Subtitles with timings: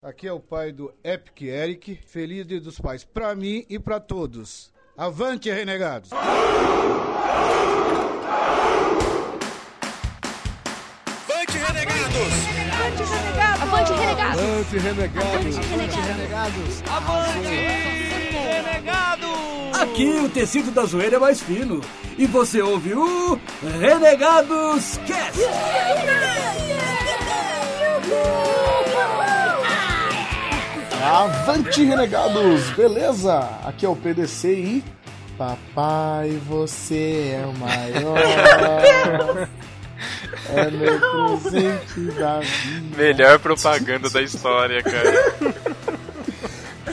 [0.00, 1.98] Aqui é o pai do Epic Eric.
[2.06, 4.72] Feliz Dia dos Pais pra mim e pra todos.
[4.96, 6.12] Avante, renegados!
[6.12, 6.38] Avante,
[11.58, 12.16] renegados!
[12.80, 13.60] Avante, renegados!
[13.60, 14.38] Avante, renegados!
[14.38, 15.58] Avante, renegados!
[15.58, 16.82] Avante, renegados!
[16.86, 17.48] Avante,
[18.38, 19.80] renegados!
[19.80, 21.80] Aqui o tecido da zoeira é mais fino.
[22.16, 23.36] E você ouve o
[23.80, 25.40] Renegados Cast.
[31.02, 32.70] Avante, renegados!
[32.70, 33.48] Beleza?
[33.64, 34.84] Aqui é o PDC e.
[35.36, 39.48] Papai, você é o maior.
[40.50, 42.96] É meu presente da vida.
[42.96, 45.12] Melhor propaganda da história, cara.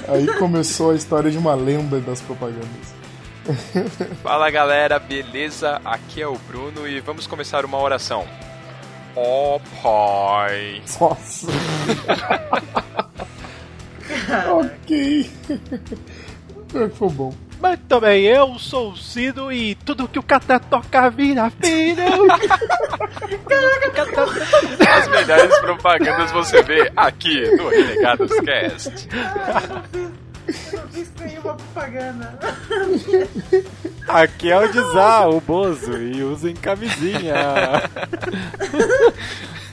[0.09, 2.95] Aí começou a história de uma lenda das propagandas.
[4.23, 5.79] Fala galera, beleza?
[5.85, 8.27] Aqui é o Bruno e vamos começar uma oração.
[9.15, 10.81] Ó oh, pai.
[10.99, 11.47] Nossa.
[14.51, 15.29] Ok.
[16.95, 17.33] Foi bom.
[17.61, 22.03] Muito bem, eu sou o Cido e tudo que o Cata toca vira filho.
[24.87, 29.07] As melhores propagandas você vê aqui no Renegados Cast.
[30.73, 32.37] Eu não fiz nenhuma propaganda.
[34.07, 37.81] Aqui é o Dizá, o Bozo, e usem camisinha.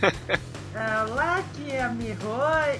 [0.83, 2.17] Olá, aqui é a Miho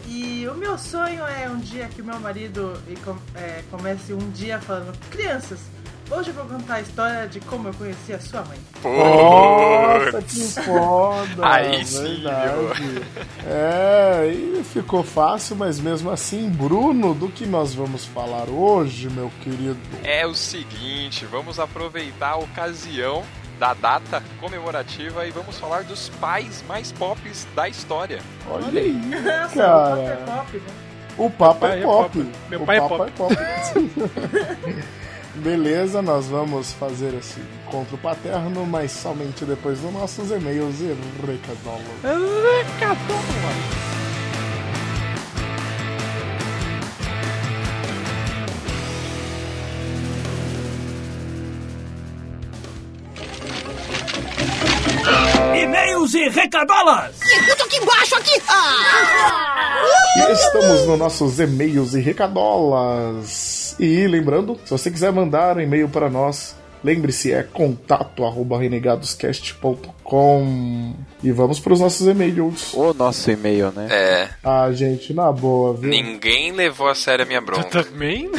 [0.09, 2.77] e o meu sonho é um dia que o meu marido
[3.37, 5.61] é, comece um dia falando Crianças,
[6.11, 8.59] hoje eu vou contar a história de como eu conheci a sua mãe.
[8.83, 11.47] Nossa, que foda!
[11.47, 12.25] Aí sim.
[13.47, 19.31] É, e ficou fácil, mas mesmo assim, Bruno, do que nós vamos falar hoje, meu
[19.43, 19.79] querido?
[20.03, 23.23] É o seguinte, vamos aproveitar a ocasião
[23.63, 28.19] da data comemorativa e vamos falar dos pais mais pops da história.
[28.51, 30.19] Olha aí, Nossa, cara.
[30.19, 30.73] o papo é pop, né?
[31.17, 32.19] O papo pai é é pop.
[32.19, 32.35] pop.
[32.51, 33.37] Meu é pop.
[35.37, 42.03] Beleza, nós vamos fazer esse encontro paterno, mas somente depois dos nossos e-mails e recadolos.
[55.77, 57.19] E-mails e recadolas.
[57.49, 58.43] Tudo aqui embaixo, aqui!
[58.47, 59.83] Ah!
[60.29, 63.75] E estamos nos nossos e-mails e recadolas.
[63.81, 70.95] E lembrando, se você quiser mandar um e-mail para nós, lembre-se, é contato arroba renegadoscast.com.
[71.23, 72.75] E vamos para os nossos e-mails.
[72.75, 73.89] O nosso e-mail, né?
[73.91, 75.89] É, Ah, gente, na boa, viu?
[75.89, 77.83] ninguém levou a sério a minha bronca.
[77.83, 78.31] Também?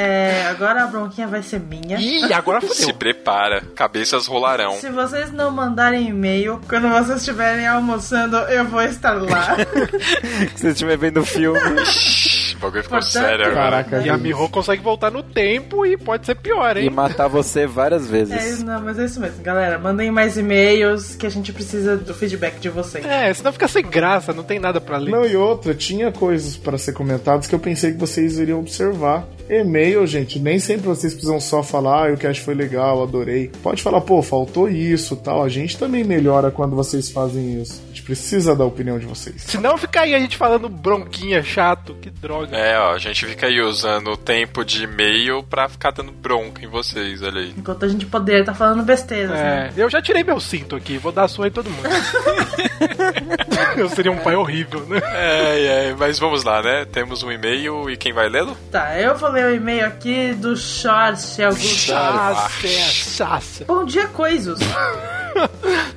[0.00, 1.98] É, agora a bronquinha vai ser minha.
[1.98, 2.94] Ih, agora Se fodeu.
[2.94, 4.74] prepara, cabeças rolarão.
[4.74, 9.56] Se vocês não mandarem e-mail, quando vocês estiverem almoçando, eu vou estar lá.
[10.54, 11.58] Se você estiver vendo o filme.
[12.58, 13.84] O bagulho ficou Portanto, sério agora.
[13.84, 14.18] Caraca, E a.
[14.18, 16.90] Miho consegue voltar no tempo e pode ser pior, e hein?
[16.90, 18.62] matar você várias É, vezes.
[18.64, 19.78] não, mas é isso mesmo, galera.
[19.78, 23.04] Mandem mais e-mails que a gente precisa do feedback de vocês.
[23.04, 25.10] É, senão fica sem graça, não tem nada pra ler.
[25.12, 29.24] Não, e outra, tinha coisas para ser comentadas que eu pensei que vocês iriam observar.
[29.48, 33.50] E-mail, gente, nem sempre vocês precisam só falar, ah, o cast foi legal, adorei.
[33.62, 35.42] Pode falar, pô, faltou isso tal.
[35.42, 37.80] A gente também melhora quando vocês fazem isso.
[38.08, 39.42] A precisa da opinião de vocês.
[39.42, 42.56] Senão fica aí a gente falando bronquinha, chato, que droga.
[42.56, 46.64] É, ó, a gente fica aí usando o tempo de e-mail pra ficar dando bronca
[46.64, 47.54] em vocês, olha aí.
[47.54, 49.72] Enquanto a gente poder estar falando besteiras, né?
[49.76, 51.86] É, eu já tirei meu cinto aqui, vou dar sua em todo mundo.
[53.76, 55.00] eu seria um pai horrível, né?
[55.04, 56.86] É, é, mas vamos lá, né?
[56.90, 58.56] Temos um e-mail e quem vai lê-lo?
[58.70, 61.92] Tá, eu vou ler o e-mail aqui do Charles Augusto.
[62.62, 63.64] Chaça.
[63.64, 64.60] Bom dia, coisos.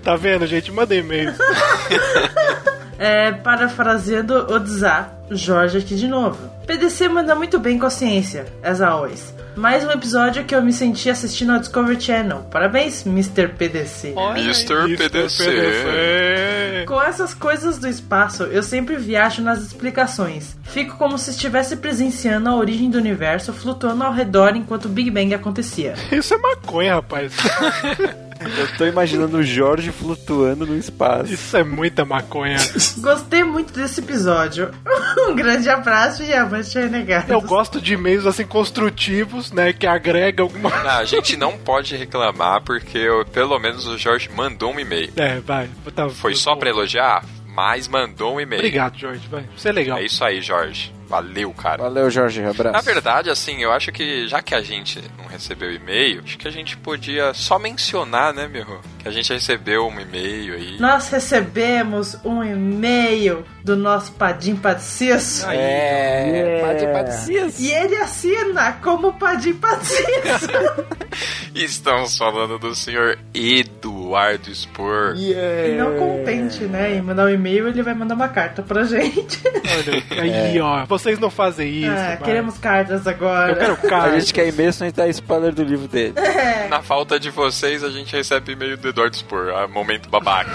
[0.03, 0.72] Tá vendo, gente?
[0.72, 1.34] Manda e-mail.
[3.01, 6.38] É, parafraseando o Dzá, Jorge aqui de novo.
[6.67, 9.34] PDC manda muito bem com a ciência, as always.
[9.56, 12.45] Mais um episódio que eu me senti assistindo ao Discovery Channel.
[12.51, 13.47] Parabéns, Mr.
[13.47, 14.13] PDC.
[14.35, 14.95] Mr.
[14.95, 16.85] PDC.
[16.85, 20.55] Com essas coisas do espaço, eu sempre viajo nas explicações.
[20.66, 25.09] Fico como se estivesse presenciando a origem do universo flutuando ao redor enquanto o Big
[25.09, 25.96] Bang acontecia.
[26.11, 27.34] Isso é maconha, rapaz.
[28.58, 31.34] Eu tô imaginando o Jorge flutuando no espaço.
[31.34, 32.58] Isso é muita maconha.
[32.99, 34.72] Gostei muito desse episódio.
[35.28, 37.32] Um grande abraço e avante renegado.
[37.32, 39.72] Eu gosto de e-mails assim construtivos, né?
[39.73, 40.70] Que agrega alguma.
[40.70, 45.11] Não, a gente não pode reclamar porque eu- pelo menos o Jorge mandou um e-mail.
[45.17, 45.70] É, vai.
[45.93, 47.23] Tá, Foi só pra elogiar?
[47.53, 48.61] mas mandou um e-mail.
[48.61, 49.28] Obrigado, Jorge.
[49.29, 49.43] Vai.
[49.58, 49.97] Você é legal.
[49.97, 50.93] É isso aí, Jorge.
[51.11, 51.84] Valeu, cara.
[51.84, 52.41] Valeu, Jorge.
[52.41, 52.72] Abraço.
[52.72, 56.47] Na verdade, assim, eu acho que já que a gente não recebeu e-mail, acho que
[56.47, 58.79] a gente podia só mencionar, né, meu?
[59.02, 60.78] Que a gente recebeu um e-mail aí.
[60.80, 65.46] Nós recebemos um e-mail do nosso Padim Patsiço.
[65.50, 67.72] É, Pade E Patricis.
[67.72, 70.02] ele assina como Padim Patsiço.
[71.53, 75.16] Estamos falando do senhor Eduardo Spor.
[75.18, 75.68] Yeah.
[75.68, 79.42] E não contente, né, em mandar um e-mail, ele vai mandar uma carta pra gente.
[79.46, 80.86] Olha, aí, ó.
[80.86, 81.92] Vocês não fazem isso.
[81.92, 82.18] Ah, vai.
[82.18, 83.52] queremos cartas agora.
[83.52, 84.20] Eu quero A carta.
[84.20, 86.14] gente quer e-mail, senão a gente dá spoiler do livro dele.
[86.18, 86.68] É.
[86.70, 89.49] Na falta de vocês, a gente recebe e-mail do Eduardo Spor.
[89.49, 90.52] Ah, momento babaca.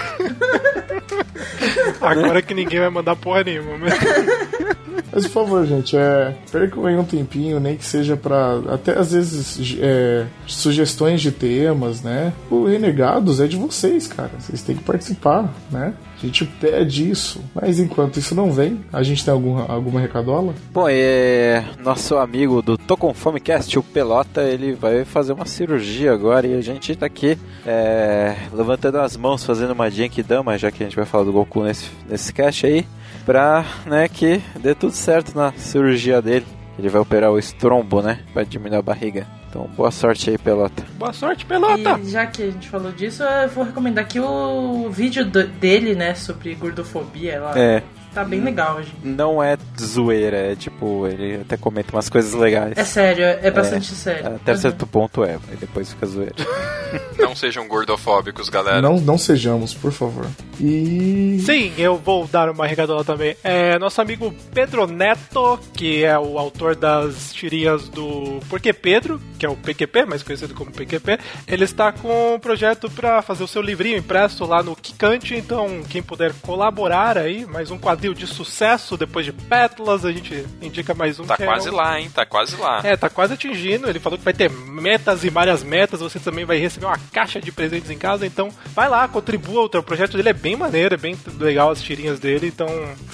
[2.01, 3.77] Agora que ninguém vai mandar porra nenhuma.
[3.77, 3.93] Mas...
[5.11, 8.59] Mas por favor, gente, é, percam aí um tempinho, nem que seja pra.
[8.69, 12.33] Até às vezes é, sugestões de temas, né?
[12.51, 14.31] O Renegados é de vocês, cara.
[14.37, 15.93] Vocês têm que participar, né?
[16.21, 17.41] A gente pede isso.
[17.53, 20.53] Mas enquanto isso não vem, a gente tem algum, alguma recadola?
[20.73, 25.45] Bom, é, nosso amigo do Tô Com Fome Cast, o Pelota, ele vai fazer uma
[25.45, 30.71] cirurgia agora e a gente tá aqui é, levantando as mãos, fazendo uma Genkidama, já
[30.71, 32.85] que a gente vai falar do Goku nesse, nesse cast aí,
[33.25, 36.45] pra né, que dê tudo certo na cirurgia dele.
[36.79, 38.19] Ele vai operar o estrombo, né?
[38.33, 39.25] Pra diminuir a barriga.
[39.57, 40.83] Então, boa sorte aí, Pelota.
[40.99, 41.99] Boa sorte, pelota!
[41.99, 45.95] E já que a gente falou disso, eu vou recomendar aqui o vídeo do- dele,
[45.95, 47.41] né, sobre gordofobia.
[47.41, 47.57] Lá.
[47.57, 47.81] É,
[48.17, 48.91] Tá bem legal hoje.
[49.03, 52.75] não é zoeira, é tipo, ele até comenta umas coisas legais.
[52.75, 54.37] É sério, é bastante sério.
[54.37, 56.33] Até certo ponto é, aí depois fica zoeira.
[57.19, 58.81] Não sejam gordofóbicos, galera.
[58.81, 60.25] Não, não sejamos, por favor.
[60.59, 61.37] E.
[61.45, 63.35] Sim, eu vou dar uma recadola também.
[63.43, 69.45] É nosso amigo Pedro Neto, que é o autor das tirinhas do Porquê Pedro, que
[69.45, 71.19] é o PQP, mais conhecido como PQP.
[71.47, 75.83] Ele está com um projeto para fazer o seu livrinho impresso lá no Kikante, então
[75.89, 80.93] quem puder colaborar aí, mais um quadril de sucesso depois de Pétalas, a gente indica
[80.93, 81.25] mais um.
[81.25, 82.09] Tá que é quase o- lá, hein?
[82.13, 82.81] Tá quase lá.
[82.83, 83.89] É, tá quase atingindo.
[83.89, 85.99] Ele falou que vai ter metas e várias metas.
[85.99, 88.25] Você também vai receber uma caixa de presentes em casa.
[88.25, 89.63] Então, vai lá, contribua.
[89.63, 92.47] O teu projeto dele é bem maneiro, é bem legal as tirinhas dele.
[92.47, 92.67] Então,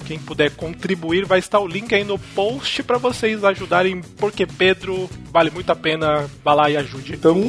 [0.06, 4.02] quem puder contribuir, vai estar o link aí no post pra vocês ajudarem.
[4.18, 6.30] Porque Pedro vale muito a pena.
[6.44, 7.14] Vá lá e ajude.
[7.14, 7.40] Então,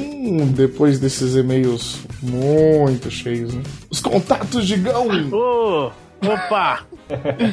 [0.54, 3.62] depois desses e-mails muito cheios, né?
[3.90, 5.06] Os contatos de Gão!
[5.32, 5.90] Ô,
[6.26, 6.80] opa!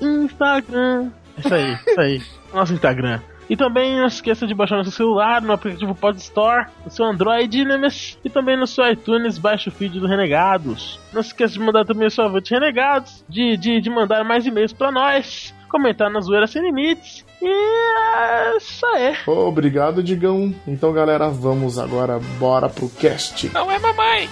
[0.00, 1.10] Instagram.
[1.38, 2.22] Isso aí, isso aí.
[2.52, 3.20] Nosso Instagram.
[3.48, 6.90] E também não se esqueça de baixar no seu celular, no aplicativo Pod Store, no
[6.90, 10.98] seu Android Nemes, e também no seu iTunes, baixe o feed do Renegados.
[11.12, 14.44] Não se esqueça de mandar também o seu avante Renegados, de, de, de mandar mais
[14.46, 19.16] e-mails pra nós, comentar na Zoeira Sem Limites, e é isso aí.
[19.26, 20.54] Obrigado, Digão.
[20.66, 23.50] Então, galera, vamos agora, bora pro cast.
[23.52, 24.28] Não é mamãe!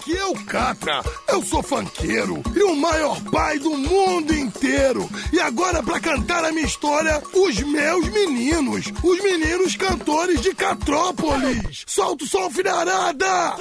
[0.00, 5.06] Aqui é o Catra, eu sou fanqueiro e o maior pai do mundo inteiro.
[5.30, 11.84] E agora, pra cantar a minha história, os meus meninos, os meninos cantores de Catrópolis.
[11.86, 13.56] Solta o som, filharada!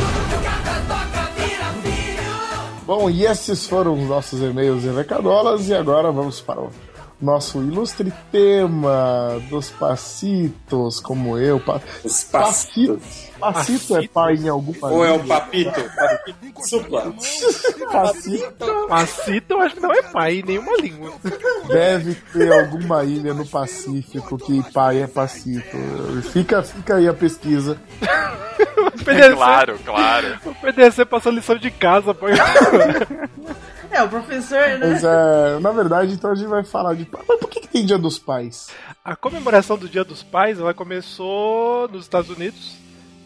[2.85, 6.71] Bom, e esses foram os nossos e-mails e recadolas, e agora vamos para o
[7.21, 11.59] nosso ilustre tema dos pacitos, como eu.
[11.59, 11.81] Pa...
[12.03, 12.93] Os Passito.
[12.97, 13.29] pacitos.
[13.39, 14.93] Passito é pai em algum país?
[14.95, 15.71] Ou é o papito?
[15.71, 17.13] Papito supla.
[17.91, 21.13] Passito Macita eu acho que não é pai em nenhuma língua.
[21.67, 25.77] deve ter alguma ilha no Pacífico que pai é passito.
[26.33, 27.77] Fica, fica aí a pesquisa.
[28.79, 30.37] O PDC, Claro, claro.
[30.45, 32.25] o PDC passou lição de casa, pô.
[33.99, 34.87] É, o professor, né?
[34.87, 37.05] Mas é, na verdade, então a gente vai falar de.
[37.11, 38.69] Mas por que, que tem Dia dos Pais?
[39.03, 42.77] A comemoração do Dia dos Pais, ela começou nos Estados Unidos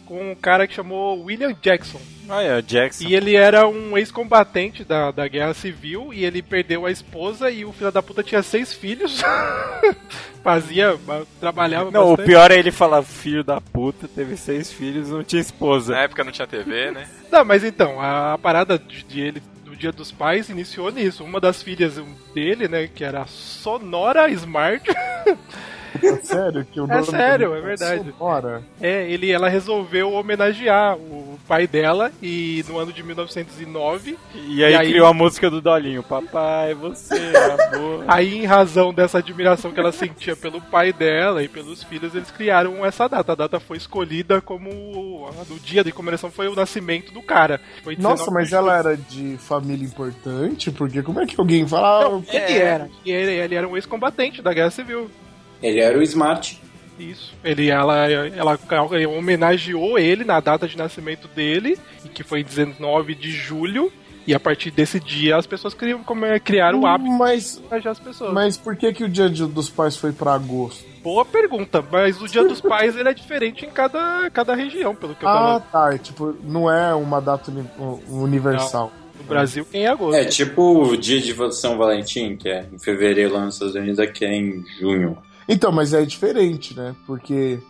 [0.04, 2.00] com um cara que chamou William Jackson.
[2.28, 3.04] Ah, é, o Jackson.
[3.04, 7.64] E ele era um ex-combatente da, da Guerra Civil e ele perdeu a esposa e
[7.64, 9.22] o filho da puta tinha seis filhos.
[10.42, 10.98] Fazia,
[11.40, 12.26] trabalhava Não, o bastante.
[12.26, 15.94] pior é ele falar, filho da puta, teve seis filhos, não tinha esposa.
[15.94, 17.08] Na época não tinha TV, né?
[17.32, 19.42] Não, mas então, a, a parada de, de ele
[19.74, 21.24] Dia dos Pais iniciou nisso.
[21.24, 21.94] Uma das filhas
[22.34, 24.84] dele, né, que era Sonora Smart.
[26.02, 28.12] É sério que o É nome sério, dele é verdade.
[28.18, 28.62] Sonora.
[28.80, 34.18] É, ele, ela resolveu homenagear o pai dela e no ano de 1909.
[34.34, 37.14] E aí, criou a música do Dolinho, papai, você,
[37.74, 38.04] amor.
[38.08, 42.30] Aí, em razão dessa admiração que ela sentia pelo pai dela e pelos filhos, eles
[42.30, 43.32] criaram essa data.
[43.32, 44.70] A data foi escolhida como.
[44.70, 47.60] O dia de comemoração foi o nascimento do cara.
[47.82, 50.70] Foi Nossa, 19 mas ela era de família importante?
[50.70, 52.08] Porque como é que alguém fala.
[52.08, 52.88] Não, ele era.
[53.04, 55.10] E ele, ele era um ex-combatente da Guerra Civil.
[55.64, 56.60] Ele era o Smart.
[56.98, 57.34] Isso.
[57.42, 61.76] Ele, ela, ela, ela homenageou ele na data de nascimento dele,
[62.14, 63.90] que foi 19 de julho.
[64.26, 67.66] E a partir desse dia as pessoas criam, como é, criaram o hábito mas, de
[67.66, 68.32] homenagear as pessoas.
[68.32, 70.82] Mas por que, que o dia de- dos pais foi pra agosto?
[71.02, 75.14] Boa pergunta, mas o Dia dos Pais ele é diferente em cada, cada região, pelo
[75.14, 75.94] que eu Ah, tava tá.
[75.94, 77.52] é Tipo, não é uma data
[78.08, 78.90] universal.
[79.18, 80.16] no Brasil, quem é agosto.
[80.16, 83.98] É tipo o dia de São Valentim, que é em fevereiro lá nos Estados Unidos,
[83.98, 85.18] aqui é em junho.
[85.48, 86.94] Então, mas é diferente, né?
[87.06, 87.60] Porque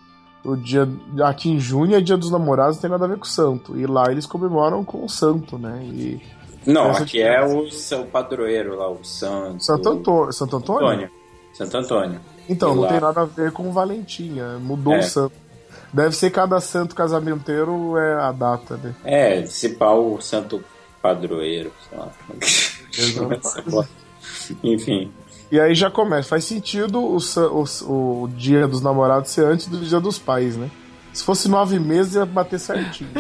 [0.45, 0.89] o dia.
[1.25, 3.77] Aqui em junho é dia dos namorados, não tem nada a ver com o santo.
[3.79, 5.83] E lá eles comemoram com o santo, né?
[5.85, 6.21] E.
[6.67, 9.63] Não, aqui é o seu padroeiro lá, o Santo.
[9.63, 10.33] Santo Antônio.
[10.33, 10.87] Santo Antônio?
[10.89, 11.11] Antônio.
[11.53, 12.21] Santo Antônio.
[12.49, 14.99] Então, E não lá- tem nada a ver com Valentim, é, mudou É.
[15.01, 15.35] o santo.
[15.93, 18.95] Deve ser cada santo casamenteiro é a data, né?
[19.05, 20.65] É, esse pau, o Santo
[21.03, 22.09] Padroeiro, sei lá.
[24.63, 25.11] Enfim.
[25.55, 26.31] E aí já começa.
[26.31, 30.69] Faz sentido o, o, o dia dos namorados ser antes do dia dos pais, né?
[31.13, 33.11] Se fosse nove meses, ia bater certinho.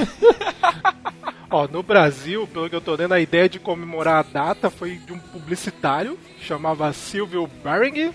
[1.49, 4.97] Ó, no Brasil, pelo que eu tô lendo, a ideia de comemorar a data foi
[4.97, 8.13] de um publicitário, chamava Silvio Baring,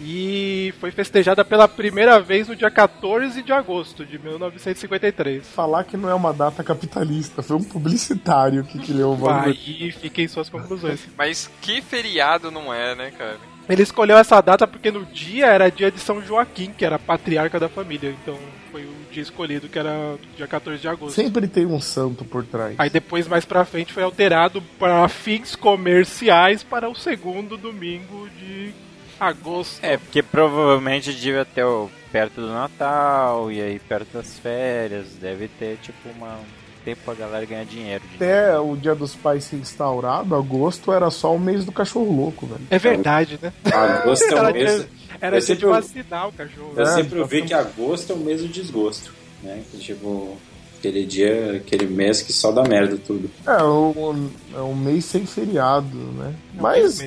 [0.00, 5.46] e foi festejada pela primeira vez no dia 14 de agosto de 1953.
[5.46, 9.48] Falar que não é uma data capitalista, foi um publicitário que criou o valor.
[9.48, 11.06] Aí fiquem suas conclusões.
[11.16, 13.38] Mas que feriado não é, né, cara?
[13.68, 17.58] Ele escolheu essa data porque no dia era dia de São Joaquim, que era patriarca
[17.58, 18.14] da família.
[18.22, 18.38] Então
[18.70, 21.16] foi o dia escolhido, que era dia 14 de agosto.
[21.16, 22.76] Sempre tem um santo por trás.
[22.78, 28.72] Aí depois, mais pra frente, foi alterado para fins comerciais para o segundo domingo de
[29.18, 29.82] agosto.
[29.82, 35.48] É, porque provavelmente devia ter o, perto do Natal e aí perto das férias, deve
[35.48, 36.44] ter tipo uma, um
[36.84, 38.02] tempo pra galera ganhar dinheiro.
[38.14, 42.46] Até o dia dos pais ser instaurado, agosto era só o mês do cachorro louco,
[42.46, 42.62] velho.
[42.70, 43.52] É verdade, né?
[43.64, 44.86] Agosto é o Era mês.
[45.20, 46.72] Era eu sempre, vacinar o cachorro.
[46.76, 49.14] eu É, sempre ouvi que agosto é o mês do desgosto.
[49.42, 49.62] Né?
[49.70, 50.36] Que, tipo,
[50.78, 53.30] aquele dia, aquele mês que só dá merda tudo.
[53.46, 56.34] É, um, é um mês sem feriado, né?
[56.56, 57.00] É Mas,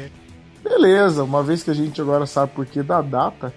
[0.63, 3.53] beleza, uma vez que a gente agora sabe por que da data,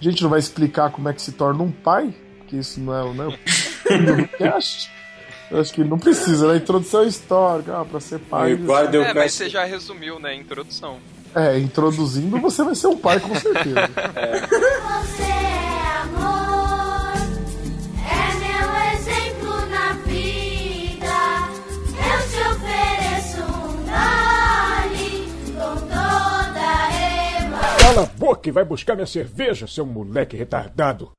[0.00, 2.94] a gente não vai explicar como é que se torna um pai, porque isso não
[2.94, 4.90] é, o- não é o do cast.
[5.50, 6.56] Eu acho que não precisa, né?
[6.56, 8.52] Introdução histórica, ah, pra ser pai.
[8.54, 10.98] É, mas você já resumiu, né, a introdução.
[11.34, 13.74] É, introduzindo, você vai ser um pai com certeza.
[13.86, 16.55] Você é amor,
[27.96, 31.12] Cala a boca e vai buscar minha cerveja, seu moleque retardado.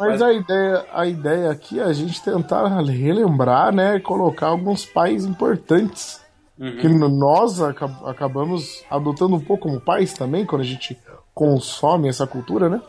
[0.00, 4.00] Mas a ideia, a ideia aqui é a gente tentar relembrar, né?
[4.00, 6.20] Colocar alguns pais importantes.
[6.58, 6.76] Uhum.
[6.78, 10.98] Que nós acab- acabamos adotando um pouco como pais também, quando a gente
[11.32, 12.82] consome essa cultura, né?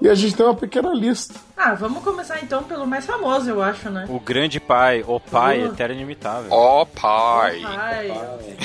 [0.00, 1.34] E a gente tem uma pequena lista.
[1.56, 4.06] Ah, vamos começar então pelo mais famoso, eu acho, né?
[4.08, 5.66] O grande pai, o pai Uh.
[5.72, 6.48] eterno e inimitável.
[6.52, 7.60] Ó pai.
[7.64, 8.12] Ai,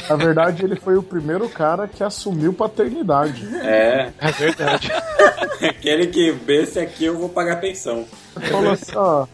[0.09, 3.47] Na verdade, ele foi o primeiro cara que assumiu paternidade.
[3.61, 4.11] É.
[4.19, 4.91] É verdade.
[5.67, 8.05] Aquele que esse aqui eu vou pagar pensão.
[8.49, 9.25] Falou assim, ó.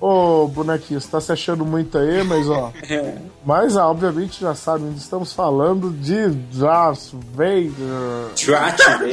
[0.00, 2.72] Ô, bonequinho, você tá se achando muito aí, mas ó.
[3.44, 6.28] Mas, ah, obviamente, já sabem, estamos falando de
[6.58, 8.30] Darth Vader.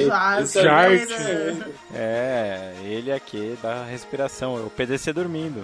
[0.07, 1.67] Darth Vader.
[1.93, 1.97] É.
[1.97, 5.63] É, ele aqui da respiração, é o PDC dormindo.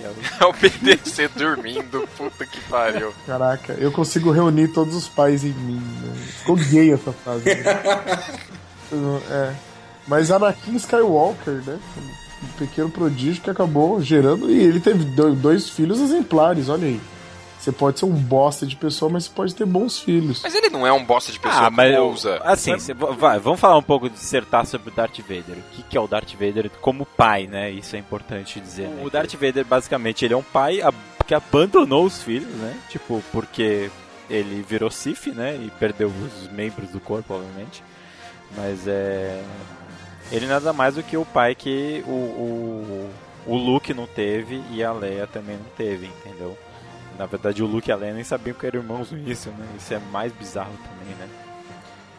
[0.00, 3.12] É o- É o PDC dormindo, puta que pariu.
[3.26, 5.80] Caraca, eu consigo reunir todos os pais em mim.
[6.02, 6.14] Né?
[6.38, 7.44] Ficou gay essa frase.
[7.46, 9.20] né?
[9.30, 9.54] é.
[10.06, 11.78] Mas Anakin Skywalker, né?
[12.42, 14.50] Um pequeno prodígio que acabou gerando.
[14.50, 17.00] E ele teve do- dois filhos exemplares, olha aí.
[17.58, 20.40] Você pode ser um bosta de pessoa, mas você pode ter bons filhos.
[20.42, 22.40] Mas ele não é um bosta de pessoa Ah, mas que eu- ousa.
[22.42, 25.58] assim, cê- vai, vamos falar um pouco, dissertar sobre o Darth Vader.
[25.58, 27.70] O que, que é o Darth Vader como pai, né?
[27.70, 28.88] Isso é importante dizer.
[28.88, 29.02] né?
[29.04, 30.80] O Darth Vader, basicamente, ele é um pai
[31.26, 32.74] que abandonou os filhos, né?
[32.88, 33.90] Tipo, porque
[34.30, 35.54] ele virou Sith, né?
[35.62, 37.84] E perdeu os membros do corpo, obviamente.
[38.56, 39.42] Mas é.
[40.30, 43.10] Ele nada mais do que o pai que o, o,
[43.46, 46.56] o Luke não teve e a Leia também não teve, entendeu?
[47.18, 49.66] Na verdade, o Luke e a Leia nem sabiam que eram irmãos no início, né?
[49.76, 51.28] Isso é mais bizarro também, né?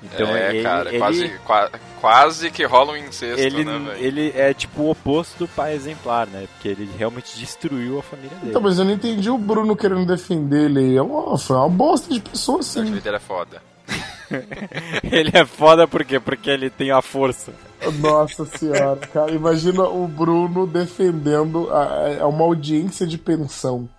[0.03, 4.03] Então, é, ele, cara, ele, quase, qua- quase que rola um incesto, ele, né, velho?
[4.03, 6.47] ele é tipo o oposto do pai exemplar, né?
[6.53, 8.49] Porque ele realmente destruiu a família dele.
[8.49, 10.95] Então, mas eu não entendi o Bruno querendo defender ele.
[10.97, 12.95] É uma, foi uma bosta de pessoa, Darth sim.
[12.95, 13.61] Vader é foda.
[15.03, 16.19] ele é foda por quê?
[16.19, 17.53] Porque ele tem a força.
[17.99, 19.31] Nossa senhora, cara.
[19.31, 23.89] Imagina o Bruno defendendo a, a uma audiência de pensão.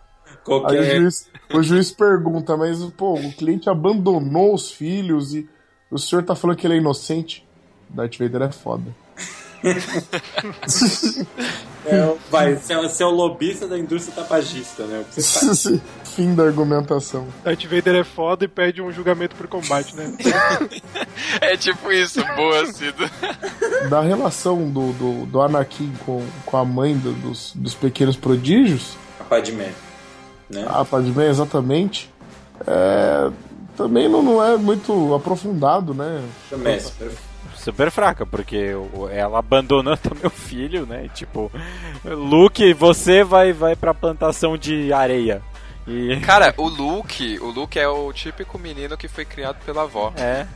[0.45, 5.49] Qualquer- Aí o juiz, o juiz pergunta, mas pô, o cliente abandonou os filhos e
[5.91, 7.47] o senhor tá falando que ele é inocente?
[7.91, 8.85] Darth Vader é foda.
[11.85, 15.01] É, vai, você é, você é o lobista da indústria tabagista, né?
[15.01, 15.65] O que você faz?
[16.14, 17.26] Fim da argumentação.
[17.42, 20.12] Darth Vader é foda e pede um julgamento por combate, né?
[21.40, 23.09] É tipo isso, boa, Cido.
[23.88, 28.97] Da relação do, do, do Anakin com, com a mãe do- dos, dos pequenos prodígios,
[29.21, 29.73] A Padmé,
[30.50, 30.64] né?
[30.69, 32.11] a Padmé exatamente,
[32.66, 33.31] é,
[33.76, 36.23] também não, não é muito aprofundado, né?
[36.50, 37.11] Também, super-
[37.57, 38.73] Super fraca, porque
[39.12, 41.09] ela abandonou também o filho, né?
[41.14, 41.50] Tipo,
[42.04, 45.40] Luke, você vai, vai pra plantação de areia.
[45.87, 46.19] E...
[46.25, 50.12] Cara, o Luke, o Luke é o típico menino que foi criado pela avó.
[50.17, 50.47] É.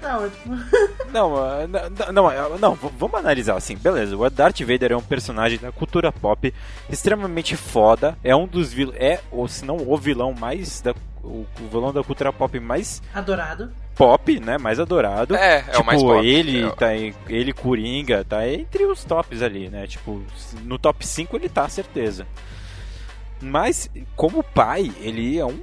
[0.00, 0.56] Tá ótimo.
[1.12, 4.16] Não, ah, não, não, ah, não, v- vamos analisar assim, beleza.
[4.16, 6.52] O Darth Vader é um personagem da cultura pop
[6.90, 8.18] extremamente foda.
[8.24, 11.92] É um dos vilões, é, ou se não o vilão mais da o, o vilão
[11.92, 13.72] da cultura pop mais Adorado.
[13.94, 14.58] pop, né?
[14.58, 15.36] Mais adorado.
[15.36, 16.26] É, é o tipo, mais pop.
[16.26, 16.88] ele É tá
[17.28, 19.86] ele Coringa, tá entre os tops ali, né?
[19.86, 20.20] Tipo,
[20.64, 22.26] no top 5 ele tá, certeza.
[23.44, 25.60] Mas como pai, ele é um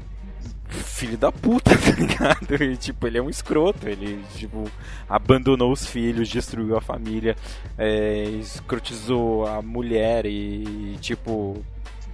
[0.69, 2.63] filho da puta, tá ligado?
[2.63, 4.69] E, tipo, ele é um escroto, ele, tipo,
[5.09, 7.35] abandonou os filhos, destruiu a família,
[7.77, 11.63] é, escrotizou a mulher e, tipo,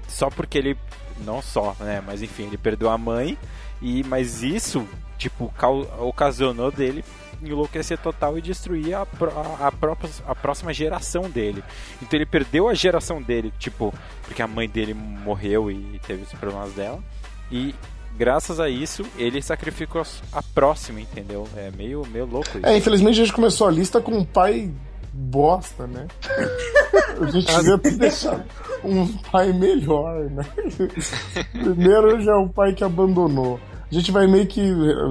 [0.08, 0.78] só porque ele,
[1.24, 3.38] não só, né, mas enfim, ele perdeu a mãe,
[3.82, 5.54] e, mas isso, tipo,
[6.00, 7.04] ocasionou dele
[7.42, 11.64] enlouquecer total e destruir a, a, a, própria, a próxima geração dele.
[12.02, 16.34] Então ele perdeu a geração dele, tipo, porque a mãe dele morreu e teve os
[16.34, 17.04] problemas dela,
[17.52, 17.74] e
[18.18, 21.48] graças a isso, ele sacrificou a próxima, entendeu?
[21.56, 22.66] É meio, meio louco isso.
[22.66, 24.72] É, infelizmente a gente começou a lista com um pai
[25.14, 26.08] bosta, né?
[27.22, 28.44] A gente devia ter deixado
[28.84, 30.46] um pai melhor, né?
[31.52, 33.60] Primeiro já é um pai que abandonou.
[33.90, 34.62] A gente vai meio que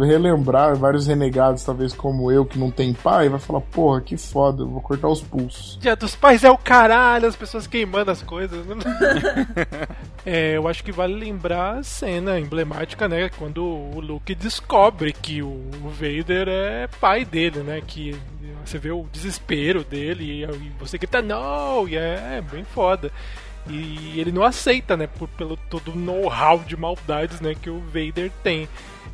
[0.07, 4.63] relembrar vários renegados, talvez como eu, que não tem pai, vai falar, porra, que foda,
[4.63, 5.79] eu vou cortar os pulsos.
[5.81, 8.65] Dia dos pais é o caralho, as pessoas queimando as coisas.
[8.67, 8.77] Né?
[10.29, 13.29] É, eu acho que vale lembrar a cena emblemática, né?
[13.29, 17.81] Quando o Luke descobre que o Vader é pai dele, né?
[17.87, 18.19] Que
[18.65, 23.13] você vê o desespero dele e você grita não, e é, bem foda.
[23.69, 25.07] E ele não aceita, né?
[25.07, 28.69] Por, pelo todo o know-how de maldades né, que o Vader tem.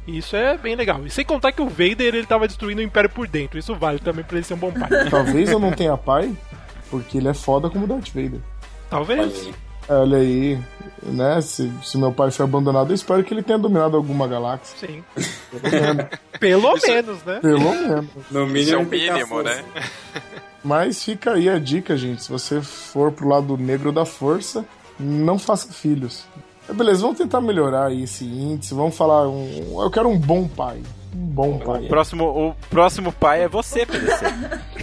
[0.06, 1.06] E isso é bem legal.
[1.06, 3.58] E sem contar que o Vader ele tava destruindo o Império por dentro.
[3.58, 4.88] Isso vale também pra ele ser um bom pai.
[5.08, 6.36] Talvez eu não tenha pai,
[6.90, 8.40] porque ele é foda como Darth Vader.
[8.90, 9.48] Talvez.
[9.48, 10.58] É, Olha aí,
[11.02, 11.40] né?
[11.40, 14.86] Se, se meu pai foi abandonado, eu espero que ele tenha dominado alguma galáxia.
[14.86, 15.04] Sim.
[15.50, 16.06] Pelo menos.
[16.38, 17.38] Pelo menos, né?
[17.40, 18.06] Pelo menos.
[18.30, 19.64] No Isso é o mínimo, né?
[20.64, 22.22] Mas fica aí a dica, gente.
[22.24, 24.64] Se você for pro lado negro da força,
[24.98, 26.24] não faça filhos.
[26.68, 28.72] É, Beleza, vamos tentar melhorar aí esse índice.
[28.74, 29.82] Vamos falar um.
[29.82, 30.80] Eu quero um bom pai.
[31.14, 31.86] Um bom O pai.
[31.88, 34.24] próximo, o próximo pai é você, PDC.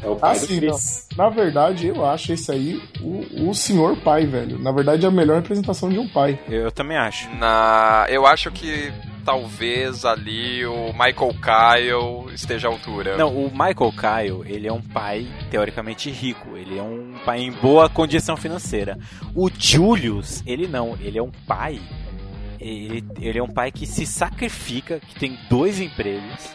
[0.00, 0.60] É o pai do Assim, não.
[0.60, 1.08] Chris.
[1.16, 4.56] Na verdade, eu acho esse aí o, o senhor pai, velho.
[4.60, 6.38] Na verdade, é a melhor representação de um pai.
[6.48, 7.28] Eu também acho.
[7.34, 8.06] Na...
[8.08, 8.92] Eu acho que
[9.26, 13.16] talvez ali o Michael Kyle esteja à altura.
[13.16, 17.50] Não, o Michael Kyle, ele é um pai teoricamente rico, ele é um pai em
[17.50, 18.96] boa condição financeira.
[19.34, 21.80] O Julius, ele não, ele é um pai.
[22.60, 26.48] Ele, ele é um pai que se sacrifica, que tem dois empregos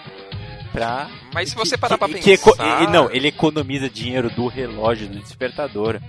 [0.71, 1.09] pra.
[1.33, 4.47] Mas se você parar pra que, que eco- pensar- ele- não, ele economiza dinheiro do
[4.47, 5.99] relógio, do despertador.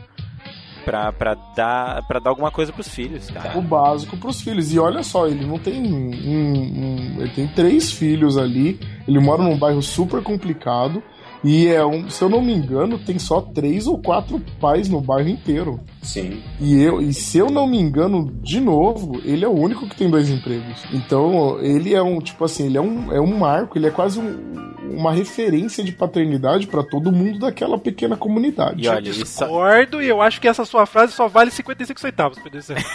[0.84, 3.56] Pra, pra, dar, pra dar alguma coisa pros filhos, cara.
[3.58, 4.72] O básico pros filhos.
[4.72, 8.80] E olha só, ele não tem um, um- Ele tem três filhos ali.
[9.06, 11.02] Ele mora num bairro super complicado.
[11.44, 12.08] E é um.
[12.08, 15.80] Se eu não me engano, tem só três ou quatro pais no bairro inteiro.
[16.02, 16.40] Sim.
[16.60, 19.96] E, eu, e se eu não me engano, de novo, ele é o único que
[19.96, 20.84] tem dois empregos.
[20.92, 24.20] Então, ele é um, tipo assim, ele é um, é um marco, ele é quase
[24.20, 28.84] um- uma referência de paternidade pra todo mundo daquela pequena comunidade.
[28.84, 31.98] E olha, Eu isso, discordo e eu acho que essa sua frase só vale 55
[31.98, 32.74] centavos, PDC.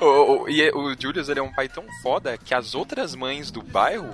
[0.00, 3.50] O, o- e o Julius ele é um pai tão foda que as outras mães
[3.50, 4.08] do bairro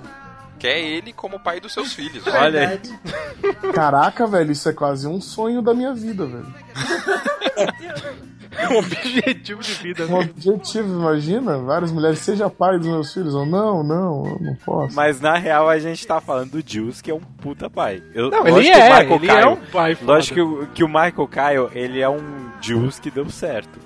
[0.59, 2.25] quer ele como pai dos seus filhos.
[2.27, 3.71] Olha aí.
[3.73, 6.53] Caraca, velho, isso é quase um sonho da minha vida, velho.
[8.71, 10.05] um objetivo de vida.
[10.05, 11.57] Um objetivo, imagina?
[11.59, 14.95] Várias mulheres, seja pai dos meus filhos ou não, não, eu não posso.
[14.95, 18.03] Mas na real a gente tá falando do Jules, que é um puta pai.
[18.13, 20.11] Eu, Não, lógico ele é, Michael ele é um pai foda.
[20.13, 23.79] Lógico que o, que o Michael Kyle, ele é um Jules que deu certo.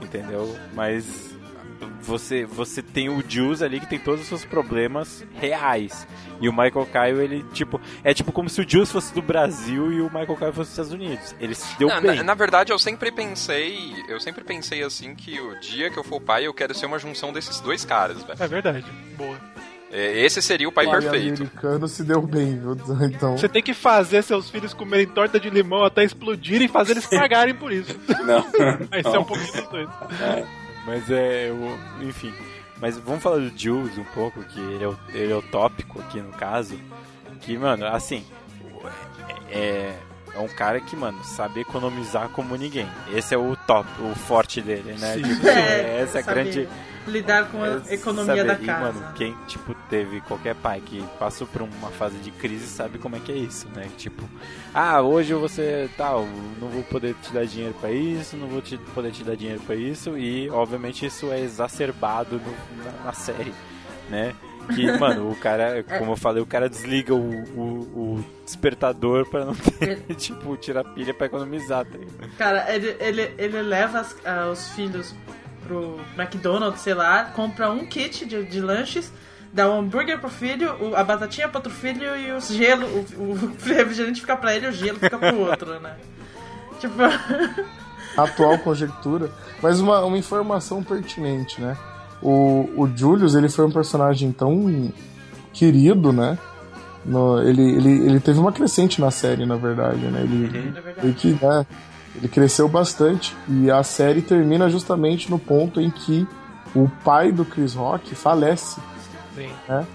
[0.00, 0.56] Entendeu?
[0.74, 1.27] Mas
[2.00, 6.06] você, você tem o Jules ali que tem todos os seus problemas reais.
[6.40, 9.92] E o Michael Kyle, ele, tipo, é tipo como se o Jules fosse do Brasil
[9.92, 11.34] e o Michael Kyle fosse dos Estados Unidos.
[11.40, 12.16] Ele se deu Na, bem.
[12.16, 16.04] na- na verdade, eu sempre pensei, eu sempre pensei assim que o dia que eu
[16.04, 18.38] for pai, eu quero ser uma junção desses dois caras, velho.
[18.42, 18.86] É verdade.
[19.16, 19.36] Boa.
[19.90, 21.42] É, Esse seria o pai Pai perfeito.
[21.42, 22.76] americano se deu bem, viu?
[23.06, 23.38] Então.
[23.38, 27.06] Você tem que fazer seus filhos comerem torta de limão até explodirem e fazer eles
[27.06, 27.98] pagarem por isso.
[28.24, 28.42] Não.
[28.90, 29.88] Vai ser um pouquinho dos dois.
[30.88, 32.32] Mas é, o, enfim.
[32.80, 36.00] Mas vamos falar do Jules um pouco, que ele é, o, ele é o tópico
[36.00, 36.80] aqui no caso.
[37.42, 38.24] Que, mano, assim,
[39.50, 39.94] é,
[40.34, 42.88] é um cara que, mano, sabe economizar como ninguém.
[43.12, 45.14] Esse é o top, o forte dele, né?
[45.14, 45.22] Sim.
[45.22, 46.68] Tipo, É, essa é a grande.
[47.08, 48.92] Lidar com a é economia da casa.
[49.00, 53.16] mano, quem, tipo, teve qualquer pai que passou por uma fase de crise sabe como
[53.16, 53.88] é que é isso, né?
[53.96, 54.28] Tipo,
[54.74, 56.26] ah, hoje você, tal,
[56.60, 59.60] não vou poder te dar dinheiro pra isso, não vou te, poder te dar dinheiro
[59.66, 63.52] pra isso, e, obviamente, isso é exacerbado no- na, na série,
[64.08, 64.34] né?
[64.74, 67.62] Que, mano, o cara, como eu falei, o cara desliga o, o,
[68.18, 71.98] o despertador pra não ter, tipo, tirar pilha pra economizar, tá?
[72.36, 75.14] Cara, ele, ele, ele leva as- ah, os filhos
[75.68, 79.12] pro McDonald's, sei lá, compra um kit de, de lanches,
[79.52, 83.34] dá um hambúrguer pro filho, a batatinha pro outro filho e o gelo, o, o
[83.62, 85.94] refrigerante fica pra ele e o gelo fica pro outro, né?
[86.80, 86.94] Tipo,
[88.16, 89.30] atual conjectura.
[89.62, 91.76] Mas uma, uma informação pertinente, né?
[92.22, 94.92] O, o Julius, ele foi um personagem tão
[95.52, 96.38] querido, né?
[97.04, 100.22] No, ele, ele, ele teve uma crescente na série, na verdade, né?
[100.22, 101.66] Ele, ele, que, né?
[102.18, 103.36] Ele cresceu bastante.
[103.48, 106.26] E a série termina justamente no ponto em que
[106.74, 108.80] o pai do Chris Rock falece,
[109.34, 109.50] Sim.
[109.68, 109.86] né?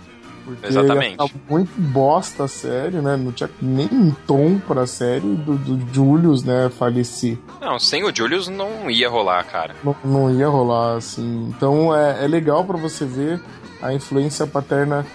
[0.45, 1.11] Porque Exatamente.
[1.11, 3.15] ficar muito bosta a série, né?
[3.15, 6.69] Não tinha nem um tom pra série do, do Julius, né?
[6.69, 7.37] Falecer.
[7.61, 9.73] Não, sem o Julius não ia rolar, cara.
[9.81, 11.49] não, não ia rolar assim.
[11.55, 13.39] Então é, é legal pra você ver
[13.81, 15.05] a influência paterna,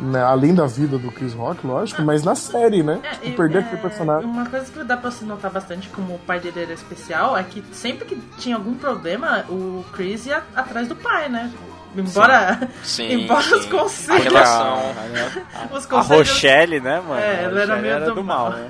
[0.00, 3.00] né, além da vida do Chris Rock, lógico, mas na série, né?
[3.02, 4.28] É, Tipo, e- perder é, aquele personagem.
[4.28, 7.42] Uma coisa que dá pra se notar bastante como o pai dele era especial é
[7.42, 11.50] que sempre que tinha algum problema, o Chris ia atrás do pai, né?
[11.96, 13.54] Embora, Sim, embora sim.
[13.56, 14.20] os conselhos.
[14.26, 14.78] A relação.
[15.72, 17.20] Os A conselhos Rochelle, né, mano?
[17.20, 18.50] É, A ela era meio do mal.
[18.50, 18.68] né?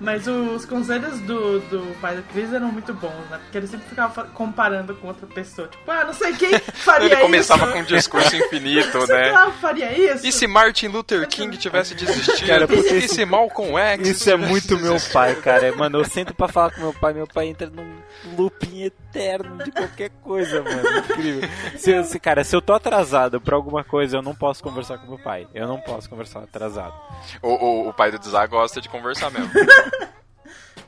[0.00, 3.38] Mas os conselhos do, do pai do Chris eram muito bons, né?
[3.42, 5.68] Porque ele sempre ficava comparando com outra pessoa.
[5.68, 7.72] Tipo, ah, não sei quem faria Ele começava isso.
[7.72, 9.22] com um discurso infinito, Não sei né?
[9.24, 10.26] quem lá faria isso.
[10.26, 12.46] E se Martin Luther King tivesse desistido?
[12.46, 14.08] Cara, porque e isso- se Malcolm X?
[14.08, 15.74] Isso é muito meu pai, cara.
[15.74, 17.94] Mano, eu sento pra falar com meu pai, meu pai entra num
[18.36, 20.98] looping eterno de qualquer coisa, mano.
[20.98, 21.48] Incrível.
[21.76, 24.98] Se, eu- se- cara, se eu tô atrasado pra alguma coisa, eu não posso conversar
[24.98, 25.46] com meu pai.
[25.54, 26.94] Eu não posso conversar atrasado.
[27.42, 29.50] O, o, o pai do Dizar gosta de conversar mesmo.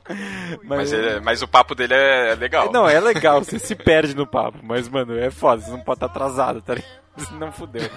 [0.09, 2.71] Mas, Mas, ele- mas o papo dele é legal.
[2.71, 5.97] Não, é legal, você se perde no papo, mas, mano, é foda, você não pode
[5.97, 6.93] estar atrasado, tá ligado?
[7.27, 7.91] Senão fudeu.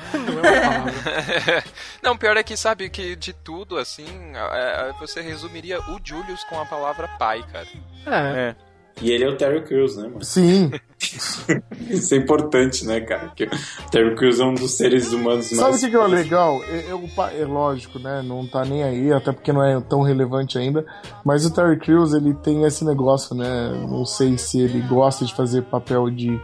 [2.02, 6.44] Não, pior é que sabe que de tudo, assim, é, é, você resumiria o Julius
[6.46, 7.68] com a palavra pai, cara.
[8.08, 8.56] É.
[9.02, 10.24] E ele é o Terry Crews, né, mano?
[10.24, 10.72] Sim.
[11.90, 13.28] Isso é importante, né, cara?
[13.28, 15.76] Porque o Terry Crews é um dos seres humanos Sabe mais.
[15.78, 16.62] o que, que é legal?
[16.68, 18.22] É, é, é lógico, né?
[18.22, 20.86] Não tá nem aí, até porque não é tão relevante ainda.
[21.24, 23.70] Mas o Terry Crews, ele tem esse negócio, né?
[23.90, 26.40] Não sei se ele gosta de fazer papel de,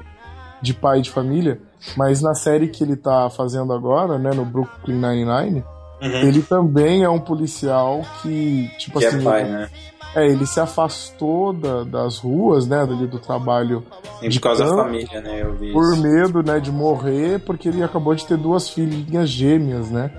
[0.61, 1.59] de pai de família,
[1.97, 4.31] mas na série que ele tá fazendo agora, né?
[4.33, 5.63] No Brooklyn Nine-Nine,
[6.01, 9.23] ele também é um policial que, tipo Que é assim.
[9.23, 9.69] pai, né?
[10.15, 12.85] É, ele se afastou da- das ruas, né?
[12.85, 13.83] Do trabalho.
[14.21, 15.41] E de por causa da campo, família, né?
[15.43, 16.01] Eu vi por isso.
[16.01, 20.11] medo, né, de morrer, porque ele acabou de ter duas filhinhas gêmeas, né?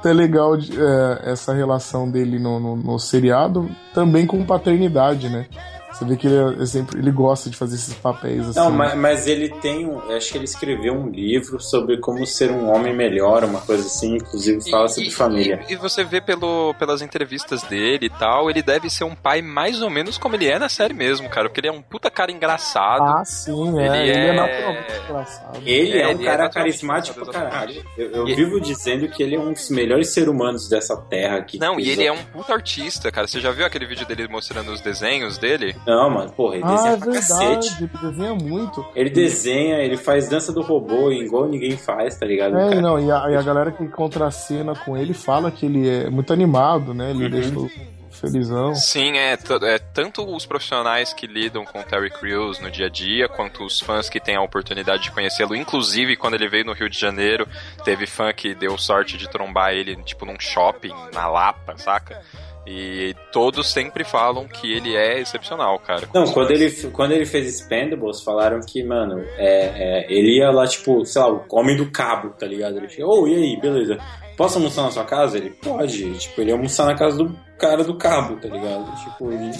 [0.00, 5.46] Então é legal é, essa relação dele no, no, no seriado, também com paternidade, né?
[5.92, 8.58] Você vê que ele, é sempre, ele gosta de fazer esses papéis assim.
[8.58, 9.98] Não, mas, mas ele tem um.
[10.12, 14.16] Acho que ele escreveu um livro sobre como ser um homem melhor, uma coisa assim,
[14.16, 15.64] inclusive fala sobre família.
[15.68, 19.82] E você vê pelo, pelas entrevistas dele e tal, ele deve ser um pai mais
[19.82, 21.48] ou menos como ele é na série mesmo, cara.
[21.48, 23.02] Porque ele é um puta cara engraçado.
[23.02, 23.86] Ah, sim, é.
[23.86, 25.58] Ele Ele é, é- naturalmente engraçado.
[25.64, 27.84] Ele é, um Ele é cara naturalmente carismático pra caralho.
[27.96, 31.36] Eu, eu E- vivo dizendo que ele é um dos melhores seres humanos dessa terra
[31.38, 31.58] aqui.
[31.58, 33.26] Não, e ele é um puta artista, cara.
[33.26, 35.74] Você já viu aquele vídeo dele mostrando os desenhos dele?
[35.86, 37.26] Não, mano, porra, ele Ah, desenha é pra verdade,
[37.68, 37.82] cacete.
[37.84, 38.86] ele desenha muito.
[38.94, 42.56] Ele desenha, ele faz dança do robô igual ninguém faz, tá ligado?
[42.56, 42.80] É, cara?
[42.80, 46.32] não, e a, e a galera que contracena com ele fala que ele é muito
[46.32, 47.10] animado, né?
[47.10, 47.30] Ele Uhum.
[47.30, 47.68] deixa o
[48.12, 48.74] felizão.
[48.76, 52.88] Sim, é, é tanto os profissionais que lidam com o Terry Crews no dia a
[52.88, 55.56] dia, quanto os fãs que têm a oportunidade de conhecê-lo.
[55.56, 57.48] Inclusive, quando ele veio no Rio de Janeiro,
[57.84, 62.22] teve fã que deu sorte de trombar ele, tipo, num shopping, na Lapa, saca?
[62.66, 66.08] E todos sempre falam que ele é excepcional, cara.
[66.14, 70.66] Não, quando ele, quando ele fez Expendables, falaram que, mano, é, é, ele ia lá,
[70.66, 72.76] tipo, sei lá, o homem do cabo, tá ligado?
[72.76, 73.98] Ele chegou, oh, e aí, beleza.
[74.36, 75.38] Posso almoçar na sua casa?
[75.38, 76.18] Ele pode.
[76.18, 78.94] Tipo, ele ia almoçar na casa do cara do cabo, tá ligado?
[79.04, 79.50] Tipo, ele...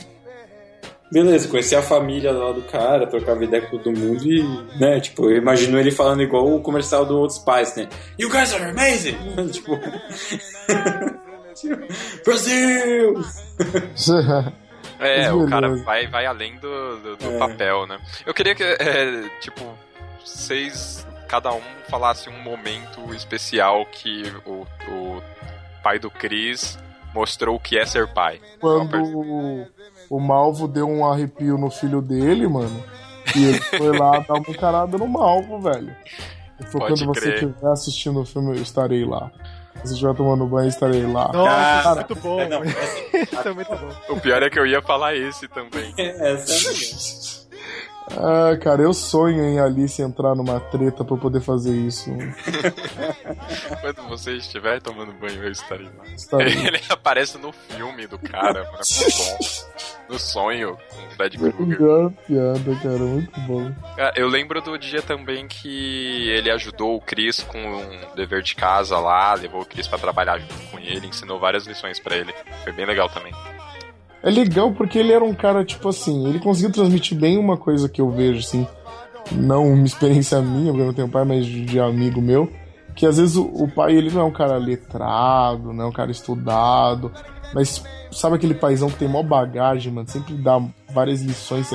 [1.11, 4.43] Beleza, conhecer a família lá do cara, trocava ideia com todo mundo e,
[4.81, 7.89] né, tipo, eu imagino ele falando igual o comercial do Old Spice, né?
[8.19, 9.19] You guys are amazing!
[9.53, 9.73] tipo...
[12.25, 13.15] Brasil!
[15.01, 17.39] É, o cara vai, vai além do, do, do É.
[17.39, 17.99] papel, né?
[18.25, 19.61] Eu queria que, é, tipo,
[20.25, 25.23] vocês, cada um, falasse um momento especial que o, o
[25.83, 26.79] pai do Chris
[27.13, 28.41] mostrou o que é ser pai.
[28.61, 29.67] Quando o,
[30.09, 32.85] o Malvo deu um arrepio no filho dele, mano,
[33.35, 35.95] e ele foi lá dar uma encarada no Malvo, velho.
[36.71, 37.35] Falou, Pode quando você crer.
[37.51, 39.33] estiver assistindo o filme, eu estarei lá.
[39.85, 41.33] Se estiver tomando banho, estarei lá.
[41.33, 42.41] Nossa, Cara, muito bom.
[42.41, 44.15] É, não, é muito bom.
[44.15, 45.93] O pior é que eu ia falar esse também.
[45.99, 46.37] É,
[48.11, 52.11] Ah, cara, eu sonho em Alice entrar numa treta pra poder fazer isso.
[53.81, 56.05] Quando você estiver tomando banho, eu estarei lá.
[56.15, 56.53] Estarei.
[56.67, 58.79] Ele aparece no filme do cara, mano.
[58.79, 60.13] É.
[60.13, 62.11] No sonho, com o Fred Krueger.
[62.27, 63.73] Piada, cara, muito bom.
[63.99, 68.55] Ah, Eu lembro do dia também que ele ajudou o Chris com um dever de
[68.55, 72.35] casa lá, levou o Chris pra trabalhar junto com ele, ensinou várias lições pra ele.
[72.65, 73.33] Foi bem legal também.
[74.23, 77.89] É legal porque ele era um cara, tipo assim, ele conseguiu transmitir bem uma coisa
[77.89, 78.67] que eu vejo, assim,
[79.33, 82.51] não uma experiência minha, porque eu não tenho pai, mas de, amigo meu,
[82.95, 85.93] que às vezes o, o pai, ele não é um cara letrado, não é um
[85.93, 87.11] cara estudado,
[87.53, 87.83] mas
[88.13, 90.61] sabe aquele paizão que tem mó bagagem, mano, sempre dá
[90.93, 91.73] várias lições,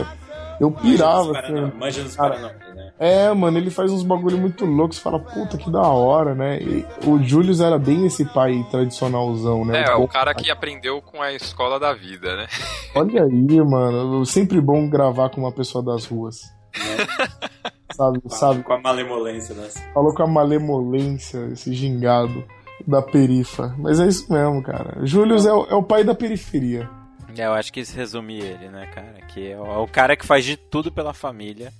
[0.60, 2.67] eu pirava, assim, Manja dos Cara, Paranauê, né?
[3.00, 6.60] É, mano, ele faz uns bagulho muito loucos, você fala, puta, que da hora, né?
[6.62, 9.82] E o Julius era bem esse pai tradicionalzão, né?
[9.84, 12.48] É, Bom o cara que aprendeu com a escola da vida, né?
[12.96, 14.26] Olha aí, mano.
[14.26, 16.42] Sempre bom gravar com uma pessoa das ruas.
[17.94, 18.64] sabe, sabe?
[18.64, 19.80] Com a malemolência dessa.
[19.94, 22.44] Falou com a malemolência, esse gingado
[22.86, 23.76] da perifa.
[23.78, 25.06] Mas é isso mesmo, cara.
[25.06, 26.90] Július é, o- é o pai da periferia.
[27.38, 29.14] É, eu acho que isso resume ele, né, cara?
[29.28, 31.72] Que é o, é o cara que faz de tudo pela família,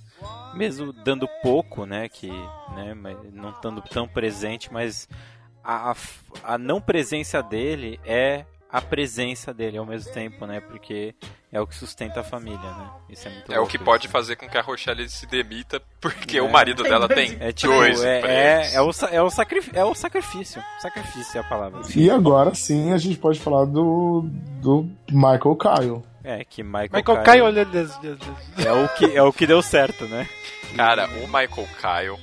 [0.54, 2.08] mesmo dando pouco, né?
[2.08, 2.28] Que,
[2.74, 2.94] né,
[3.32, 5.08] não estando tão presente, mas
[5.64, 5.94] a,
[6.44, 10.60] a, não presença dele é a presença dele ao mesmo tempo, né?
[10.60, 11.14] Porque
[11.50, 12.90] é o que sustenta a família, né?
[13.08, 13.84] Isso é muito É o que isso.
[13.84, 16.42] pode fazer com que a Rochelle se demita, porque É.
[16.42, 18.74] o marido dela tem É tipo, dois é, empregos.
[18.74, 20.62] é, é, o, é, o sacrifício, é o sacrifício.
[20.80, 21.80] Sacrifício é a palavra.
[21.96, 24.26] E agora sim a gente pode falar do,
[24.60, 26.02] do Michael Kyle.
[26.30, 28.66] É, que Michael, Michael Caio, olha, Deus, Deus, Deus.
[28.66, 30.28] é o que é o que deu certo, né?
[30.76, 32.18] Cara, o Michael Kyle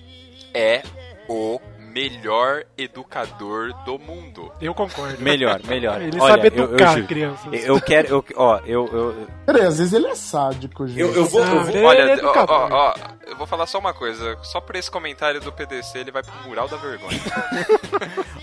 [0.53, 0.83] é
[1.27, 4.51] o melhor educador do mundo.
[4.61, 5.19] Eu concordo.
[5.23, 5.99] Melhor, melhor.
[5.99, 7.07] Ele Olha, sabe eu- eu educar juro.
[7.07, 7.65] crianças.
[7.65, 10.99] Eu quero, eu, ó, eu, eu, Peraí, às vezes ele é sádico, gente.
[10.99, 11.41] Eu, eu vou.
[11.41, 12.93] eu vou- Ele Olha, é ó, ó, ó,
[13.25, 14.37] eu vou falar só uma coisa.
[14.43, 17.19] Só por esse comentário do PDC, ele vai pro mural da vergonha.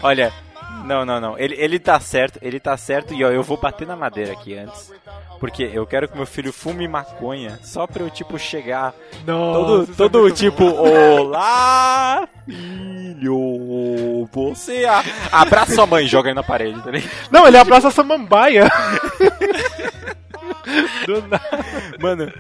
[0.02, 0.32] olha,
[0.84, 1.38] não, não, não.
[1.38, 4.56] Ele, ele tá certo, ele tá certo e ó, eu vou bater na madeira aqui
[4.56, 4.92] antes.
[5.38, 8.94] Porque eu quero que meu filho fume maconha só pra eu, tipo, chegar
[9.26, 15.02] Nossa, todo, é todo tipo, olá, filho, você a...
[15.32, 17.10] abraça sua mãe joga aí na parede, tá ligado?
[17.30, 18.70] Não, ele abraça a samambaia.
[21.06, 21.64] Do nada.
[22.00, 22.32] Mano,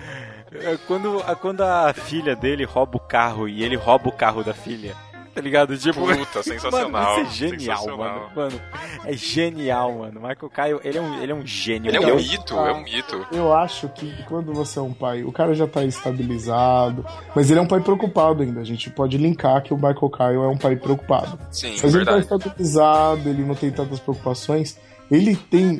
[0.54, 4.54] é, quando, quando a filha dele rouba o carro e ele rouba o carro da
[4.54, 4.94] filha,
[5.34, 5.76] tá ligado?
[5.78, 6.90] Tipo, Puta, sensacional.
[6.90, 7.98] Mano, isso é genial, sensacional.
[7.98, 8.30] mano.
[8.36, 8.60] Mano,
[9.04, 10.14] é genial, mano.
[10.20, 11.88] Michael Caio, ele é um, ele é um gênio.
[11.90, 13.26] Ele é um Eu- mito, é um mito.
[13.32, 17.58] Eu acho que quando você é um pai, o cara já tá estabilizado, mas ele
[17.60, 18.60] é um pai preocupado ainda.
[18.60, 21.38] A gente pode linkar que o Michael Kyle é um pai preocupado.
[21.50, 22.20] Sim, Mas ele tá verdade.
[22.22, 24.78] estabilizado, ele não tem tantas preocupações.
[25.10, 25.78] Ele tem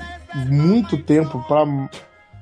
[0.48, 1.64] muito tempo pra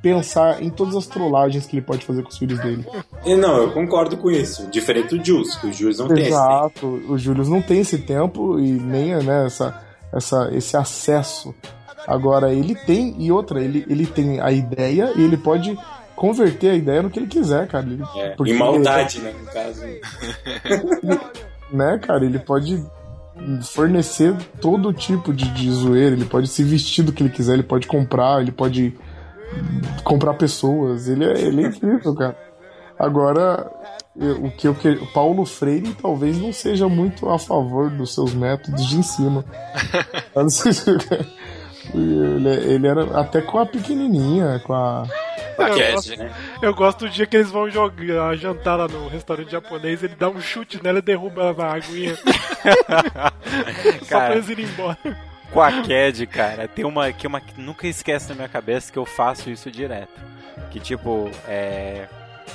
[0.03, 2.87] pensar em todas as trollagens que ele pode fazer com os filhos dele.
[3.25, 4.67] E não, eu concordo com isso.
[4.69, 6.37] Diferente do Jules, que o Jules não tem esse tempo.
[6.37, 9.83] Exato, o Júlio não tem esse tempo e nem né, essa,
[10.13, 11.55] essa, esse acesso.
[12.07, 15.79] Agora, ele tem, e outra, ele, ele tem a ideia e ele pode
[16.17, 17.87] converter a ideia no que ele quiser, cara.
[17.87, 19.83] Ele, É, em maldade, né, no caso.
[21.71, 22.83] né, cara, ele pode
[23.63, 27.63] fornecer todo tipo de, de zoeira, ele pode se vestir do que ele quiser, ele
[27.63, 28.95] pode comprar, ele pode
[30.05, 32.37] comprar pessoas, ele é, ele é incrível, cara.
[32.99, 33.71] Agora,
[34.17, 38.35] eu- o que eu que Paulo Freire talvez não seja muito a favor dos seus
[38.35, 39.45] métodos de ensino.
[40.37, 40.91] Não sei se-
[41.95, 45.05] ele, ele era até com a pequenininha, com a
[45.59, 46.31] Eu Cat, gosto, né?
[46.63, 50.29] eu gosto do dia que eles vão jogar, jantar lá no restaurante japonês, ele dá
[50.29, 52.17] um chute nela e derruba ela na aguinha.
[54.05, 54.99] Só pra eles irem embora.
[55.53, 58.99] Com a Cad, cara, tem uma que, uma que nunca esquece na minha cabeça que
[58.99, 60.21] eu faço isso direto.
[60.71, 62.09] Que tipo, é.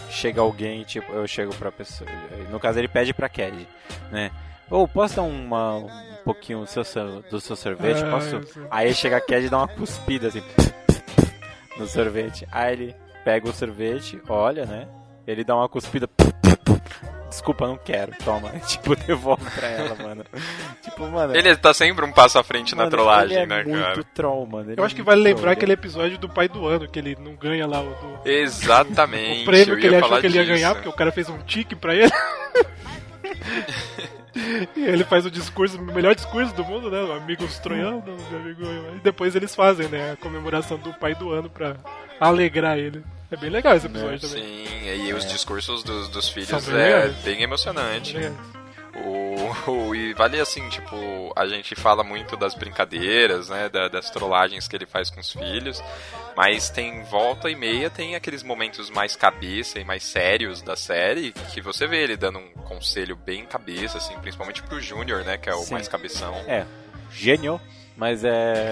[0.10, 2.10] Chega alguém, tipo, eu chego pra pessoa.
[2.50, 3.68] No caso, ele pede pra Cad,
[4.12, 4.32] né?
[4.70, 5.90] Ou posso dar uma, um
[6.24, 8.04] pouquinho do seu, do seu sorvete?
[8.04, 8.42] Ah, Posso?
[8.72, 10.42] Aí chega a Cad e dá uma cuspida assim
[11.78, 12.48] no sorvete.
[12.52, 14.88] Aí ele pega o sorvete, olha, né?
[15.28, 16.10] Ele dá uma cuspida.
[17.30, 18.12] Desculpa, não quero.
[18.24, 18.50] Toma.
[18.68, 20.24] Tipo, devolve pra ela, mano.
[20.82, 21.36] Tipo, mano.
[21.36, 24.04] Ele tá sempre um passo à frente na Mano, trollagem, ele é né, muito cara?
[24.14, 24.72] troll, mano.
[24.72, 27.00] Ele Eu é acho que vale lembrar troll, aquele episódio do pai do ano, que
[27.00, 29.42] ele não ganha lá o, do- Exatamente.
[29.44, 30.54] o prêmio eu que ele achou que ele ia disso.
[30.56, 32.12] ganhar, porque o cara fez um tique pra ele.
[34.76, 37.16] E ele faz o discurso, o melhor discurso do mundo, né?
[37.16, 38.62] Amigos troianos, amigo.
[38.96, 40.12] E depois eles fazem, né?
[40.12, 41.76] A comemoração do pai do ano pra
[42.20, 43.02] alegrar ele.
[43.32, 44.44] É bem legal esse episódio também.
[44.68, 47.16] Sim, e os discursos dos, dos filhos é legais.
[47.24, 48.16] bem emocionante.
[48.98, 54.10] O, o- e vale assim, tipo, a gente fala muito das brincadeiras, né, da- das
[54.10, 55.84] trollagens que ele faz com os filhos,
[56.38, 61.34] mas tem volta e meia, tem aqueles momentos mais cabeça e mais sérios da série,
[61.54, 65.50] que você vê ele dando um conselho bem cabeça, assim, principalmente pro Júnior, né, que
[65.50, 65.74] é o Sim.
[65.74, 66.34] mais cabeção.
[66.48, 66.66] É,
[67.12, 67.60] gênio,
[67.96, 68.72] mas é.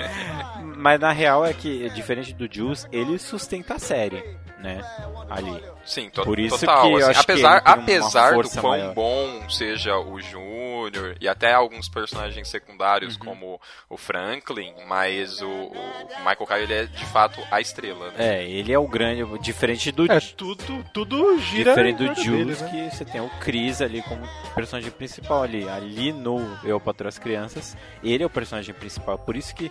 [0.76, 4.22] mas na real é que, diferente do Juice, ele sustenta a série,
[4.58, 4.82] né?
[5.30, 5.62] Ali.
[5.84, 6.82] Sim, to Por isso total.
[6.82, 8.94] que eu assim, acho que apesar uma apesar do quão maior.
[8.94, 13.24] bom seja o Júnior e até alguns personagens secundários Uhum.
[13.24, 18.40] como o Franklin, mas o, o Michael Caine ele é de fato a estrela, né?
[18.40, 22.60] É, ele é o grande, diferente do É, tudo, tudo gira Diferente em do Jules,
[22.62, 22.68] né?
[22.70, 25.68] que você tem o Chris ali como personagem principal ali.
[25.68, 29.18] Ali no Eu Patrulho as Crianças, ele é o personagem principal.
[29.18, 29.70] Por isso que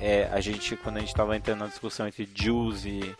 [0.00, 3.14] é, a gente, quando a gente tava entrando na discussão entre Jules e,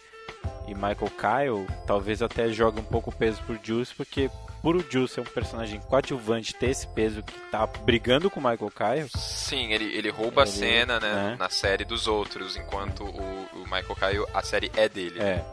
[0.67, 4.31] e Michael Kyle, talvez até jogue um pouco o peso por Jules, porque
[4.63, 8.43] por o Jules ser um personagem coadjuvante, ter esse peso que tá brigando com o
[8.43, 11.37] Michael Kyle, Sim, ele, ele rouba a Ele- cena né, né?
[11.39, 15.21] na série dos outros, enquanto o, o Michael Caine, a série é dele.
[15.21, 15.45] É.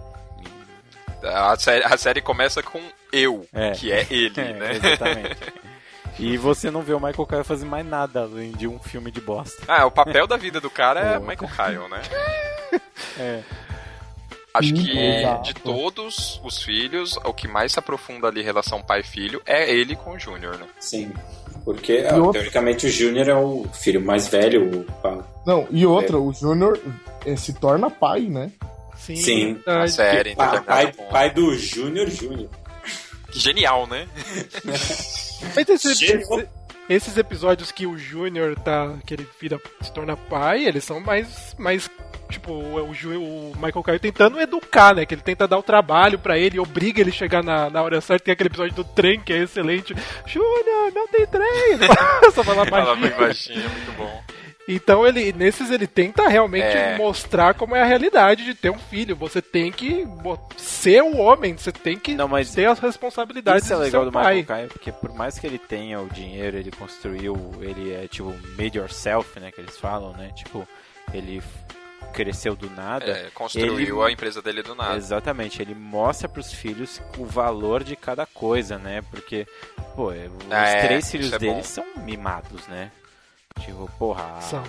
[1.26, 3.72] A série, a série começa com eu, É.
[3.72, 4.72] que é ele, É, né?
[4.76, 5.38] exatamente.
[6.20, 9.20] E você não vê o Michael Kyle fazer mais nada além de um filme de
[9.22, 9.64] bosta.
[9.68, 11.26] Ah, o papel da vida do cara é Pô.
[11.26, 12.02] Michael Kyle, né?
[13.20, 13.44] É.
[14.54, 15.44] Acho que exato.
[15.46, 19.96] de todos os filhos, o que mais se aprofunda ali em relação pai-filho é ele
[19.96, 20.68] com o Júnior, né?
[20.80, 21.12] Sim.
[21.66, 24.86] Porque, outra- teoricamente, o Júnior é o filho mais velho.
[25.02, 25.02] o
[25.46, 26.80] Não, e outra, o Júnior
[27.26, 28.52] eh, se torna pai, né?
[28.98, 29.60] Sim, Sim.
[29.66, 32.50] A série, Pa- então, pai, pai do Júnior Júnior.
[33.32, 34.08] Genial, né?
[35.56, 36.44] Mas Chegou.
[36.90, 38.94] Esses episódios que o Júnior tá.
[39.06, 41.56] que ele vira, se torna pai, eles são mais.
[41.58, 41.90] mais
[42.30, 45.06] tipo, o, o Michael Caio tentando educar, né?
[45.06, 48.02] Que ele tenta dar o trabalho pra ele, obriga ele a chegar na, na hora
[48.02, 48.26] certa.
[48.26, 49.96] Tem aquele episódio do trem que é excelente.
[50.26, 51.78] Júnior, não tem trem!
[52.34, 53.60] Só fala Fala bem baixinho.
[53.62, 54.24] baixinho, muito bom.
[54.68, 56.96] Então ele nesses ele tenta realmente É.
[56.98, 59.16] mostrar como é a realidade de ter um filho.
[59.18, 60.08] Você tem que
[60.56, 64.10] ser o homem, você tem que Não, mas ter as responsabilidades Isso é legal do
[64.10, 64.38] um pai.
[64.38, 68.34] Michael Caine, porque por mais que ele tenha o dinheiro, ele construiu, ele é tipo
[68.58, 70.32] made yourself, né, que eles falam, né?
[70.36, 70.66] Tipo,
[71.14, 71.42] ele
[72.14, 73.06] cresceu do nada.
[73.06, 74.96] É, construiu ele- a empresa dele do nada.
[74.96, 79.02] Exatamente, ele mostra pros filhos o valor de cada coisa, né?
[79.12, 79.46] Porque,
[79.96, 80.16] pô, os
[80.52, 81.64] Ah, é, três filhos é dele bom.
[81.64, 82.92] são mimados, né?
[83.60, 84.38] Tipo, porra.
[84.38, 84.64] a- São.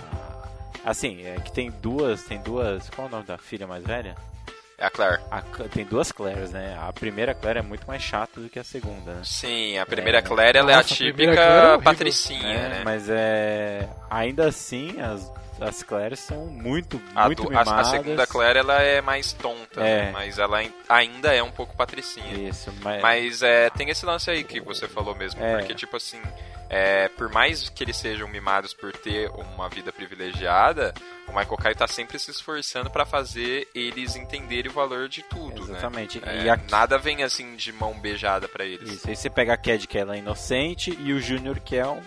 [0.83, 4.15] Assim, é que tem duas, tem duas, qual é o nome da filha mais velha?
[4.77, 5.21] É a Claire.
[5.31, 6.77] A tem duas Claires, né?
[6.79, 9.21] A primeira Claire é muito mais chata do que a segunda, né?
[9.23, 10.21] Sim, a primeira É.
[10.21, 12.81] Claire ela é a Nossa, a primeira típica Claire é patricinha, É, né?
[12.83, 13.89] Mas é.
[14.09, 17.87] Ainda assim, as as Claires são muito, A, muito do- a- a mimadas.
[17.89, 20.05] segunda Claire ela é mais tonta, É.
[20.05, 20.11] né?
[20.11, 22.33] mas ela ai- ainda é um pouco patricinha.
[22.49, 23.01] Isso, mas...
[23.01, 25.57] Mas é, tem esse lance aí que você falou mesmo, É.
[25.57, 26.21] porque tipo assim,
[26.69, 30.93] é, por mais que eles sejam mimados por ter uma vida privilegiada,
[31.27, 35.63] o Michael Caio tá sempre se esforçando pra fazer eles entenderem o valor de tudo,
[35.63, 36.19] Exatamente.
[36.19, 36.43] né?
[36.43, 38.91] E É, aqui- Nada vem assim de mão beijada pra eles.
[38.91, 41.87] Isso, aí você pega a Cad, que ela é inocente, e o Júnior, que é
[41.87, 42.01] um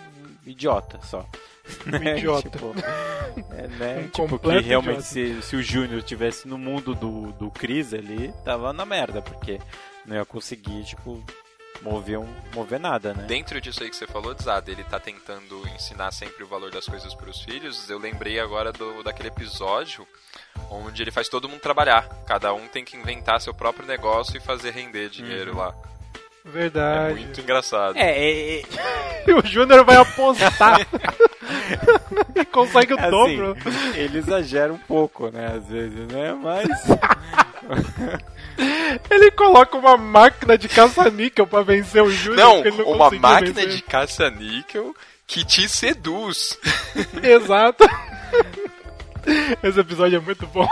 [0.45, 1.25] idiota só.
[1.85, 2.17] Né?
[2.19, 2.49] idiota.
[2.49, 2.73] Tipo,
[3.51, 3.99] é, né?
[3.99, 5.01] Um tipo que realmente, idiota.
[5.01, 9.59] se, se o Júnior tivesse no mundo do, do Chris ali, tava na merda, porque
[10.05, 11.23] não ia conseguir, tipo,
[11.81, 13.23] mover, um, mover nada, né?
[13.23, 16.85] Dentro disso aí que você falou, Zada, ele tá tentando ensinar sempre o valor das
[16.85, 17.89] coisas pros filhos.
[17.89, 20.07] Eu lembrei agora do, daquele episódio
[20.69, 22.07] onde ele faz todo mundo trabalhar.
[22.25, 25.73] Cada um tem que inventar seu próprio negócio e fazer render dinheiro lá.
[26.45, 27.19] É Verdade.
[27.19, 27.95] muito engraçado.
[27.97, 28.63] É, é,
[29.27, 30.87] E o Júnior vai apostar.
[32.51, 33.57] Consegue o Assim, dobro.
[33.95, 36.33] ele exagera um pouco, né, às vezes, né?
[36.33, 36.67] Mas.
[39.09, 42.63] Ele coloca uma máquina de caça-níquel pra vencer o Júnior.
[42.63, 43.69] Não, não uma máquina vencer.
[43.69, 44.93] de caça-níquel
[45.27, 46.57] que te seduz.
[47.21, 47.85] Exato.
[49.63, 50.67] Esse episódio é muito bom.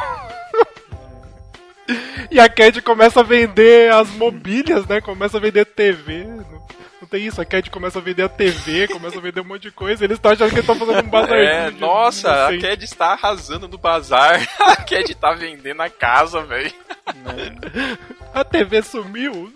[2.29, 4.99] E a Cat começa a vender as mobílias, né?
[4.99, 6.25] Começa a vender TV.
[6.25, 6.67] Não,
[7.01, 9.63] não tem isso, a Cat começa a vender a TV, começa a vender um monte
[9.63, 10.03] de coisa.
[10.03, 11.49] Eles estão achando que estão fazendo um bazarzinho.
[11.49, 12.59] É, de nossa, a.
[12.59, 14.45] Cad está arrasando no bazar.
[14.59, 16.73] A Cad tá vendendo a casa, velho.
[18.33, 19.53] A TV sumiu.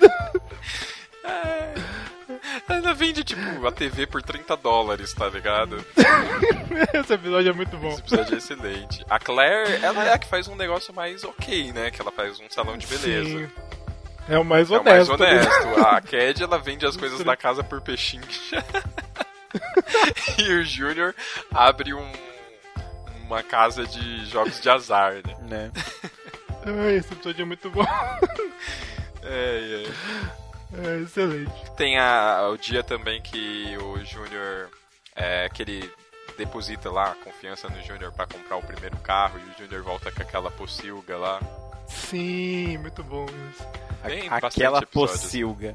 [2.68, 5.84] Ela vende, tipo, a TV por 30 dólares, tá ligado?
[6.94, 7.90] Esse episódio é muito bom.
[7.90, 9.06] Esse episódio é excelente.
[9.10, 11.92] A Claire, ela é a que faz um negócio mais ok, né?
[11.92, 13.30] Que ela faz um salão de beleza.
[13.30, 13.50] Sim.
[14.30, 15.24] É o mais É o mais honesto.
[15.24, 15.42] né?
[15.42, 15.80] honesto.
[15.86, 18.24] A Cad, ela vende as coisas da casa por peixinho.
[20.38, 21.14] e o Júnior
[21.54, 22.12] abre um,
[23.26, 25.36] uma casa de jogos de azar, né?
[25.42, 25.72] né?
[26.66, 27.86] Ai, esse episódio é muito bom.
[29.24, 29.92] É, é.
[30.74, 31.52] É excelente.
[31.76, 34.70] Tem a, o dia também que o Júnior.
[35.16, 35.92] É, que ele
[36.38, 40.10] deposita lá a confiança no Júnior pra comprar o primeiro carro e o Júnior volta
[40.12, 41.40] com aquela pocilga lá.
[41.88, 43.68] Sim, muito bom isso.
[44.06, 45.74] Tem Aquela pocilga.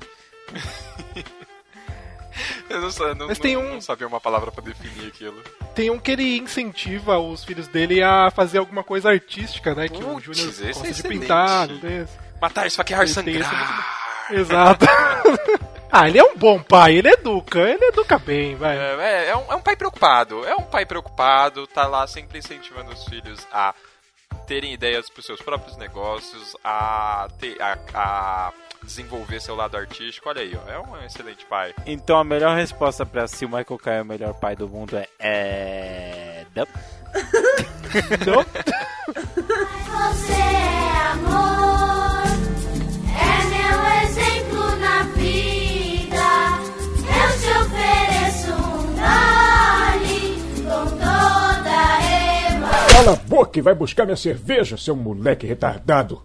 [2.68, 5.40] Eu não, não, Mas não- tem um- não sabia uma palavra pra definir aquilo.
[5.74, 9.88] Tem um que ele incentiva os filhos dele a fazer alguma coisa artística, né?
[9.88, 11.20] Que o Júnior é gosta de excelente.
[11.20, 12.18] pintar, não tem esse?
[12.40, 14.05] Matar, esfaquear, Ele tem esse sangrar.
[14.30, 14.86] Exato.
[15.90, 18.76] ah, ele é um bom pai, ele educa, ele educa bem, vai.
[18.76, 20.44] É, é, é um, é um pai preocupado.
[20.44, 23.74] É um pai preocupado, tá lá sempre incentivando os filhos a
[24.46, 28.52] terem ideias pros seus próprios negócios, a, ter, a, a
[28.82, 30.28] desenvolver seu lado artístico.
[30.28, 31.74] Olha aí, ó, é um excelente pai.
[31.86, 34.96] Então a melhor resposta pra se o Michael Caine é o melhor pai do mundo
[34.96, 35.08] é.
[35.18, 36.46] É.
[36.54, 36.66] Não.
[38.44, 38.72] Você
[53.36, 56.22] boca e vai buscar minha cerveja, seu moleque retardado.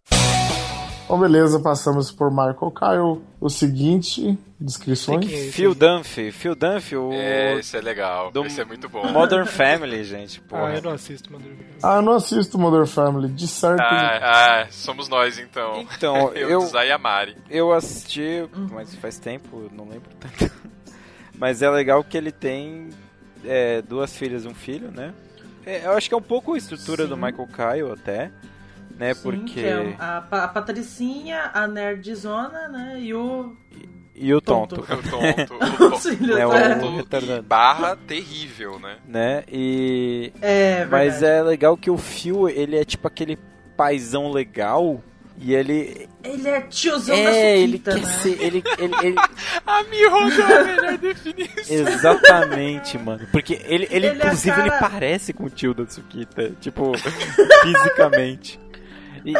[1.09, 3.21] Bom, beleza, passamos por Michael Kyle.
[3.37, 5.29] O seguinte, descrições.
[5.53, 6.31] Phil Dunphy.
[6.31, 7.11] Phil Dunphy, o.
[7.11, 9.05] Esse é legal, do esse é muito bom.
[9.11, 10.39] Modern Family, gente.
[10.39, 10.67] Porra.
[10.67, 11.43] Ah, eu não assisto, mano.
[11.83, 13.27] Ah, eu não assisto Modern Family.
[13.27, 13.81] De certo.
[13.81, 15.81] Ah, ah, somos nós então.
[15.81, 17.35] Então, eu, eu- Zay e a Mari.
[17.49, 20.49] Eu assisti, mas faz tempo, não lembro tanto.
[21.37, 22.89] Mas é legal que ele tem
[23.43, 25.11] é, duas filhas e um filho, né?
[25.65, 27.21] É, eu acho que é um pouco a estrutura do Sim.
[27.21, 28.31] Michael Kyle até,
[28.97, 29.13] né?
[29.13, 29.53] Sim, Porque.
[29.53, 32.97] que é a, Pa- a Patricinha, a nerdzona, né?
[32.99, 33.55] E o.
[34.13, 34.75] E o Tonto.
[34.77, 34.93] tonto.
[34.93, 35.95] O tonto.
[35.95, 36.77] Os filhos, É, o- é.
[37.39, 37.43] o.
[37.43, 38.97] Barra terrível, né?
[39.07, 39.43] né?
[39.51, 41.25] E É, mas verdade.
[41.25, 43.37] é legal que o Phil, ele é tipo aquele
[43.75, 45.01] paizão legal
[45.43, 48.03] e ele Ele é tiozão da é, ele quer né?
[48.21, 49.15] ser, ele, ele, ele
[49.65, 51.75] A Miho deu a melhor definição.
[51.77, 53.27] exatamente, mano.
[53.31, 56.91] Porque ele, ele, Ele é inclusive cara- ele parece com o tio da Tsukita, tipo,
[57.63, 58.59] fisicamente.
[59.23, 59.33] E-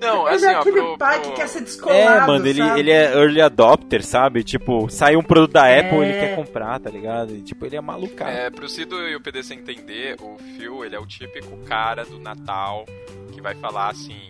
[0.00, 2.46] Não, Ele assim, é ó, aquele pro, pai pro- que quer ser descolado, é, mano,
[2.46, 2.78] ele, sabe?
[2.80, 4.44] ele é early adopter, sabe?
[4.44, 5.80] Tipo, sai um produto da É.
[5.80, 7.34] Apple, ele quer comprar, tá ligado?
[7.34, 8.30] E, tipo, ele é malucado.
[8.30, 12.20] É, pro Cido e o PDC entender, o Phil, ele é o típico cara do
[12.20, 12.86] Natal
[13.32, 14.20] que vai falar assim,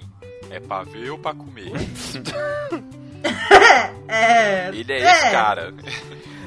[0.55, 1.73] é pra ver ou pra comer?
[4.07, 4.69] É.
[4.69, 5.13] Ele é, é.
[5.13, 5.73] esse cara.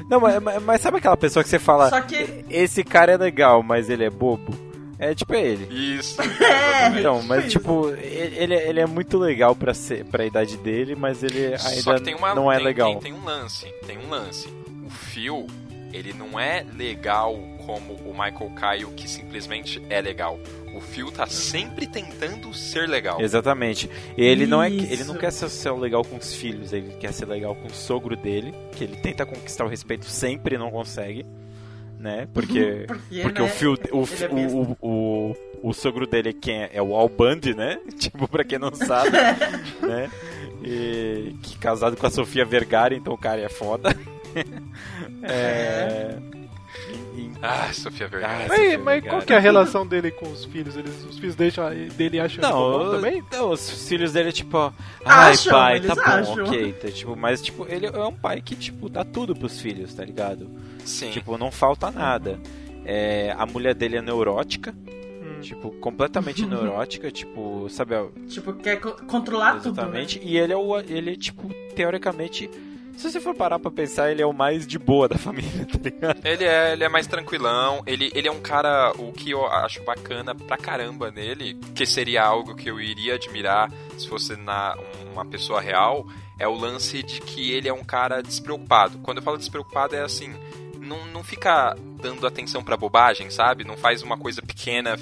[0.08, 2.44] Não, mas, mas- sabe aquela pessoa que você fala, Só que.
[2.48, 4.56] esse cara é legal, mas ele é bobo?
[4.98, 5.96] É tipo é ele.
[5.98, 6.16] Isso.
[6.40, 7.00] É.
[7.00, 7.58] Então, mas isso.
[7.58, 11.94] tipo, ele, ele é muito legal pra, ser, pra idade dele, mas ele Só ainda
[11.96, 12.90] que tem uma, não é tem, legal.
[12.92, 14.48] Tem, tem um lance, tem um lance.
[14.86, 15.46] O Phil,
[15.92, 17.36] ele não é legal
[17.66, 20.38] como o Michael Caio que simplesmente é legal.
[20.78, 23.20] O Phil tá sempre tentando ser legal.
[23.20, 23.90] Exatamente.
[24.16, 24.92] Ele não é, Isso.
[24.92, 27.74] ele não quer ser, ser legal com os filhos, ele quer ser legal com o
[27.74, 31.26] sogro dele, que ele tenta conquistar o respeito sempre e não consegue,
[31.98, 32.28] né?
[32.32, 36.28] Porque Porque, porque né, o Phil, o, ele é o, o, o, o sogro dele
[36.28, 37.80] é quem é, é o Al Bundy, né?
[37.98, 39.10] Tipo, pra quem não sabe,
[39.82, 40.08] né?
[40.62, 43.96] E, que casado com a Sofia Vergara, então o cara é foda.
[45.24, 46.37] é...
[47.18, 48.32] e- Ah, Sofia Vergara.
[48.32, 49.10] Ah, Mas, Sofia mas Vergara.
[49.10, 50.76] qual que é a relação dele com os filhos?
[50.76, 51.64] Eles, os filhos deixam,
[51.96, 53.22] dele acham ele bom Não, também?
[53.32, 54.72] não, os filhos dele é tipo, ó,
[55.04, 56.44] ai Acham, pai, tá bom, acham.
[56.44, 59.92] ok, tá, tipo, mas tipo, ele é um pai que tipo dá tudo pros filhos,
[59.94, 60.48] tá ligado?
[60.84, 61.10] Sim.
[61.10, 62.38] Tipo, não falta nada.
[62.84, 64.74] É, a mulher dele é neurótica,
[65.20, 65.40] Hum.
[65.40, 69.70] tipo, completamente neurótica, tipo, sabe, ó, Tipo, quer co- controlar tudo, né?
[69.72, 70.20] exatamente.
[70.24, 72.48] E ele é o ele tipo, teoricamente,
[72.98, 75.78] se você for parar pra pensar, ele é o mais de boa da família, tá
[75.82, 76.20] ligado?
[76.26, 79.82] Ele é, ele é mais tranquilão, ele, ele é um cara, o que eu acho
[79.84, 84.76] bacana pra caramba nele, que seria algo que eu iria admirar se fosse na,
[85.12, 86.06] uma pessoa real,
[86.38, 88.98] é o lance de que ele é um cara despreocupado.
[88.98, 90.34] Quando eu falo despreocupado é assim,
[90.78, 93.64] não, não fica dando atenção pra bobagem, sabe?
[93.64, 94.96] Não faz uma coisa pequena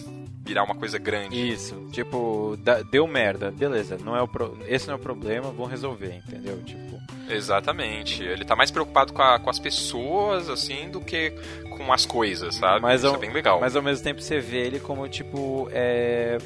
[0.46, 1.50] virar uma coisa grande.
[1.52, 2.56] Isso, tipo,
[2.90, 6.62] deu merda, beleza, não é o pro- esse não é o problema, vão resolver, entendeu?
[6.62, 6.96] Tipo,
[7.28, 8.22] Exatamente.
[8.22, 11.32] Ele tá mais preocupado com, a- com as pessoas, assim, do que
[11.76, 12.80] com as coisas, sabe?
[12.82, 13.58] Mas Isso ao, é bem legal.
[13.60, 16.38] Mas ao mesmo tempo você vê ele como, tipo, é...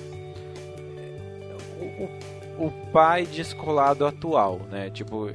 [1.78, 2.30] O, o-
[2.66, 4.90] o pai descolado atual, né?
[4.90, 5.28] Tipo,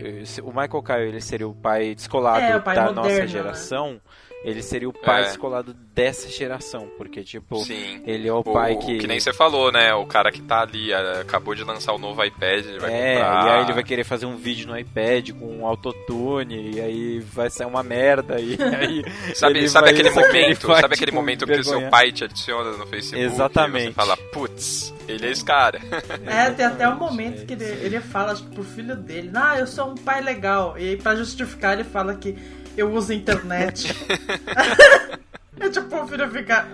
[0.44, 3.28] o Michael Caio, ele seria o pai descolado É, o pai da moderno, nossa né?
[3.28, 4.02] geração.
[4.46, 5.26] Ele seria o pai É.
[5.26, 8.04] descolado dessa geração, porque, tipo, Sim.
[8.06, 9.00] ele é o, O- pai que...
[9.00, 9.92] Que nem você falou, né?
[9.96, 13.14] O cara que tá ali, é, acabou de lançar o novo iPad, ele vai É,
[13.16, 13.46] comprar.
[13.46, 17.20] e aí ele vai querer fazer um vídeo no iPad com um autotune, e aí
[17.22, 19.04] vai sair uma merda, e aí...
[19.34, 22.12] Sabe, ele sabe vai- aquele momento, vai, sabe aquele tipo, momento que o seu pai
[22.12, 23.84] te adiciona no Facebook Exatamente.
[23.86, 25.80] e você fala, putz, ele é esse cara.
[26.26, 29.66] É, tem até um momento que ele, ele fala tipo, pro filho dele, ah, eu
[29.68, 30.78] sou um pai legal.
[30.78, 32.36] E aí, pra justificar, ele fala que
[32.78, 33.94] eu uso a internet.
[35.62, 36.68] e tipo, o filho fica.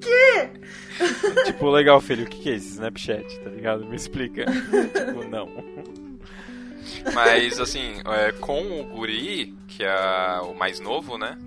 [0.00, 1.44] Que?
[1.46, 3.84] Tipo, legal, filho, o que que é esse Snapchat, tá ligado?
[3.86, 4.44] Me explica.
[4.44, 5.48] tipo, não.
[7.14, 11.38] Mas assim, é, com o Guri, que é o mais novo, né?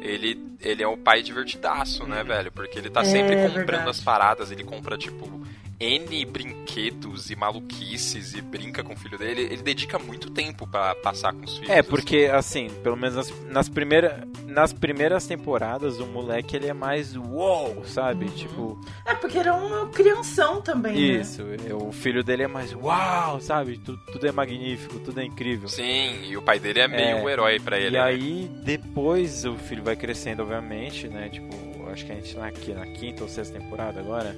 [0.00, 2.50] Ele, ele é um pai divertidaço, né, velho?
[2.52, 3.90] Porque ele tá É, sempre comprando verdade.
[3.90, 5.40] as paradas, ele compra, tipo,
[5.82, 9.42] N brinquedos e maluquices e brinca com o filho dele.
[9.42, 11.70] Ele dedica muito tempo pra passar com os filhos.
[11.70, 16.72] É, porque, assim, pelo menos nas, nas, primeira, nas primeiras temporadas, o moleque, ele é
[16.72, 18.28] mais uou, sabe?
[18.30, 21.20] Tipo, É, porque ele é um crianção também, né?
[21.20, 21.42] isso.
[21.68, 23.78] é, O filho dele é mais uau, sabe?
[23.78, 25.68] Tudo, tudo é magnífico, tudo é incrível.
[25.68, 27.88] Sim, e o pai dele é meio É, um herói pra ele.
[27.96, 28.00] E né?
[28.00, 31.28] aí, depois o filho vai crescendo, obviamente, né?
[31.28, 34.34] Tipo, acho que a gente tá aqui na quinta ou sexta temporada agora.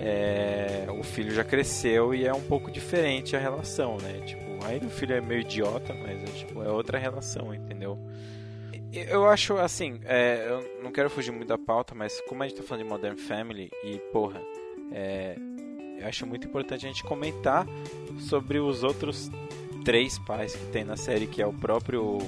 [0.00, 4.20] É, o filho já cresceu e é um pouco diferente a relação, né?
[4.26, 7.98] Tipo, ainda o filho é meio idiota, mas é, tipo, é outra relação, entendeu?
[8.92, 12.58] Eu acho assim, é, eu não quero fugir muito da pauta, mas como a gente
[12.58, 14.40] tá falando de Modern Family e, porra,
[14.92, 15.36] é,
[15.98, 17.66] eu acho muito importante a gente comentar
[18.20, 19.30] sobre os outros
[19.84, 22.18] três pais que tem na série, que é o próprio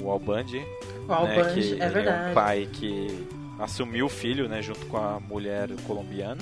[0.00, 0.64] o Al Bundy,
[1.08, 2.30] O né, que é é verdade.
[2.30, 3.26] um pai que
[3.58, 6.40] assumiu o filho, né, junto com a mulher colombiana,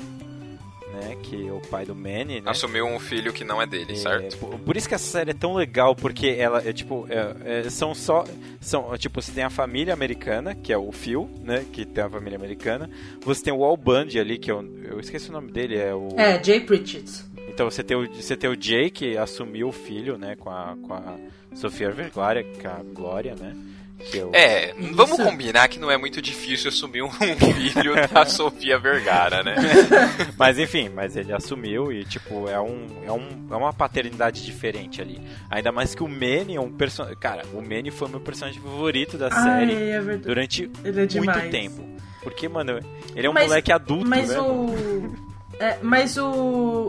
[1.01, 2.51] né, que é o pai do Manny, né?
[2.51, 4.37] Assumiu um filho que não é dele, É, certo?
[4.39, 7.07] por, por isso que essa série é tão legal, porque ela é tipo.
[7.09, 8.25] é- é- são só.
[8.61, 11.65] São, tipo, você tem a família americana, que é o Phil, né?
[11.73, 12.91] Que tem a família americana.
[13.23, 15.95] Você tem o Al Bundy ali, que é o, eu esqueci o nome dele, é
[15.95, 16.09] o.
[16.17, 17.25] É, Jay Pritchett.
[17.49, 20.37] Então você tem o, você tem o Jay que assumiu o filho, né?
[20.37, 21.17] Com a, com a
[21.55, 23.57] Sofia Vergara, que é a Glória, né?
[23.99, 28.79] Que é, É, vamos combinar que não é muito difícil assumir um filho da Sofia
[28.79, 29.55] Vergara, né?
[30.39, 35.03] mas enfim, mas ele assumiu e tipo, é, um, é, um, é uma paternidade diferente
[35.03, 35.21] ali.
[35.51, 37.19] Ainda mais que o Manny é um personagem.
[37.19, 41.51] Cara, o Manny foi meu personagem favorito da Ai, série é durante Ele é muito
[41.51, 41.83] tempo.
[42.23, 42.81] Porque, mano,
[43.15, 44.39] ele é um Mas- moleque adulto, Mas né?
[44.41, 45.29] o.
[45.61, 46.25] É, mas o,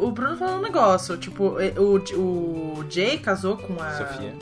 [0.03, 3.93] o Bruno falou um negócio, tipo, é, o, o Jay casou com a.
[3.93, 4.35] Sofia.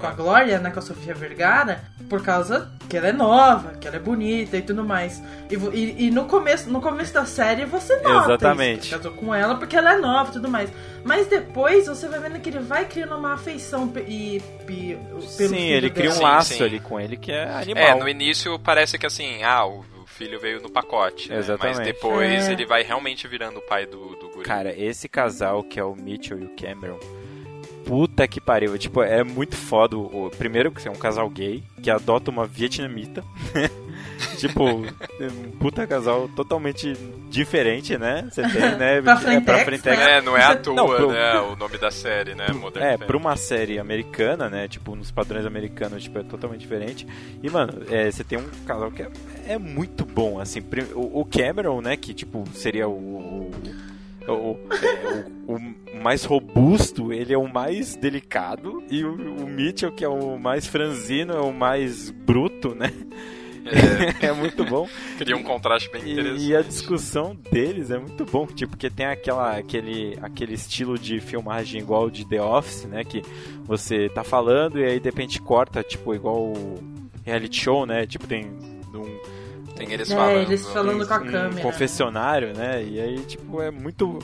[0.00, 0.10] Com a.
[0.12, 0.70] Glória, né?
[0.70, 4.62] Com a Sofia Vergara, por causa que ela é nova, que ela é bonita e
[4.62, 5.22] tudo mais.
[5.50, 8.80] E, e- e no, começo, no começo da série você nota Exatamente.
[8.80, 10.70] isso, que casou com ela porque ela é nova e tudo mais.
[11.04, 15.48] Mas depois você vai vendo que ele vai criando uma afeição e, e, pelo Sim,
[15.48, 16.62] filho ele cria um laço sim.
[16.62, 17.82] ali com ele que é animal.
[17.84, 21.28] É, no início parece que assim, ah, o o filho veio no pacote.
[21.30, 21.36] né?
[21.38, 21.76] Exatamente.
[21.76, 22.52] Mas depois É.
[22.52, 24.42] ele vai realmente virando o pai do, do guri.
[24.44, 26.98] Cara, esse casal que é o Mitchell e o Cameron,
[27.88, 28.76] puta que pariu.
[28.78, 29.96] Tipo, é muito foda.
[29.96, 33.24] O, primeiro que é um casal gay que adota uma vietnamita.
[34.36, 36.92] tipo, um puta casal totalmente
[37.30, 38.28] diferente, né?
[38.30, 39.00] Você tem, né?
[39.02, 39.98] Pra é, Frentex, Frentex.
[40.00, 41.40] É, não é à toa, Não, pro- né?
[41.40, 42.48] O nome da série, né?
[42.52, 43.06] Modern É, Family.
[43.06, 44.68] pra uma série americana, né?
[44.68, 47.06] Tipo, nos padrões americanos, tipo, é totalmente diferente.
[47.42, 49.08] E, mano, é, você tem um casal que é,
[49.48, 50.62] é muito bom, assim.
[50.94, 51.96] O Cameron, né?
[51.96, 53.50] Que, tipo, seria o...
[54.32, 59.46] o o, é, o- o mais robusto, ele é o mais delicado, e o, o
[59.48, 62.92] Mitchell, que é o mais franzino, é o mais bruto, né?
[64.22, 64.88] É, muito bom.
[65.18, 66.42] Cria um contraste bem interessante.
[66.42, 70.98] E, e a discussão deles é muito bom, tipo, porque tem aquela, aquele, aquele estilo
[70.98, 73.04] de filmagem igual de The Office, né?
[73.04, 73.20] Que
[73.64, 76.78] você tá falando e aí de repente corta, tipo, igual o
[77.26, 78.06] reality show, né?
[78.06, 78.46] Tipo, tem
[78.94, 79.20] um,
[79.78, 80.36] Tem eles É, falando.
[80.42, 81.60] eles falando com a um câmera.
[81.62, 82.82] confessionário, né?
[82.84, 84.18] E aí, tipo, é muito.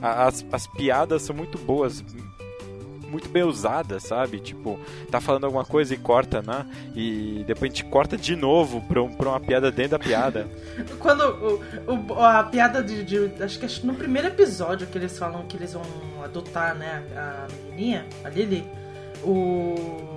[0.00, 2.04] As, as piadas são muito boas,
[3.08, 4.38] muito bem usadas, sabe?
[4.40, 4.78] Tipo,
[5.10, 6.66] tá falando alguma coisa e corta, né?
[6.94, 10.46] E depois a gente corta de novo pra, um- pra uma piada dentro da piada.
[11.00, 11.22] Quando
[11.86, 15.18] o, o- a piada de, de- Acho que acho que no primeiro episódio que eles
[15.18, 15.82] falam que eles vão
[16.22, 18.64] adotar, né, a menininha, a Lily,
[19.24, 20.15] o.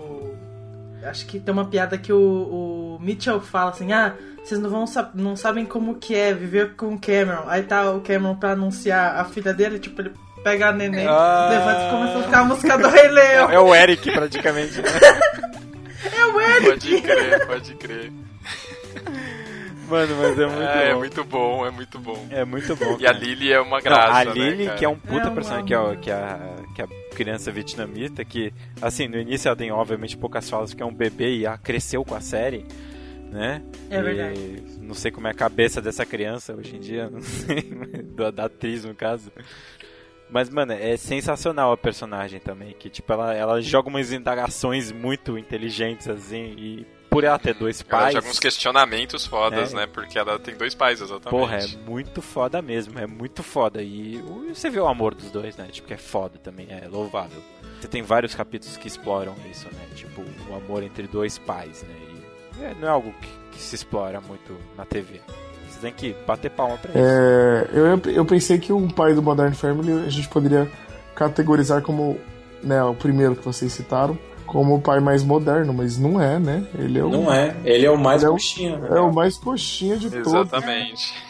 [1.04, 2.18] Acho que tem uma piada que o,
[2.98, 6.94] o Mitchell fala assim: ah, vocês não, vão, não sabem como que é viver com
[6.94, 7.44] o Cameron.
[7.48, 10.12] Aí tá o Cameron pra anunciar a filha dele, tipo, ele
[10.44, 11.48] pega a neném, Ah.
[11.50, 13.50] levanta e começa a tocar a música do Rei Leão.
[13.52, 14.82] É, é o Eric, praticamente.
[14.82, 14.90] né?
[16.18, 16.66] É o Eric!
[16.70, 18.12] Pode crer, pode crer.
[19.90, 21.00] Mano, mas é muito é, é bom.
[21.00, 22.28] muito bom, é muito bom.
[22.30, 22.98] É muito bom.
[23.00, 23.12] E a.
[23.12, 24.78] Lily é uma Não, graça, a né, Lily, cara?
[24.78, 27.52] que é um puta É personagem, que é, que, é a, que é a criança
[27.52, 31.46] vietnamita, que, assim, no início ela tem, obviamente, poucas falas, porque é um bebê e
[31.46, 32.66] ela cresceu com a série,
[33.32, 33.62] né?
[33.90, 34.64] É E verdade.
[34.80, 37.62] Não sei como é a cabeça dessa criança hoje em dia, não sei,
[38.16, 39.32] da, da atriz, no caso.
[40.32, 45.38] Mas, mano, é sensacional a personagem também, que, tipo, ela, ela joga umas indagações muito
[45.40, 48.14] inteligentes, assim, e por ela ter dois Ela pais...
[48.14, 49.76] joga uns questionamentos fodas, É.
[49.78, 49.88] né?
[49.88, 51.30] Porque ela tem dois pais, exatamente.
[51.30, 53.82] Porra, é muito foda mesmo, é muito foda.
[53.82, 55.68] E você vê o amor dos dois, né?
[55.72, 57.42] Tipo, que é foda também, é louvável.
[57.80, 59.86] Você tem vários capítulos que exploram isso, né?
[59.96, 61.96] Tipo, o amor entre dois pais, né?
[62.60, 65.22] E é, não é algo que, que se explora muito na TV.
[65.70, 67.00] Você tem que bater palma pra isso.
[67.00, 70.70] É, eu, eu pensei que um pai do Modern Family a gente poderia
[71.16, 72.20] categorizar como
[72.62, 74.18] né, o primeiro que vocês citaram,
[74.52, 76.66] como o pai mais moderno, mas não é, né?
[76.78, 77.56] Ele é o, Não é.
[77.64, 78.78] Ele é o mais Ele é o- coxinha.
[78.78, 78.90] né?
[78.98, 80.28] é o mais coxinha de todos.
[80.34, 81.14] Exatamente.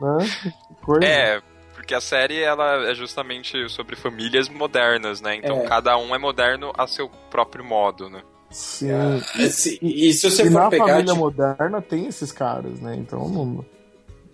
[0.00, 0.54] Né?
[0.82, 1.04] Coisa.
[1.06, 1.40] É,
[1.74, 5.36] porque a série ela é justamente sobre famílias modernas, né?
[5.36, 5.64] Então É.
[5.66, 8.22] cada um é moderno a seu próprio modo, né?
[8.50, 8.88] Sim.
[9.36, 10.86] E, se- e se você e for na pegar.
[10.86, 12.96] família tipo, moderna tem esses caras, né?
[12.96, 13.64] Então não.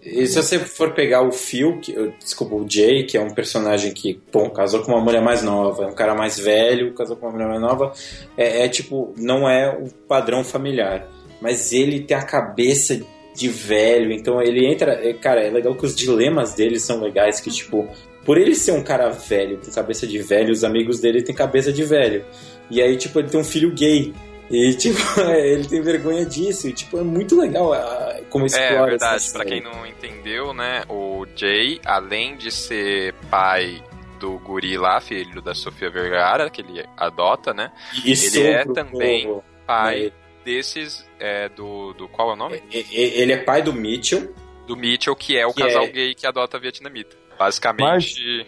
[0.04, 3.92] E se você for pegar o Phil, que, desculpa, o Jay, que é um personagem
[3.92, 7.26] que, bom, casou com uma mulher mais nova, é um cara mais velho, casou com
[7.26, 7.92] uma mulher mais nova,
[8.36, 11.08] é, é, tipo, não é o padrão familiar.
[11.40, 13.00] Mas ele tem a cabeça
[13.34, 14.92] de velho, então ele entra.
[14.92, 17.88] é, cara, é legal que os dilemas dele são legais, que, tipo,
[18.24, 21.72] por ele ser um cara velho, com cabeça de velho, os amigos dele têm cabeça
[21.72, 22.24] de velho.
[22.70, 24.12] E aí, tipo, ele tem um filho gay.
[24.50, 24.98] E, tipo,
[25.30, 26.68] ele tem vergonha disso.
[26.68, 30.82] E, tipo, é muito legal ah, como explora É verdade, pra quem não entendeu, né?
[30.88, 33.82] O Jay, além de ser pai
[34.20, 37.72] do guri lá, filho da Sofia Vergara, que ele adota, né?
[38.04, 39.44] Ele é também povo.
[39.66, 40.12] pai É.
[40.44, 42.08] desses é, do, do.
[42.08, 42.62] Qual é o nome?
[42.70, 44.32] E- Ele é pai do Mitchell.
[44.66, 47.16] Do Mitchell, que é o Que casal é- gay que adota a vietnamita.
[47.38, 48.46] Basicamente.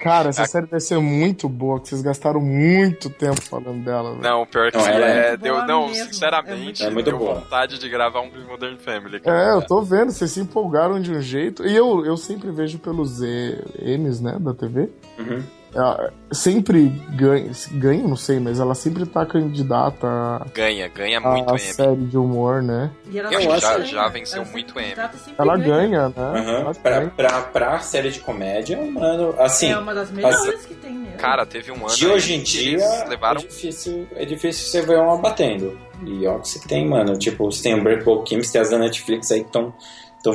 [0.00, 4.10] Cara, essa série deve ser muito boa, que vocês gastaram muito tempo falando dela.
[4.12, 4.22] velho.
[4.22, 6.06] Não, pior que Não, ela é é, deu, não, mesmo.
[6.06, 7.34] sinceramente, É muito deu boa.
[7.36, 9.16] vontade de gravar um Modern Family.
[9.16, 9.50] É, cara.
[9.54, 11.66] eu tô vendo, vocês se empolgaram de um jeito.
[11.66, 14.88] E eu, eu sempre vejo pelos M's, né, da TV.
[15.18, 15.42] Uhum.
[15.74, 21.48] Ela sempre ganha, ganha, não sei, mas ela sempre tá candidata a, Ganha, ganha muito
[21.48, 21.58] a M.
[21.58, 22.90] série de humor, né?
[23.10, 23.58] E ela Eu ganha.
[23.84, 24.92] já venceu Ela muito M.
[24.96, 26.14] ela Ela ganha, né?
[26.18, 26.50] Aham.
[26.60, 27.10] Ela Pra, ganha.
[27.16, 29.70] pra, pra série de comédia, mano, assim.
[29.72, 31.16] É uma das melhores que tem mesmo.
[31.16, 34.98] Cara, teve um ano de hoje em dia levaram é, difícil, é difícil você ver
[34.98, 35.78] uma batendo.
[36.04, 37.16] E ó, que você tem, mano.
[37.16, 39.72] Tipo, você tem o Breakable Kim, você tem as da Netflix aí que estão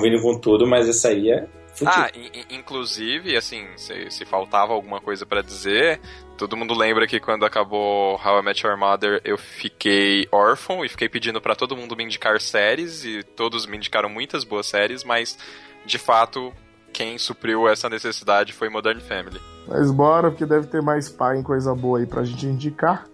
[0.02, 1.46] vindo com tudo, mas essa aí é.
[1.86, 6.00] Ah, in- in- inclusive, assim, se, se faltava alguma coisa pra dizer,
[6.38, 10.90] todo mundo lembra que quando acabou How I Met Your Mother eu fiquei órfão e
[10.90, 15.04] fiquei pedindo pra todo mundo me indicar séries e todos me indicaram muitas boas séries,
[15.04, 15.38] mas
[15.86, 16.52] de fato
[16.92, 19.40] quem supriu essa necessidade foi Modern Family.
[19.68, 23.06] Mas bora, porque deve ter mais pai em coisa boa aí pra gente indicar.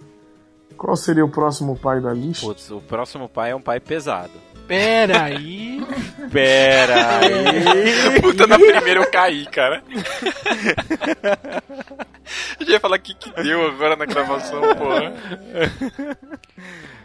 [0.77, 2.45] Qual seria o próximo pai da lista?
[2.45, 4.31] Putz, o próximo pai é um pai pesado.
[4.67, 5.81] Pera aí.
[6.31, 8.21] Pera aí.
[8.21, 9.83] Puta, na primeira eu caí, cara.
[12.59, 15.13] Eu ia falar o que, que deu agora na gravação, porra.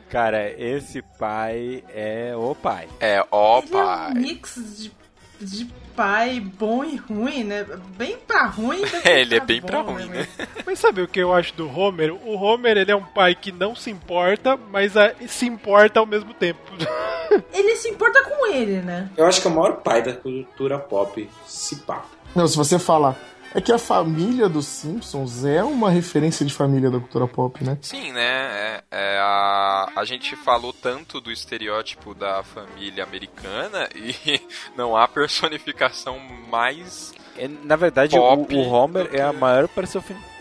[0.09, 2.89] Cara, esse pai é o pai.
[3.01, 4.93] É o Ele é um mix de,
[5.41, 5.67] de
[5.99, 7.67] pai bom e ruim, né?
[7.97, 8.83] Bem pra ruim.
[9.05, 10.29] É, ele é bem bom, pra ruim, né?
[10.65, 12.15] Mas sabe o que eu acho do Homer?
[12.15, 16.07] O Homer, ele é um pai que não se importa, mas ah, se importa ao
[16.07, 16.61] mesmo tempo.
[17.53, 19.11] Ele se importa com ele, né?
[19.15, 22.03] Eu acho que é o maior pai da cultura pop, se pá.
[22.35, 23.19] Não, se você falar.
[23.55, 27.79] É que a família dos Simpsons é uma referência de família da cultura pop, né?
[27.81, 28.21] Sim, né?
[28.21, 34.15] É, é, a, a gente falou tanto do estereótipo da família americana e
[34.77, 36.19] não há personificação
[36.51, 37.13] mais.
[37.37, 39.69] É, na verdade, o, Pop o Homer do é a que- maior,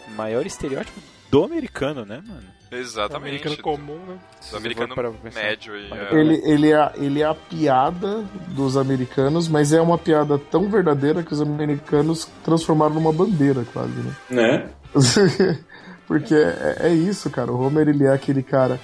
[0.10, 1.00] maior estereótipo
[1.32, 2.57] do americano, né, mano?
[2.72, 3.48] Exatamente.
[3.48, 4.18] Americano comum, né?
[4.52, 4.96] Do americano
[5.34, 5.90] médio aí.
[5.92, 6.20] é.
[6.20, 11.24] Ele, ele, é, ele é a piada dos americanos, mas é uma piada tão verdadeira
[11.24, 14.16] que os americanos transformaram numa bandeira, quase, né?
[14.30, 14.70] Né?
[16.08, 17.52] Porque é, é isso, cara.
[17.52, 18.80] O Homer, ele é aquele cara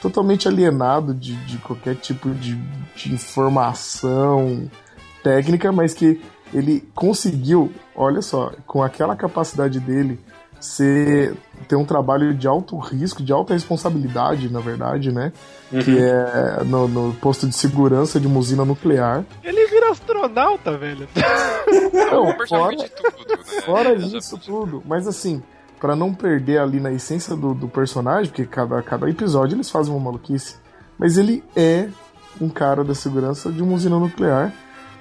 [0.00, 2.54] totalmente alienado de, de qualquer tipo de,
[2.94, 4.70] de informação
[5.22, 6.20] técnica, mas que
[6.54, 10.20] ele conseguiu, olha só, com aquela capacidade dele,
[10.60, 11.34] ser,
[11.68, 15.32] ter um trabalho de alto risco, de alta responsabilidade, na verdade, né?
[15.70, 19.24] Que é no, no posto de segurança de uma usina nuclear.
[19.42, 21.08] Ele vira astronauta, velho.
[22.10, 23.60] Não, fora, de tudo, né?
[23.64, 24.82] fora Já- isso tudo.
[24.86, 25.42] Mas assim,
[25.80, 29.92] pra não perder ali na essência do, do personagem, porque cada, cada episódio eles fazem
[29.92, 30.56] uma maluquice.
[30.98, 31.88] Mas ele é
[32.40, 34.52] um cara da segurança de uma usina nuclear,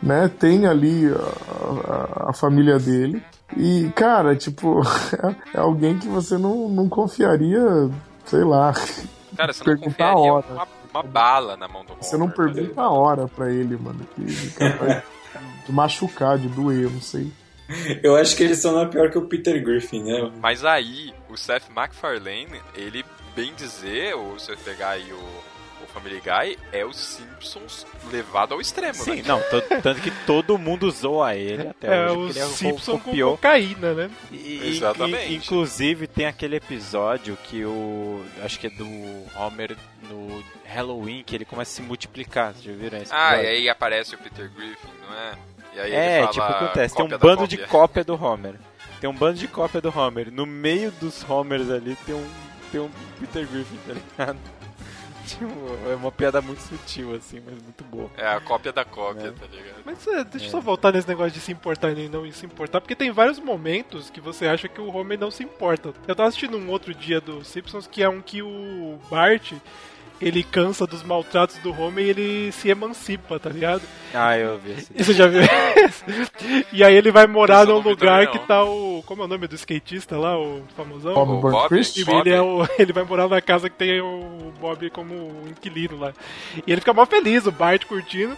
[0.01, 0.29] né?
[0.39, 3.23] Tem ali a, a- a família dele.
[3.57, 4.81] E, cara, tipo,
[5.53, 7.89] é alguém que você não, não confiaria,
[8.25, 8.73] sei lá.
[9.35, 10.45] Cara, você não confiaria hora.
[10.49, 12.03] uma, uma bala na mão do Homer.
[12.03, 13.99] Você não pergunta a hora pra ele, mano.
[14.15, 15.03] Que ele é capaz
[15.65, 17.31] de machucar, de doer, eu não sei.
[18.03, 20.31] Eu acho que eles são não pior que o Peter Griffin, né?
[20.39, 23.03] Mas aí, o Seth MacFarlane, ele,
[23.35, 25.54] bem dizer, ou se você pegar aí o
[25.95, 29.23] Family Guy, é os Simpsons levado ao extremo, Sim, né?
[29.25, 32.11] não, to- tanto que todo mundo zoa ele até É, hoje.
[32.11, 33.31] o porque ele Simpson com copiou.
[33.31, 34.11] cocaína, né?
[34.31, 35.31] E- Exatamente.
[35.31, 38.23] e- inclusive tem aquele episódio que o.
[38.43, 38.85] Acho que é do
[39.39, 39.75] Homer
[40.09, 42.53] no Halloween, que ele começa a se multiplicar.
[42.53, 43.49] Vocês já viram esse Ah, e episódio?
[43.57, 45.31] aí aparece o Peter Griffin, não é?
[45.75, 46.95] E aí É, ele tipo, fala acontece.
[46.95, 47.71] Tem um cópia bando de cópia.
[47.71, 48.55] cópia do Homer.
[49.01, 50.31] Tem um bando de cópia do Homer.
[50.31, 52.27] No meio dos Homers ali tem um,
[52.71, 52.89] tem um
[53.19, 54.39] Peter Griffin, tá ligado?
[55.25, 58.09] Tipo, é uma piada muito sutil, assim, mas muito boa.
[58.17, 59.31] É a cópia da cópia, É.
[59.31, 59.81] tá ligado?
[59.85, 62.79] Mas é, deixa eu só voltar nesse negócio de se importar e não se importar,
[62.81, 65.93] porque tem vários momentos que você acha que o Homer não se importa.
[66.07, 69.53] Eu tava assistindo um outro dia do Simpsons que é um que o Bart
[70.21, 73.81] ele cansa dos maltratos do Homer e ele se emancipa, tá ligado?
[74.13, 74.91] Ah, eu vi esse.
[74.95, 75.41] E Você já viu?
[76.71, 79.03] E aí ele vai morar eu num lugar que tá o.
[79.05, 81.13] Como é o nome do skatista lá, o famosão?
[81.13, 81.31] Bob
[82.01, 82.27] O Bob?
[82.27, 85.13] ele, é o, ele vai morar na casa que tem o Bob como
[85.49, 86.13] inquilino lá.
[86.65, 88.35] E ele fica mó feliz, o Bart curtindo.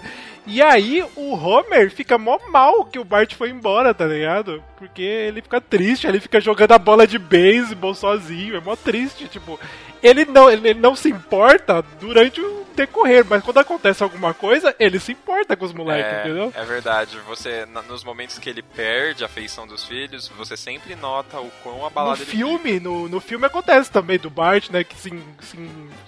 [0.48, 4.64] E aí o Homer fica mó mal que o Bart foi embora, tá ligado?
[4.78, 9.28] Porque ele fica triste, ele fica jogando a bola de beisebol sozinho, é mó triste,
[9.28, 9.60] tipo.
[10.02, 15.00] Ele não, ele não se importa durante o decorrer, mas quando acontece alguma coisa, ele
[15.00, 16.54] se importa com os moleques, É, entendeu?
[16.56, 17.18] é verdade.
[17.28, 21.80] Você, nos momentos que ele perde a afeição dos filhos, você sempre nota o quão
[21.80, 24.84] No abalado ele filme, no, no filme acontece também do Bart, né?
[24.84, 25.10] Que se,
[25.42, 25.58] se,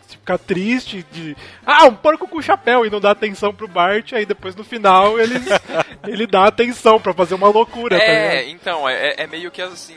[0.07, 1.35] se fica triste de.
[1.65, 5.19] Ah, um porco com chapéu e não dá atenção pro Bart, aí depois no final
[5.19, 5.36] ele,
[6.07, 8.55] ele dá atenção pra fazer uma loucura, tá É, ligado?
[8.55, 9.95] então, é, é meio que assim.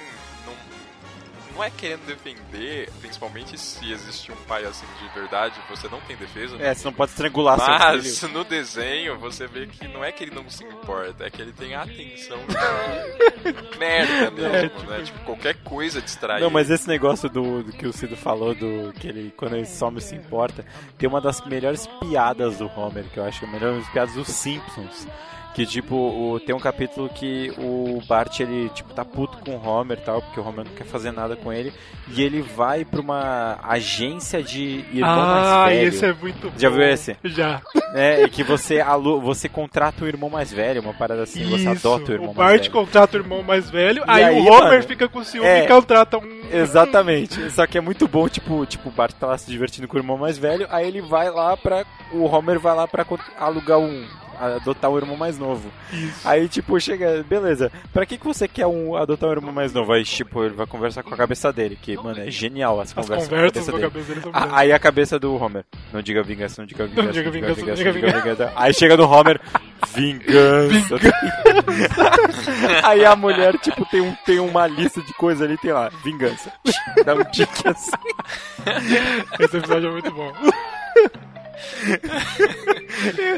[1.55, 6.17] Não, é querendo defender, principalmente se existe um pai assim de verdade, você não tem
[6.17, 6.57] defesa.
[6.57, 6.69] né?
[6.69, 8.33] É, você não pode estrangular seu Mas filho.
[8.33, 11.53] no desenho você vê que não é que ele não se importa, é que ele
[11.53, 15.05] tem a atenção de merda mesmo, É, né?
[15.05, 16.41] Tipo, qualquer coisa distrai.
[16.41, 19.67] Não, mas esse negócio do, do que o Cido falou, do que ele, quando ele
[19.67, 20.65] some se importa,
[20.99, 23.89] tem uma das melhores piadas do Homer, que eu acho que é a melhor das
[23.91, 25.07] piadas dos Simpsons.
[25.55, 29.63] Que, tipo, o- tem um capítulo que o Bart, ele, tipo, tá puto com o
[29.69, 31.71] Homer e tal, porque o Homer não quer fazer nada com ele.
[32.09, 35.89] E ele vai pra uma agência de irmão Ah, mais velho.
[35.89, 36.59] esse é muito bom.
[36.59, 37.17] Já viu esse?
[37.25, 37.61] Já.
[37.95, 41.71] É, e que você, alu você contrata o irmão mais velho, uma parada assim, você
[41.71, 42.73] Isso, adota o irmão o mais Bart velho.
[42.73, 45.69] contrata o irmão mais velho, aí, aí, o Homer mano, fica com ciúme é, e
[45.69, 46.43] contrata um.
[46.51, 47.51] Exatamente.
[47.51, 50.01] Só que é muito bom, tipo, tipo, o Bart tá lá se divertindo com o
[50.01, 51.85] irmão mais velho, aí ele vai lá pra.
[52.11, 53.05] O Homer vai lá pra
[53.39, 54.07] alugar um.
[54.43, 55.71] Adotar o irmão mais novo.
[56.25, 57.71] Aí, tipo, chega, beleza.
[57.93, 59.93] Pra que, que você quer um, adotar um irmão mais novo?
[59.93, 62.93] Aí, tipo, ele vai conversar com a cabeça dele, que, mano, é genial as, As
[63.07, 64.21] conversas, conversas com a cabeça cabeça dele dele.
[64.23, 64.59] são A- grandes.
[64.59, 65.65] Aí a cabeça do Homer.
[65.93, 67.13] Não diga vingança, não diga vingança.
[67.13, 68.53] diga vingança, não diga vingança.
[68.57, 69.41] Aí chega no Homer,
[69.95, 70.97] vingança.
[72.83, 76.53] Aí a mulher, tipo, tem, um, tem uma lista de coisas ali, tem lá, vingança.
[77.05, 77.91] Dá um tique assim.
[79.39, 80.33] Esse episódio é muito bom.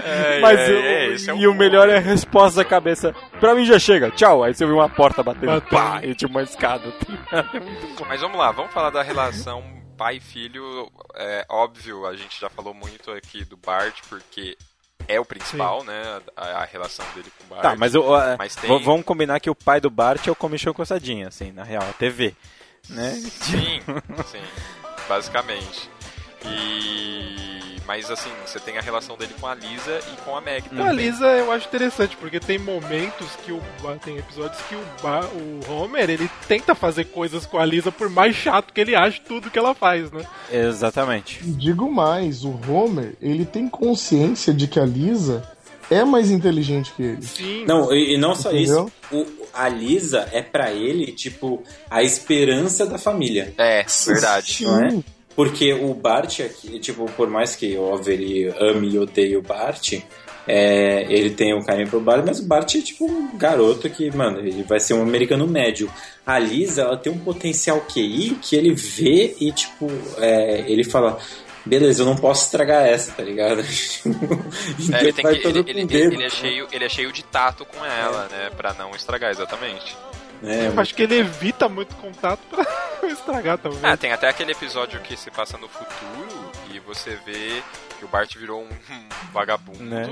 [0.04, 3.12] É, Mas é, eu- é, esse é e o melhor é a resposta da cabeça.
[3.40, 4.42] Pra mim já chega, tchau.
[4.44, 5.70] Aí você viu uma porta batendo, Batendo.
[5.70, 6.84] pá, e tinha uma escada.
[7.32, 7.44] É.
[8.08, 9.62] Mas vamos lá, vamos falar da relação
[9.96, 10.90] pai e filho.
[11.14, 14.56] É óbvio, a gente já falou muito aqui do Bart, porque
[15.06, 16.20] é o principal, né?
[16.36, 17.62] A, a relação dele com o Bart.
[17.62, 20.36] Tá, mas, o- a- Mas tem- vamos combinar que o pai do Bart é o
[20.36, 22.34] comichão coçadinha, assim, na real, a TV.
[22.88, 23.12] Né?
[23.12, 23.80] Sim,
[24.26, 24.42] sim,
[25.08, 25.88] basicamente.
[26.44, 27.60] E.
[27.86, 30.64] Mas assim, você tem a relação dele com a Lisa e com a Meg.
[30.78, 33.60] A Lisa eu acho interessante, porque tem momentos que o.
[34.02, 38.08] Tem episódios que o, Ba- o Homer ele tenta fazer coisas com a Lisa, por
[38.08, 40.24] mais chato que ele ache tudo que ela faz, né?
[40.50, 41.40] Exatamente.
[41.42, 45.46] Digo mais, o Homer, ele tem consciência de que a Lisa
[45.90, 47.22] é mais inteligente que ele.
[47.22, 47.64] Sim.
[47.66, 48.90] Não, e, e não só Entendeu?
[49.12, 49.14] isso.
[49.14, 53.52] O, a Lisa é pra ele, tipo, a esperança da família.
[53.58, 54.64] É, verdade.
[54.64, 54.98] Não é?
[55.36, 59.94] Porque o Bart aqui, tipo, por mais que, óbvio, ele ame e odeie o Bart,
[60.46, 64.14] é, ele tem um carinho pro Bart, mas o Bart é tipo um garoto que,
[64.14, 65.90] mano, ele vai ser um americano médio.
[66.24, 71.18] A Lisa, ela tem um potencial QI que ele vê e, tipo, é, ele fala.
[71.66, 73.62] Beleza, eu não posso estragar essa, tá ligado?
[74.04, 74.28] então
[74.98, 77.82] É, ele, tem que, ele, ele- ele é cheio, ele é cheio de tato com
[77.82, 78.50] ela, né?
[78.54, 79.96] Pra não estragar, exatamente.
[80.46, 82.64] É, Eu acho que ele evita muito contato pra
[83.08, 83.84] estragar, talvez.
[83.84, 87.62] Ah, tem até aquele episódio que se passa no futuro e você vê
[87.98, 88.68] que o Bart virou um
[89.32, 89.82] vagabundo.
[89.82, 90.04] Né.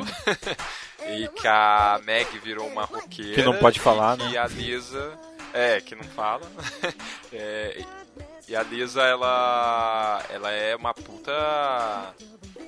[1.08, 3.34] e que a Meg virou uma roqueira.
[3.34, 4.30] Que não pode falar, e né?
[4.30, 5.18] que a Lisa.
[5.52, 6.42] É, que não fala.
[7.34, 7.82] É,
[8.46, 10.22] e a Lisa, ela.
[10.28, 11.32] Ela é uma puta.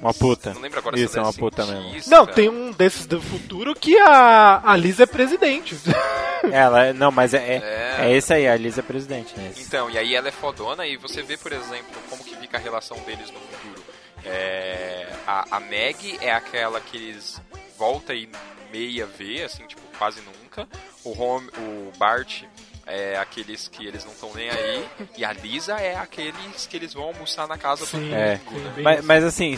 [0.05, 0.53] Uma puta.
[0.53, 1.83] Não lembro agora Isso, se é uma puta mesmo.
[1.83, 2.11] cientista.
[2.15, 5.75] Não, tem um desses do futuro que a, a Lisa é presidente.
[6.53, 7.97] Ela, é- não, mas é, é, É.
[8.11, 9.51] é esse aí, a Lisa é presidente, né?
[9.57, 12.61] Então, e aí ela é fodona e você vê, por exemplo, como que fica a
[12.61, 13.83] relação deles no futuro.
[14.27, 17.41] É, a, a Meg é aquela que eles
[17.79, 18.29] volta e
[18.71, 20.69] meia vê, assim, tipo, quase nunca.
[21.03, 22.43] O, Home, o Bart
[22.87, 24.87] é aqueles que eles não estão nem aí.
[25.17, 28.15] E a Lisa é aqueles que eles vão almoçar na casa domingo.
[28.15, 28.41] É, né?
[28.83, 29.57] mas, mas assim,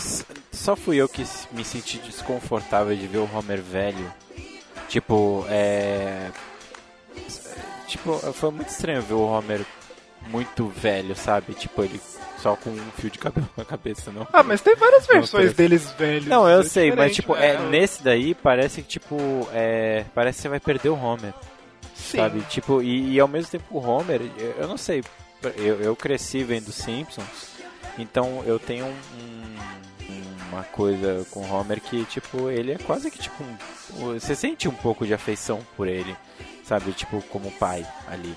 [0.53, 4.13] só fui eu que me senti desconfortável de ver o Homer velho.
[4.89, 6.31] Tipo, é.
[7.87, 9.65] Tipo, foi muito estranho ver o Homer
[10.29, 11.55] muito velho, sabe?
[11.55, 12.01] Tipo, ele
[12.39, 14.27] só com um fio de cabelo na cabeça, não.
[14.33, 16.27] Ah, mas tem várias versões deles velhos.
[16.27, 17.55] Não, eu é sei, mas tipo, né?
[17.55, 19.17] é, nesse daí parece que, tipo,
[19.53, 20.05] é.
[20.15, 21.33] Parece que você vai perder o Homer.
[22.07, 22.19] Sim.
[22.19, 22.41] Sabe?
[22.43, 25.03] Tipo, e, e ao mesmo tempo o Homer, eu, eu não sei,
[25.57, 27.51] eu, eu cresci vendo Simpsons,
[27.99, 28.91] então eu tenho um-
[30.11, 33.57] um- uma coisa com o Homer que, tipo, ele é quase que tipo um.
[34.15, 36.17] Você sente um pouco de afeição por ele,
[36.65, 36.93] sabe?
[36.93, 38.35] Tipo, como pai ali.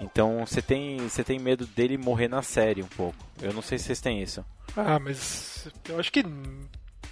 [0.00, 3.16] Então você tem, você tem medo dele morrer na série um pouco.
[3.40, 4.44] Eu não sei se vocês têm isso.
[4.76, 6.24] Ah, mas eu acho que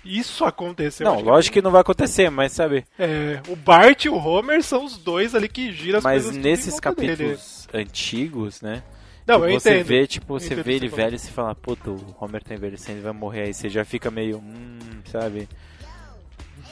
[0.04, 1.04] isso aconteceu.
[1.06, 2.84] não, lógico que não vai acontecer, mas sabe?
[2.98, 6.32] É, o Bart e o Homer são os dois ali que giram as Mas coisas
[6.36, 7.10] tudo nesses volta dele.
[7.16, 8.82] capítulos antigos, né?
[9.26, 9.86] Não, que eu você entendo.
[9.86, 12.54] vê, tipo, você vê que ele você velho e você fala, puta, o Homer tá
[12.54, 15.48] envelhecendo e vai morrer, aí você já fica meio, hum, sabe?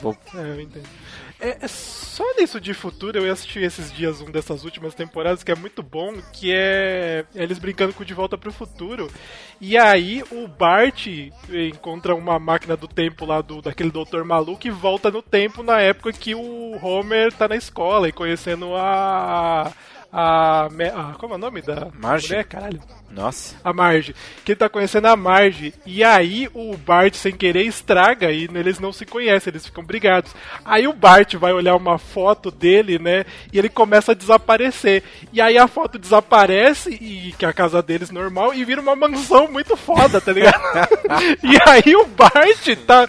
[0.03, 0.89] Vou- É, eu entendo.
[1.41, 5.51] É, é só nisso de futuro eu assisti esses dias um dessas últimas temporadas que
[5.51, 9.11] é muito bom, que é eles brincando com De Volta pro Futuro.
[9.61, 11.07] E aí o Bart
[11.49, 15.81] encontra uma máquina do tempo lá do daquele doutor maluco e volta no tempo na
[15.81, 19.73] época que o Homer tá na escola e conhecendo a
[20.13, 22.29] a, a como é o nome da Marge?
[22.29, 22.81] mulher, caralho?
[23.11, 23.57] Nossa.
[23.65, 24.15] a Marge.
[24.45, 25.75] Que ele tá conhecendo a Marge.
[25.85, 30.33] E aí o Bart, sem querer, estraga e eles não se conhecem, eles ficam brigados.
[30.65, 33.25] Aí o Bart vai olhar uma foto dele, né?
[33.53, 35.03] E ele começa a desaparecer.
[35.33, 38.95] E aí a foto desaparece, e que é a casa deles normal, e vira uma
[38.97, 40.61] mansão muito foda, tá ligado?
[41.43, 43.07] e aí o Bart tá.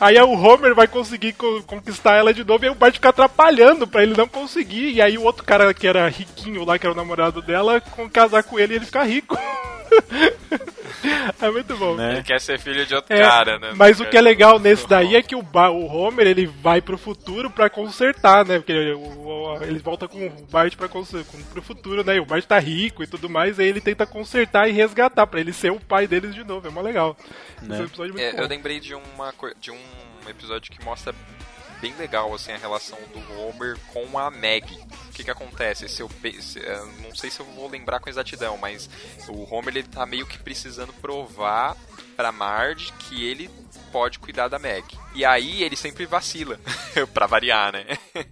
[0.00, 3.10] Aí o Homer vai conseguir co- conquistar ela de novo, e aí o Bart fica
[3.10, 4.92] atrapalhando pra ele não conseguir.
[4.94, 8.08] E aí o outro cara que era riquinho lá, que era o namorado dela, com
[8.10, 9.38] casar com ele e ele fica rico.
[11.40, 12.00] é muito bom.
[12.00, 13.72] Ele quer ser filho de outro É, cara, né?
[13.76, 16.80] Mas Não o que é legal nesse daí é que o, o Homer ele vai
[16.80, 18.58] pro futuro pra consertar, né?
[18.58, 22.16] Porque o, o- ele volta com o Bart pra com, pro futuro, né?
[22.16, 25.40] E o Bart tá rico e tudo mais, aí ele tenta consertar e resgatar pra
[25.40, 26.66] ele ser o pai deles de novo.
[26.66, 27.16] É mó legal.
[27.62, 28.38] Esse é um episódio muito É, bom.
[28.42, 29.78] eu lembrei de, uma, de um
[30.28, 31.14] episódio que mostra
[31.80, 34.64] bem legal assim a relação do Homer com a Meg.
[35.14, 35.88] Que que acontece?
[35.88, 36.10] Se eu,
[36.40, 38.90] se- eh, não sei se eu vou lembrar com exatidão, mas
[39.28, 41.76] o Homer ele tá meio que precisando provar
[42.16, 43.48] pra Marge que ele
[43.92, 44.84] pode cuidar da Meg.
[45.14, 46.58] E aí ele sempre vacila,
[47.14, 47.86] pra variar, né?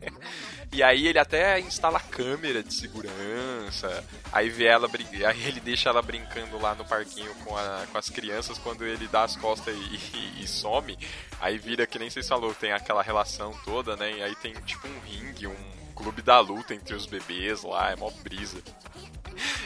[0.75, 4.03] E aí ele até instala câmera de segurança.
[4.33, 4.89] Aí vê ela
[5.29, 9.07] aí ele deixa ela brincando lá no parquinho com, a- com as crianças quando ele
[9.07, 10.99] dá as costas e, e- e some.
[11.43, 14.13] Aí vira que nem vocês falou, tem aquela relação toda, né?
[14.13, 15.55] E aí tem tipo um ringue, um
[15.93, 18.63] clube da luta entre os bebês lá, é mó brisa.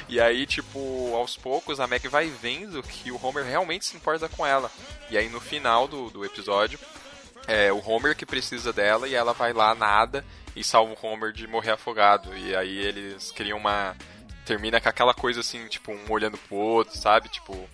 [0.08, 4.28] E aí, tipo, aos poucos a Meg vai vendo que o Homer realmente se importa
[4.28, 4.70] com ela.
[5.10, 6.78] E aí no final do, do episódio,
[7.46, 10.24] é o Homer que precisa dela e ela vai lá, nada,
[10.54, 12.36] e salva o Homer de morrer afogado.
[12.36, 13.96] E aí eles criam uma.
[14.44, 17.28] Termina com aquela coisa assim, tipo, um olhando pro outro, sabe?
[17.28, 17.68] Tipo,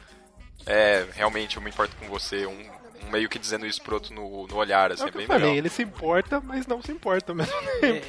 [0.64, 2.46] é, realmente eu me importo com você.
[2.46, 5.12] Um, um meio que dizendo isso pro outro no, no olhar, assim, É é, o
[5.12, 5.56] que bem eu falei, legal.
[5.58, 7.52] ele se importa, mas não se importa mesmo.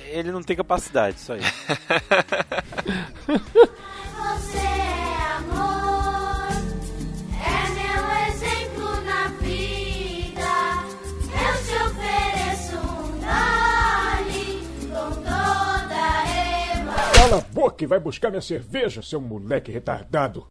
[0.08, 1.42] Ele não tem capacidade, isso aí.
[3.28, 6.52] Você é amor,
[7.34, 10.52] é meu exemplo na vida.
[11.34, 14.46] Eu te ofereço um dole
[14.88, 17.14] com toda a emoção.
[17.14, 20.48] Cala a boca e vai buscar minha cerveja, seu moleque retardado.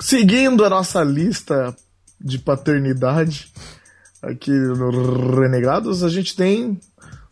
[0.00, 1.74] Seguindo a nossa lista
[2.24, 3.52] de paternidade
[4.22, 6.80] aqui no Renegados, a gente tem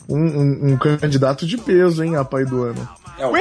[0.09, 2.87] um, um- um candidato de peso, hein, a pai do ano.
[3.19, 3.33] É um,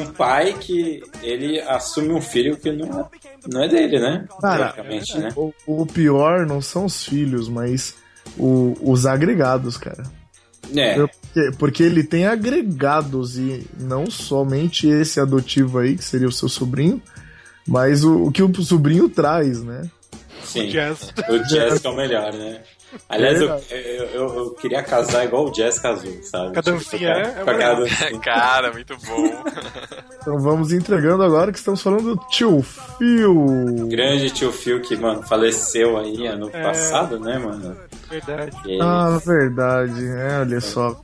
[0.00, 3.06] um pai que ele assume um filho que não é,
[3.52, 4.26] não é dele, né?
[4.40, 4.74] Cara,
[5.18, 5.32] né?
[5.36, 7.94] o, o pior não são os filhos, mas
[8.38, 10.04] o- os agregados, cara.
[10.74, 10.98] É.
[10.98, 11.10] Eu-
[11.58, 17.02] porque ele tem agregados e não somente esse adotivo aí, que seria o seu sobrinho,
[17.66, 19.88] mas o, o que o sobrinho traz, né?
[20.42, 20.68] Sim.
[20.68, 21.12] O Jazz.
[21.28, 22.60] O Jazz que é o melhor, né?
[23.08, 23.66] Aliás, eu, Verdade.
[23.70, 26.52] eu, eu- eu queria casar igual o Jazz casou, sabe?
[26.52, 27.34] Com a dancinha, Tipo, né?
[27.40, 28.20] É Com a cara dancinha.
[28.22, 29.42] Cara, muito bom.
[30.20, 33.88] Então vamos entregando agora que estamos falando do tio Phil.
[33.88, 36.62] Grande tio Phil que, mano, faleceu aí ano É.
[36.62, 37.76] passado, né, mano?
[38.08, 38.56] Verdade.
[38.66, 40.40] E- Ah, verdade, né?
[40.42, 41.00] Olha só.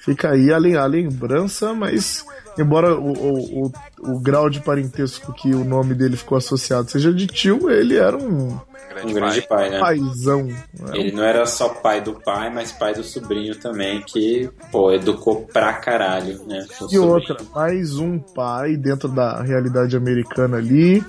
[0.00, 2.24] Fica aí a, lem- a lembrança, mas
[2.58, 3.72] embora o, o, o,
[4.14, 8.16] o grau de parentesco que o nome dele ficou associado seja de tio, ele era
[8.16, 8.58] um
[9.04, 9.78] um grande pai, né?
[9.78, 10.44] paizão.
[10.44, 10.90] né?
[10.94, 15.42] Ele não era só pai do pai, mas pai do sobrinho também, que, pô, educou
[15.52, 16.66] pra caralho, né?
[16.68, 17.06] o E sobrinho.
[17.06, 21.04] outra, mais um pai dentro da realidade americana ali,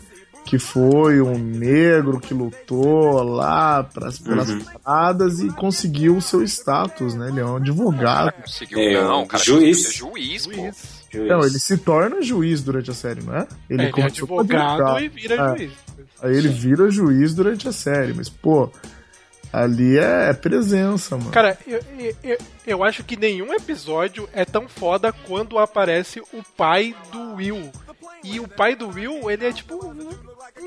[0.45, 4.61] que foi um negro que lutou lá pras, pelas Uhum.
[4.83, 7.29] paradas e conseguiu o seu status, né?
[7.29, 8.33] Ele é um advogado.
[8.41, 9.43] Conseguiu, É, não, um cara.
[9.43, 9.83] juiz.
[9.83, 10.69] Ser juiz, pô.
[11.09, 11.27] Juiz.
[11.29, 13.47] Não, ele se torna juiz durante a série, não é?
[13.69, 15.57] Ele, é começou como advogado e vira É.
[15.57, 15.71] juiz.
[16.21, 18.69] Aí ele vira juiz durante a série, mas, pô,
[19.51, 21.31] ali é presença, mano.
[21.31, 22.37] Cara, eu, eu- eu,
[22.67, 27.71] eu acho que nenhum episódio é tão foda quando aparece o pai do Will.
[28.23, 30.09] E o pai do Will, ele é tipo um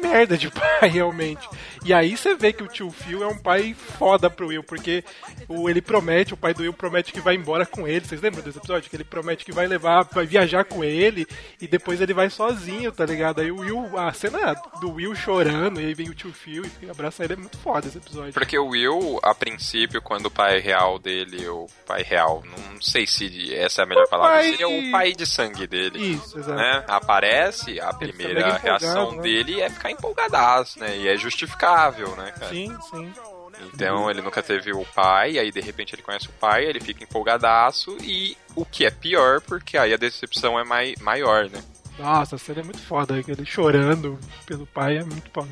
[0.03, 1.49] merda de pai, realmente.
[1.85, 5.05] E aí você vê que o tio Phil é um pai foda pro Will, porque
[5.49, 8.05] o, ele promete, o pai do Will promete que vai embora com ele.
[8.05, 8.91] Vocês lembram desse episódio?
[8.91, 11.27] Que ele promete que vai levar, vai viajar com ele
[11.61, 13.41] e depois ele vai sozinho, tá ligado?
[13.41, 16.91] Aí o Will, a cena do Will chorando, e aí vem o tio Phil e
[16.91, 18.33] abraça ele, é muito foda esse episódio.
[18.33, 23.07] Porque o Will, a princípio, quando o pai real dele, o pai real, não sei
[23.07, 26.15] se essa é a melhor palavra, pai seria o pai de sangue dele.
[26.15, 26.59] Isso, exato.
[26.59, 26.85] Né?
[26.89, 29.23] Aparece, a primeira reação né?
[29.23, 30.97] dele é ficar empolgadaço, né?
[30.97, 32.53] E é justificável, né, cara?
[32.53, 33.13] Sim, sim.
[33.73, 37.05] Então ele nunca teve o pai, aí de repente ele conhece o pai, ele fica
[37.05, 41.63] empolgadaço, e o que é pior, porque aí a decepção é mai maior, né?
[41.99, 45.51] Nossa, a cena é muito foda, ele chorando pelo pai é muito foda.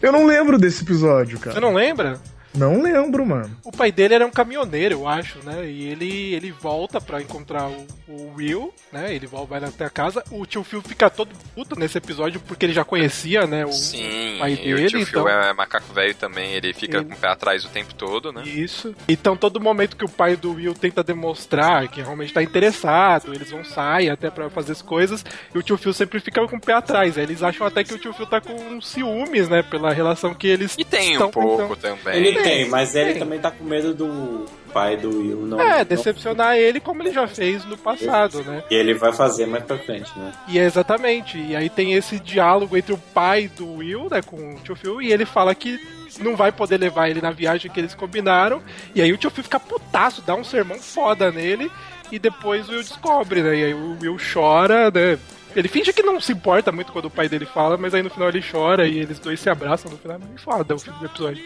[0.00, 1.54] Eu não lembro desse episódio, cara.
[1.54, 2.20] Você não lembra?
[2.54, 3.56] Não lembro, mano.
[3.64, 5.66] O pai dele era um caminhoneiro, eu acho, né?
[5.70, 9.14] E ele, ele volta pra encontrar o, o Will, né?
[9.14, 10.22] Ele vai até a casa.
[10.30, 13.64] O tio Phil fica todo puto nesse episódio porque ele já conhecia, né?
[13.64, 15.24] O Sim, pai e dele, o tio então...
[15.24, 18.32] Phil é macaco velho também, ele fica Ele- com o pé atrás o tempo todo,
[18.32, 18.42] né?
[18.44, 18.94] Isso.
[19.08, 23.50] Então, todo momento que o pai do Will tenta demonstrar que realmente tá interessado, eles
[23.50, 25.24] vão sair até pra fazer as coisas,
[25.54, 27.16] e o tio Phil sempre fica com o pé atrás.
[27.16, 29.62] Eles acham até que o tio Phil tá com ciúmes, né?
[29.62, 32.26] Pela relação que eles E tem estão um pouco tentando- também.
[32.26, 33.18] Ele tem, mas ele tem.
[33.20, 35.60] também tá com medo do pai do Will não.
[35.60, 38.62] É, não- decepcionar ele como ele já fez no passado, né?
[38.70, 40.32] E ele vai fazer mais pra frente, né?
[40.48, 41.38] E é exatamente.
[41.38, 45.02] E aí tem esse diálogo entre o pai do Will, né, com o tio Phil,
[45.02, 45.78] e ele fala que
[46.20, 48.62] não vai poder levar ele na viagem que eles combinaram.
[48.94, 51.70] E aí o tio Phil fica putaço, dá um sermão foda nele,
[52.12, 53.56] e depois o Will descobre, né?
[53.56, 55.18] E aí o Will chora, né?
[55.54, 58.10] Ele finge que não se importa muito quando o pai dele fala, mas aí no
[58.10, 60.16] final ele chora e eles dois se abraçam no final.
[60.16, 61.42] É muito foda o fim do episódio.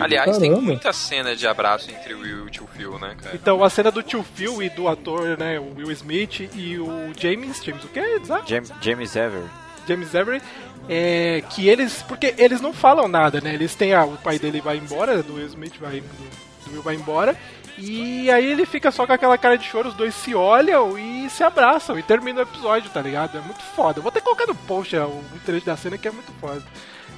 [0.00, 0.66] Aliás, tem Caramba.
[0.66, 3.34] muita cena de abraço entre o Will e o tio Phil, né, cara?
[3.34, 7.12] Então a cena do tio Phil e do ator, né, o Will Smith e o
[7.18, 8.00] James, James o quê?
[8.20, 8.48] Exato?
[8.48, 9.44] James, James Ever.
[9.88, 10.42] James Avery,
[10.86, 12.02] é, que eles.
[12.02, 13.54] Porque eles não falam nada, né?
[13.54, 13.94] Eles têm.
[13.94, 17.34] Ah, o pai dele vai embora, do Will Smith vai do, do Will vai embora.
[17.78, 21.30] E aí ele fica só com aquela cara de choro, os dois se olham e
[21.30, 23.38] se abraçam e termina o episódio, tá ligado?
[23.38, 24.00] É muito foda.
[24.00, 26.32] Eu vou ter que colocar no post é, o trecho da cena que é muito
[26.40, 26.62] foda.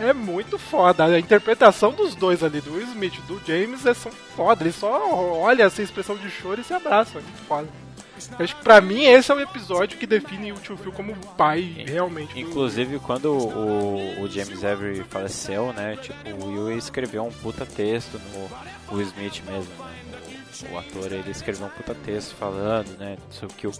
[0.01, 1.05] É muito foda.
[1.05, 4.65] A interpretação dos dois ali, do Will Smith e do James, é são foda.
[4.65, 7.21] Eles só olham essa expressão de choro e se abraçam.
[7.21, 7.69] É muito foda.
[8.39, 11.85] Acho que pra mim esse é o episódio que define o tio Phil como pai,
[11.87, 12.39] realmente.
[12.39, 15.97] Inclusive, quando o, o James Avery faleceu, né?
[15.97, 20.01] Tipo, o Will escreveu um puta texto no Will Smith mesmo, né?
[20.71, 23.17] O, ator, ele escreveu um puta texto falando, né?
[23.31, 23.73] Sobre que o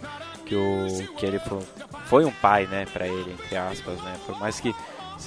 [0.45, 1.59] que, o, que ele foi,
[2.05, 2.85] foi um pai, né?
[2.91, 4.15] Pra ele, entre aspas, né?
[4.25, 4.73] Por mais que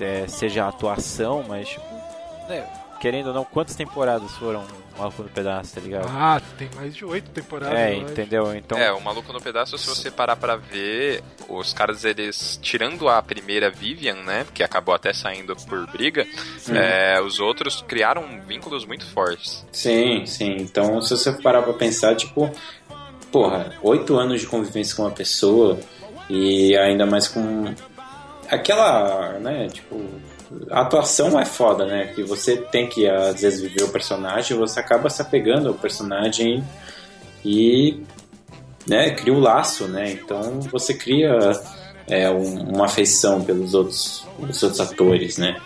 [0.00, 1.84] é, seja atuação, mas, tipo,
[2.48, 2.66] né?
[3.00, 4.64] Querendo ou não, quantas temporadas foram
[4.96, 6.06] Maluco no Pedaço, tá ligado?
[6.08, 7.76] Ah, tem mais de oito temporadas.
[7.76, 8.54] É, entendeu?
[8.54, 13.08] Então, É, o Maluco no Pedaço, se você parar pra ver, os caras, eles, tirando
[13.08, 16.26] a primeira Vivian, né, que acabou até saindo por briga,
[16.72, 19.66] é, os outros criaram vínculos muito fortes.
[19.72, 20.56] Sim, sim.
[20.60, 22.50] Então, se você parar pra pensar, tipo,
[23.32, 25.78] porra, oito anos de convivência com uma pessoa
[26.30, 27.74] e ainda mais com
[28.50, 30.00] aquela, né, tipo,
[30.70, 32.12] a atuação é foda, né?
[32.14, 36.62] Que você tem que, às vezes, viver o personagem, você acaba se apegando ao personagem
[37.44, 38.00] e,
[38.86, 40.12] né, cria um laço, né?
[40.12, 41.38] Então, você cria
[42.06, 45.56] é, um- uma afeição pelos outros, os outros atores, né?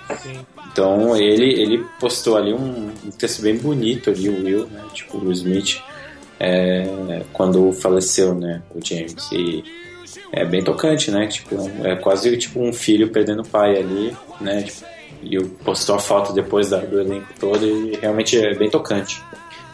[0.71, 4.85] Então ele, ele postou ali um, um texto bem bonito ali, o Will, né?
[4.95, 5.81] Tipo, o Will Smith,
[6.39, 8.63] é, quando faleceu, né?
[8.73, 9.29] O James.
[9.33, 9.65] E
[10.33, 11.27] é bem tocante, né?
[11.27, 14.63] Tipo, é quase tipo um filho perdendo o pai ali, né?
[14.63, 14.87] Tipo,
[15.23, 19.21] e eu postou a foto depois da- do elenco todo e realmente é bem tocante.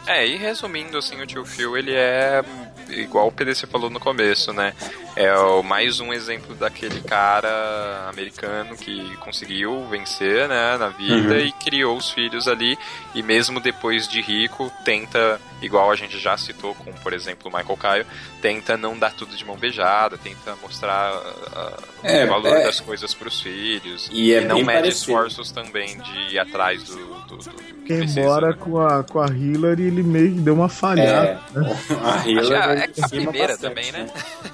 [0.07, 2.41] É, e resumindo, assim, o tio Phil, ele é
[2.89, 4.73] igual o PDC falou no começo, né?
[5.15, 11.39] É o, mais um exemplo daquele cara americano que conseguiu vencer, né, na vida Uhum.
[11.39, 12.77] e criou os filhos ali.
[13.13, 17.55] E mesmo depois de rico, tenta, igual a gente já citou com, por exemplo, o
[17.57, 18.05] Michael Caio,
[18.41, 21.13] tenta não dar tudo de mão beijada, tenta mostrar
[21.55, 22.63] ah, É, o valor é.
[22.63, 24.09] das coisas pros filhos.
[24.11, 25.11] E é não bem mede parecido.
[25.11, 26.95] esforços também de ir atrás do,
[27.27, 31.41] do, do, embora com a, com a Hillary ele meio que deu uma falhada.
[31.55, 31.77] É, né?
[32.03, 34.07] a Acho Hillary que é a queima primeira bastante, também, né?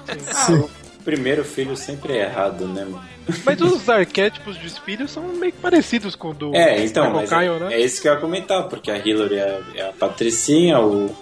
[0.54, 0.68] Ah,
[1.00, 3.02] o primeiro filho sempre é errado, né, mano?
[3.44, 7.28] Mas os arquétipos dos filhos são meio que parecidos com o do É, então, mas
[7.28, 7.74] Kyle, é, né?
[7.74, 11.14] é isso que eu ia comentar, porque a Hillary é, é a Patricinha, o.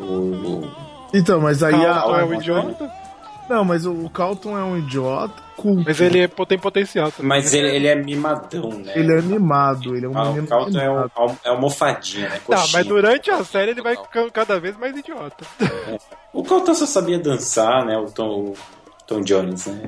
[0.00, 0.70] o
[1.14, 1.78] Então, mas aí a.
[1.78, 2.90] Carlton é a- um idiota,
[3.52, 5.82] Não, mas o, Calton é um idiota culto.
[5.86, 7.28] mas ele é, tem potencial também.
[7.28, 8.94] mas ele, ele é mimadão, né?
[8.96, 12.36] Ele é mimado, ele é um Ah, menino o Calton é, um, é almofadinha, né?
[12.36, 12.70] Tá, Coxinha.
[12.72, 15.44] mas durante a série ele vai ficando cada vez mais idiota.
[16.32, 17.94] O Calton só sabia dançar, né?
[17.98, 18.56] O Tom, o
[19.06, 19.82] Tom Jones, né?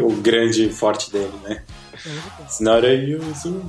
[0.00, 1.62] O grande forte dele, né?
[2.40, 3.62] It's not a usual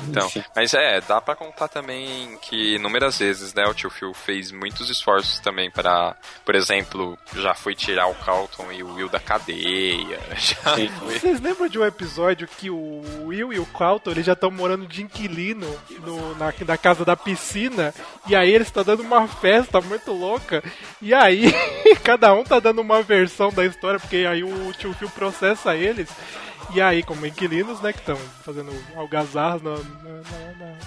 [0.00, 0.42] Então, Enfim.
[0.56, 4.90] mas é, dá pra contar também que inúmeras vezes, né, o tio Phil fez muitos
[4.90, 10.18] esforços também para, por exemplo, já foi tirar o Calton e o Will da cadeia,
[10.62, 10.88] foi...
[11.18, 14.86] Vocês lembram de um episódio que o Will e o Calton eles já estão morando
[14.86, 15.66] de inquilino
[16.00, 17.94] no- na, na casa da piscina
[18.26, 20.62] e aí eles estão dando uma festa muito louca
[21.00, 21.52] e aí
[22.02, 26.08] cada um tá dando uma versão da história porque aí o tio Phil processa eles
[26.72, 29.76] e aí como inquilinos né que estão fazendo algazarras na, na-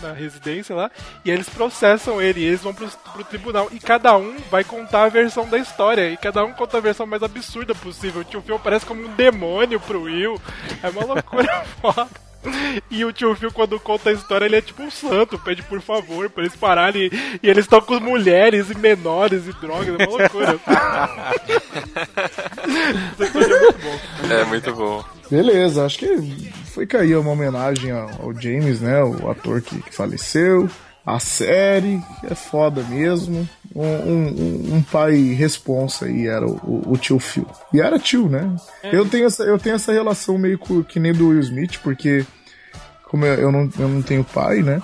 [0.01, 0.89] na- na- residência lá
[1.25, 5.03] e eles processam ele e eles vão pro, pro tribunal e cada um vai contar
[5.03, 8.41] a versão da história e cada um conta a versão mais absurda possível o tio
[8.41, 10.39] Phil parece como um demônio pro Will
[10.81, 12.07] é uma loucura foda.
[12.89, 15.81] E o tio Phil, quando conta a história, ele é tipo um santo, pede por
[15.81, 17.09] favor pra eles pararem.
[17.41, 20.59] E eles estão com mulheres e menores e drogas, é uma loucura.
[23.19, 23.99] É muito bom.
[24.29, 25.03] É muito bom.
[25.29, 29.03] Beleza, acho que foi cair uma homenagem ao, James, né?
[29.03, 30.69] O ator que, que faleceu.
[31.05, 33.47] A série, que é foda mesmo.
[33.79, 37.45] Um, um- um- pai responsa aí era o, o- o tio Phil.
[37.71, 38.55] E era tio, né?
[38.83, 42.25] Eu, tenho essa, eu tenho essa relação meio que nem do Will Smith, porque
[43.03, 44.81] como eu, não, eu não tenho pai, né?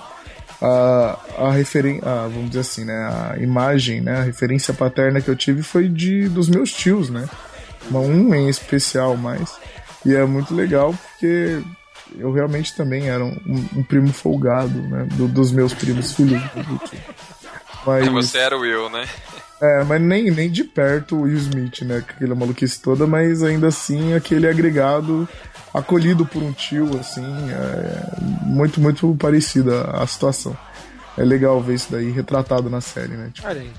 [0.62, 2.94] A, a referência, vamos dizer assim, né?
[2.94, 4.18] A imagem, né?
[4.18, 7.28] A referência paterna que eu tive foi de dos meus tios, né?
[7.90, 9.56] Um em especial mais.
[10.06, 11.60] E é muito legal porque
[12.16, 13.36] eu realmente também era um,
[13.76, 15.06] um primo folgado, né?
[15.14, 16.40] do- dos meus primos filhos.
[17.86, 19.06] Mas, Você era o Will, né?
[19.60, 21.98] é, mas nem, nem de perto o Will Smith, né?
[21.98, 25.28] Aquela maluquice toda, mas ainda assim aquele agregado
[25.72, 30.56] acolhido por um tio, assim, é muito, muito parecida a situação.
[31.18, 33.30] É legal ver isso daí retratado na série, né?
[33.32, 33.70] Tipo, Olha aí,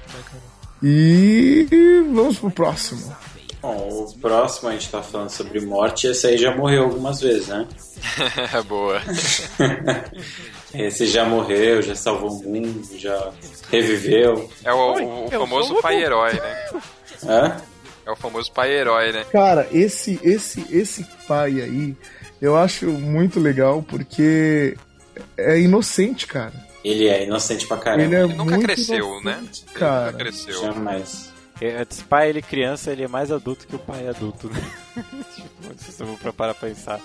[0.82, 3.16] e vamos pro próximo.
[3.62, 7.48] Bom, o próximo a gente tá falando sobre morte, esse aí já morreu algumas vezes,
[7.48, 7.68] né?
[8.68, 9.02] Boa.
[10.78, 13.32] Esse já morreu, já salvou o mundo, já
[13.72, 14.50] reviveu.
[14.64, 16.06] É o, o famoso sou o pai Goku.
[16.06, 16.66] herói, né?
[17.24, 17.58] Hã?
[18.06, 19.26] É o famoso pai herói, né?
[19.32, 21.96] Cara, esse, esse, esse pai aí,
[22.42, 24.78] eu acho muito legal porque
[25.38, 26.54] é inocente, cara.
[26.84, 28.04] Ele é inocente pra caramba.
[28.04, 29.40] Ele é Ele nunca muito cresceu, inocente, né?
[29.42, 30.62] Ele Cara, nunca cresceu.
[30.62, 31.34] Jamais.
[31.62, 34.62] Esse pai, ele criança, ele é mais adulto que o pai adulto, né?
[35.34, 37.00] tipo, se eu vou parar pra pensar,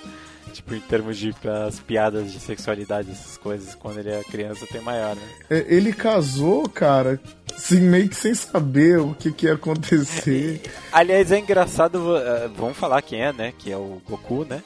[0.52, 1.32] tipo, em termos de
[1.66, 5.22] as piadas de sexualidade, essas coisas, quando ele é criança, tem maior, né?
[5.48, 7.20] É, ele casou, cara,
[7.54, 10.62] assim, meio que sem saber o que, que ia acontecer.
[10.90, 12.14] Aliás, é engraçado,
[12.56, 13.52] vamos falar quem é, né?
[13.56, 14.62] Que é o Goku, né?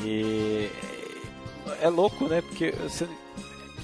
[0.00, 0.70] E
[1.82, 2.40] é louco, né?
[2.40, 3.06] Porque você,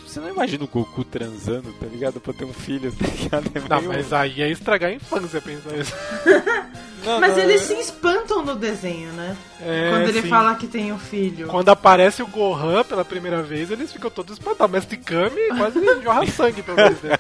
[0.09, 2.21] você não imagina o Goku transando, tá ligado?
[2.21, 3.51] Pra ter um filho, tá ligado?
[3.55, 5.93] É Não, meio- mas aí é estragar a infância pensar isso.
[7.05, 9.37] Não, Mas não, eles é- se espantam no desenho, né?
[9.63, 10.29] É, Quando ele sim.
[10.29, 11.47] fala que tem um filho.
[11.47, 14.73] Quando aparece o Gohan pela primeira vez, eles ficam todos espantados.
[14.73, 17.15] Mestre Kami quase jorra sangue pelo menos dele.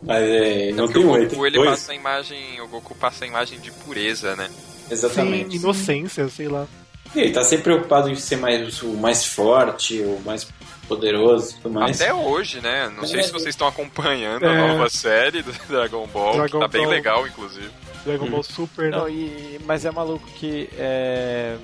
[0.00, 1.70] Mas é, não tem o um, ele Goku, ele dois.
[1.70, 2.60] passa a imagem.
[2.60, 4.48] O Goku passa a imagem de pureza, né?
[4.90, 5.50] Exatamente.
[5.50, 6.66] Sim, inocência, sei lá.
[7.14, 10.46] E Ele tá sempre preocupado em ser mais, o mais forte, o mais
[10.84, 12.00] poderoso e tudo mais.
[12.00, 12.92] Até hoje, né?
[12.96, 13.22] Não sei É.
[13.22, 14.68] se vocês estão acompanhando a É.
[14.68, 16.90] nova série do Dragon Ball, que Dragon tá bem Ball.
[16.90, 17.70] legal, inclusive.
[18.04, 18.96] Dragon Ball Super, né?
[18.98, 21.56] Não, e, mas é maluco que é.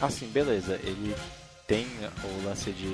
[0.00, 1.14] Assim, beleza, ele
[1.66, 1.86] tem
[2.24, 2.92] o lance de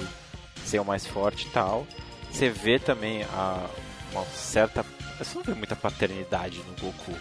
[0.65, 1.86] ser o mais forte e tal.
[2.31, 3.66] Você vê também a,
[4.12, 4.85] uma certa.
[5.19, 7.12] Você não vê muita paternidade no Goku.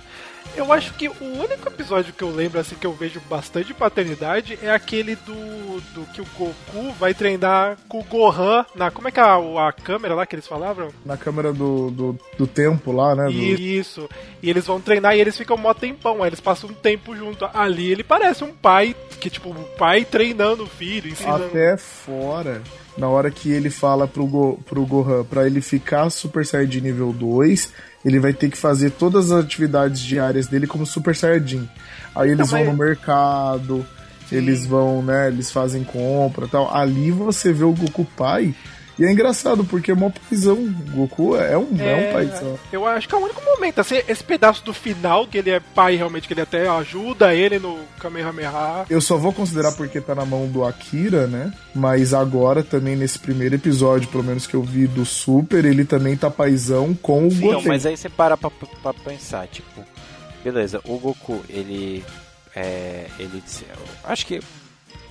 [0.55, 4.59] Eu acho que o único episódio que eu lembro, assim, que eu vejo bastante paternidade
[4.61, 8.91] é aquele do, do que o Goku vai treinar com o Gohan na.
[8.91, 10.89] Como é que é a, a câmera lá que eles falavam?
[11.05, 13.25] Na câmera do, do, do tempo lá, né?
[13.25, 14.09] do- Isso.
[14.43, 16.23] E eles vão treinar e eles ficam mó tempão.
[16.23, 17.47] Aí eles passam um tempo junto.
[17.53, 21.45] Ali ele parece um pai, que tipo, um pai treinando o filho, ensinando.
[21.45, 22.61] Até fora,
[22.99, 27.13] na hora que ele fala pro, Go, pro Gohan pra ele ficar Super Saiyajin nível
[27.13, 27.71] 2,
[28.03, 31.67] ele vai ter que fazer todas as atividades diárias dele como Super Saiyajin.
[32.13, 33.85] Aí eles Então, vão no mercado,
[34.31, 36.75] eles vão, né, eles fazem compra e tal.
[36.75, 38.53] Ali você vê o Goku pai.
[38.99, 40.55] E é engraçado, porque é mó paizão.
[40.57, 42.09] O Goku é um, é...
[42.09, 42.59] um paizão.
[42.71, 45.59] Eu acho que é o único momento, assim, esse pedaço do final, que ele é
[45.59, 48.85] pai realmente, que ele até ajuda ele no Kamehameha.
[48.89, 51.53] Eu só vou considerar porque tá na mão do Akira, né?
[51.73, 56.17] Mas agora também nesse primeiro episódio, pelo menos que eu vi do Super, ele também
[56.17, 57.67] tá paizão com o Então, Goten.
[57.67, 59.81] mas aí você para pra, pra pensar, tipo,
[60.43, 62.03] beleza, o Goku, ele.
[62.55, 63.41] É, ele
[64.03, 64.41] acho que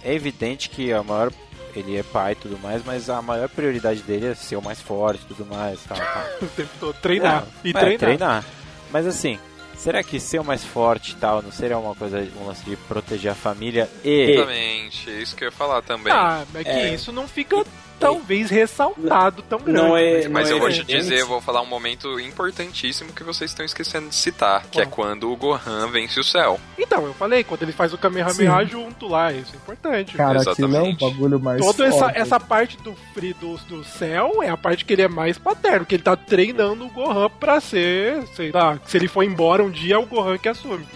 [0.04, 1.32] é evidente que a maior.
[1.78, 4.80] Ele é pai e tudo mais, mas a maior prioridade dele é ser o mais
[4.80, 5.80] forte e tudo mais.
[5.84, 6.24] Tal, tal.
[6.42, 6.94] O tempo todo.
[7.00, 7.44] Treinar.
[7.64, 8.44] e É, treinar.
[8.90, 9.38] Mas assim,
[9.76, 12.76] será que ser o mais forte e tal não seria uma coisa, um lance de
[12.76, 14.32] proteger a família e.
[14.32, 16.12] Exatamente, é isso que eu ia falar também.
[16.12, 16.94] Ah, é que É.
[16.94, 17.64] isso não fica
[17.98, 19.78] talvez ressaltado tão grande.
[19.80, 23.12] Não é- Mas não eu é vou te dizer, eu vou falar um momento importantíssimo
[23.12, 26.58] que vocês estão esquecendo de citar, que é quando o Gohan vence o céu.
[26.78, 30.14] Então, eu falei, quando ele faz o Kamehameha junto lá, isso é importante.
[30.16, 31.00] Cara, aquilo é um Exatamente.
[31.00, 31.60] bagulho mais.
[31.60, 35.08] Toda essa, essa parte do, free, do, do céu é a parte que ele é
[35.08, 39.22] mais paterno, que ele tá treinando o Gohan pra ser, sei lá, se ele for
[39.22, 40.86] embora um dia é o Gohan que assume.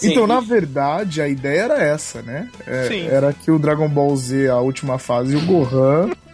[0.00, 2.48] Então, Sim, na e- verdade, a ideia era essa, né?
[2.66, 3.08] É, Sim.
[3.08, 6.10] Era que o Dragon Ball Z, a última fase, e o Gohan.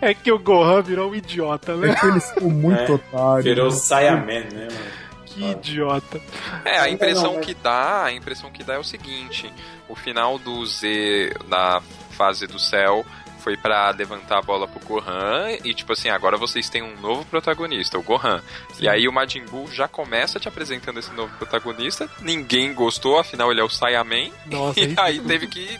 [0.00, 1.94] É que o Gohan virou um idiota, é né?
[1.94, 3.44] que eles ficam muito É, otários.
[3.44, 3.76] Virou né?
[3.76, 5.06] Saiyaman, né, mano?
[5.26, 6.20] Que idiota.
[6.64, 9.52] É, a impressão não, mas- que dá, a impressão que dá é o seguinte,
[9.88, 11.80] o final do Z na
[12.12, 13.04] fase do céu
[13.40, 17.24] foi pra levantar a bola pro Gohan e tipo assim, agora vocês têm um novo
[17.26, 18.42] protagonista, o Gohan.
[18.80, 23.52] E aí o Majin Buu já começa te apresentando esse novo protagonista, ninguém gostou, afinal
[23.52, 25.78] ele é o Saiyaman, Nossa, e aí teve que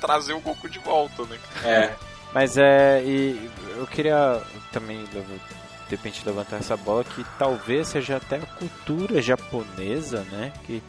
[0.00, 1.38] trazer o Goku de volta, né?
[1.64, 1.90] É.
[2.32, 3.02] Mas é.
[3.04, 4.40] E eu queria
[4.72, 10.52] também, de repente, levantar essa bola que talvez seja até a cultura japonesa, né?
[10.64, 10.82] Que,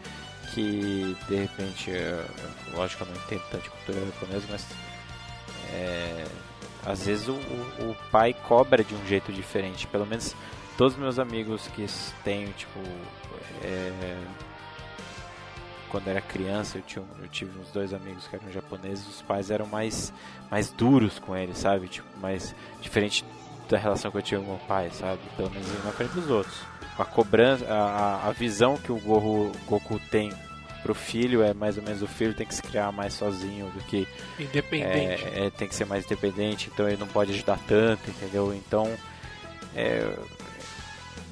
[0.54, 2.26] que de repente, é,
[2.74, 4.66] lógico eu não entendo tanto de cultura japonesa, mas
[5.72, 6.26] é,
[6.86, 9.88] às vezes o, o, pai cobra de um jeito diferente.
[9.88, 10.36] Pelo menos
[10.78, 11.86] todos os meus amigos que
[12.24, 12.80] têm, tipo.
[13.64, 14.18] é,
[15.90, 19.50] quando era criança, eu, tinha, eu tive uns dois amigos que eram japoneses, os pais
[19.52, 20.14] eram mais,
[20.50, 21.88] mais duros com eles, sabe?
[21.88, 23.26] Tipo, mais diferente
[23.70, 25.20] da relação que eu tinha com meu pai, sabe?
[25.36, 26.56] Pelo menos na frente dos outros.
[26.98, 27.74] A cobrança, a,
[28.26, 30.32] a- a visão que o Goku, Goku tem
[30.84, 33.80] pro filho é mais ou menos o filho tem que se criar mais sozinho do
[33.84, 34.08] que
[34.40, 35.24] Independente.
[35.26, 38.54] é, é, tem que ser mais independente, então ele não pode ajudar tanto, entendeu?
[38.54, 38.90] Então
[39.76, 40.02] é,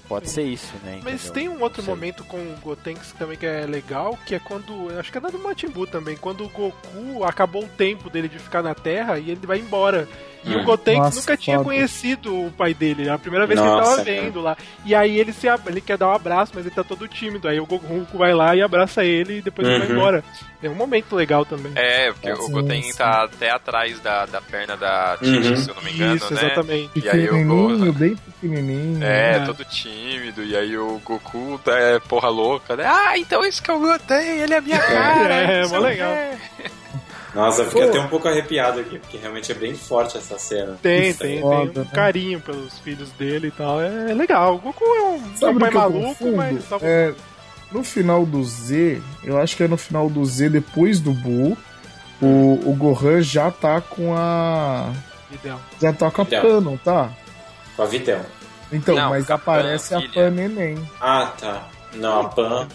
[0.07, 0.99] pode ser isso, né?
[1.03, 1.33] Mas entendeu?
[1.33, 4.89] tem um outro momento com o Gotenks também que é legal, que é quando.
[4.97, 8.39] Acho que é do Majin Buu também, quando o Goku acabou o tempo dele de
[8.39, 10.07] ficar na Terra e ele vai embora.
[10.47, 11.65] E o Gotenks Nossa, nunca tinha foda.
[11.69, 13.07] conhecido o pai dele.
[13.07, 14.55] É a primeira vez que ele Nossa, tava vendo lá.
[14.85, 17.47] E aí ele se ele quer dar um abraço, mas ele tá todo tímido.
[17.47, 19.93] Aí o Goku vai lá e abraça ele e depois ele vai Uhum.
[19.95, 20.23] embora.
[20.63, 21.71] É um momento legal também.
[21.75, 22.93] É, porque o Goten sim.
[22.97, 25.55] tá até atrás da, da perna da Titi, Uhum.
[25.55, 26.41] se eu não me engano, Isso, né?
[26.45, 26.91] exatamente.
[26.99, 27.91] E aí o Pequenininho, Gohan.
[27.91, 29.03] bem pequenininho.
[29.03, 29.39] É, É.
[29.45, 32.83] todo tímido, e aí o Goku é porra louca, né?
[32.87, 35.33] Ah, então esse que é o Goten, ele é a minha cara.
[35.35, 36.11] É, mó o legal.
[36.57, 36.71] quê.
[37.33, 37.89] Nossa, eu fiquei Pô.
[37.89, 40.77] até um pouco arrepiado aqui, porque realmente é bem forte essa cena.
[40.81, 41.33] Tem, Isso aí.
[41.33, 41.91] tem, foda, tem um né?
[41.93, 43.81] carinho pelos filhos dele e tal.
[43.81, 44.55] É, é legal.
[44.55, 47.13] O Goku é um, é um pai maluco, mas salva É,
[47.71, 51.57] no final do Z, eu acho que é no final do Z, depois do Buu,
[52.21, 54.91] o, o Gohan já tá com a.
[55.31, 55.59] ideal.
[55.81, 56.41] Já tá com a Já.
[56.41, 57.11] Pan, não tá?
[57.75, 58.21] Com a Vitel.
[58.71, 60.13] Então, Não, mas a aparece Pan, a.
[60.13, 60.89] Pan Neném.
[60.99, 61.67] Ah, tá.
[61.93, 62.67] Não, a Pan.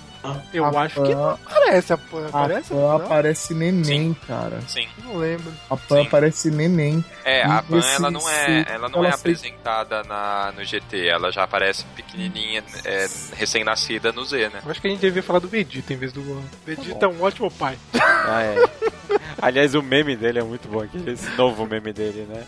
[0.55, 2.25] Eu A acho que Pan- não aparece a Pan.
[2.25, 2.69] A Aparece?
[2.69, 2.97] Pan Não?
[2.97, 4.61] aparece neném, cara.
[4.69, 4.87] Sim.
[5.05, 5.53] Não lembro.
[5.69, 6.07] A Pan Sim.
[6.07, 7.05] aparece neném.
[7.25, 10.53] É, a E Pan esse ela não é, sim, ela não ela é apresentada na,
[10.57, 14.61] no GT, ela já aparece pequenininha, é, recém-nascida no Z, né?
[14.65, 16.43] Eu acho que a gente devia falar do Vegeta em vez do Gohan.
[16.65, 17.77] Vegeta é um ótimo pai.
[18.01, 18.57] Ah, é.
[19.43, 22.45] Aliás, o meme dele é muito bom, aquele- esse novo meme dele, né?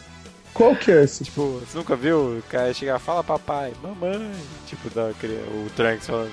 [0.53, 1.25] Qual que é esse?
[1.25, 4.31] Tipo, você nunca viu o cara chegar, fala papai, mamãe,
[4.69, 6.31] tipo, da, o Trunks falando.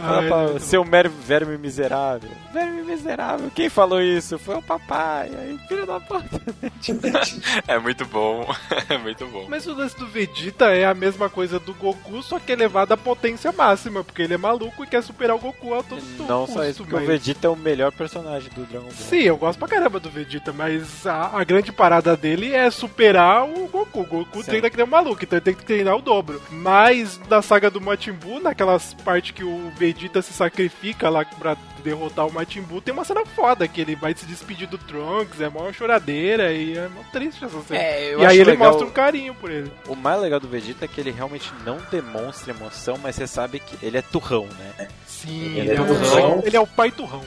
[0.00, 2.30] Fala Ah, é pra, muito seu mer, verme miserável.
[2.52, 4.38] Verme miserável, quem falou isso?
[4.38, 5.30] Foi o papai.
[5.38, 6.40] Aí, filho da puta.
[7.66, 8.46] É muito bom,
[8.88, 9.46] é muito bom.
[9.48, 12.96] Mas o lance do Vegeta é a mesma coisa do Goku, só que elevado à
[12.96, 16.54] potência máxima, porque ele é maluco e quer superar o Goku a todo Não custo,
[16.54, 17.04] só isso, porque mas...
[17.04, 18.92] o Vegeta é o melhor personagem do Dragon Ball.
[18.94, 23.44] Sim, eu gosto pra caramba do Vegeta, mas a, a grande parada dele é superar
[23.44, 24.00] o Goku.
[24.00, 24.50] O Goku Sim.
[24.50, 26.40] treina que nem um maluco, então ele tem que treinar o dobro.
[26.50, 29.87] Mas na saga do Majin Buu, naquelas partes que o Vegeta
[30.22, 34.14] se sacrifica lá pra derrotar o Majin Buu, tem uma cena foda, que ele vai
[34.14, 37.80] se despedir do Trunks, é mó choradeira e é mó triste essa cena.
[37.80, 39.70] É, eu e aí ele legal- mostra um carinho por ele.
[39.86, 43.60] O mais legal do Vegeta é que ele realmente não demonstra emoção, mas você sabe
[43.60, 44.88] que ele é turrão, né?
[45.06, 46.42] Sim, Ele ele, é é, turrão.
[46.44, 47.24] ele é o pai turrão.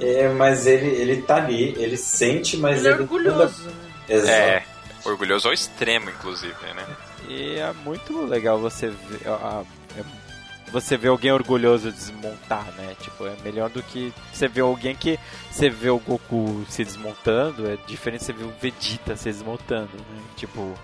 [0.00, 3.02] É, mas ele, ele tá ali, ele sente, mas Ele é ele.
[3.02, 3.68] orgulhoso.
[4.08, 4.30] Exato.
[4.32, 4.64] É,
[5.04, 6.84] orgulhoso ao extremo, inclusive, né?
[7.28, 9.62] E é muito legal você ver, a-
[9.98, 10.27] é-
[10.70, 12.94] você ver alguém orgulhoso desmontar, né?
[13.00, 15.18] Tipo, é melhor do que você ver alguém que
[15.50, 20.22] você vê o Goku se desmontando, é diferente você ver o Vegeta se desmontando, né?
[20.36, 20.74] Tipo,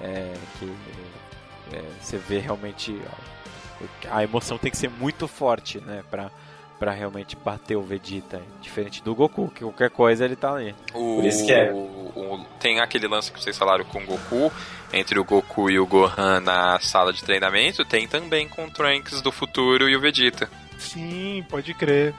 [0.00, 0.72] é que
[1.72, 3.00] é, você vê realmente
[4.10, 6.02] a emoção tem que ser muito forte, né?
[6.10, 6.30] Pra,
[6.80, 10.74] pra realmente bater o Vegeta, diferente do Goku, que qualquer coisa ele tá ali.
[10.94, 11.70] O, Por isso que é.
[11.70, 14.50] o- o- tem aquele lance que vocês falaram com o Goku,
[14.92, 19.20] entre o Goku e o Gohan na sala de treinamento, tem também com o Trunks
[19.20, 20.48] do futuro e o Vegeta.
[20.78, 22.14] Sim, pode crer.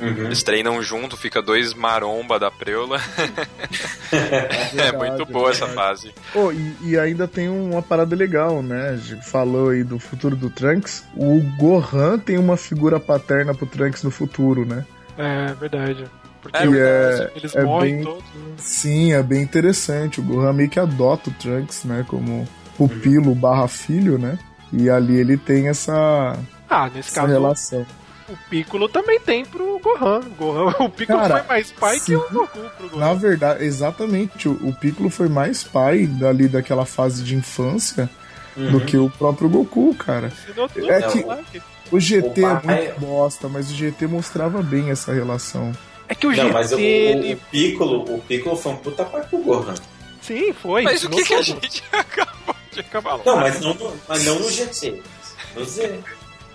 [0.00, 0.24] Uhum.
[0.24, 2.98] Eles treinam junto, fica dois maromba da preula.
[4.12, 6.12] é Verdade, muito boa essa fase.
[6.34, 8.90] Oh, e, e ainda tem uma parada legal, né?
[8.90, 11.04] A gente falou aí do futuro do Trunks.
[11.16, 14.84] O Gohan tem uma figura paterna pro Trunks no futuro, né?
[15.18, 16.04] É, verdade.
[16.42, 18.24] Porque É, é, eles é morrem bem- todos.
[18.24, 18.54] né?
[18.56, 20.20] Sim, é bem interessante.
[20.20, 22.04] O Gohan meio que adota o Trunks, né?
[22.08, 22.48] Como
[22.78, 24.38] pupilo barra filho, né?
[24.72, 27.86] E ali ele tem essa, Ah, nesse essa caso, relação.
[28.32, 30.20] O Piccolo também tem pro Gohan.
[30.20, 32.04] O, Gohan, o Piccolo Cara, foi mais pai sim.
[32.06, 33.00] que o Goku pro Gohan.
[33.00, 38.08] Na verdade, exatamente, o, o Piccolo foi mais pai dali daquela fase de infância
[38.56, 38.72] Uhum.
[38.72, 40.32] do que o próprio Goku, cara.
[40.44, 41.44] Tudo, É não, que- né?
[41.92, 45.72] O GT O é muito bosta, mas o GT mostrava bem essa relação.
[46.08, 47.34] É que o Não, GT, mas o, o, ele...
[47.34, 49.74] o Piccolo, o Piccolo foi um puta pai pro Gohan.
[50.20, 50.82] Sim, foi.
[50.82, 53.18] Mas o que, que a gente acabou de acabar?
[53.24, 55.00] Não, mas não, no- mas não no GT.
[55.56, 55.98] No Z.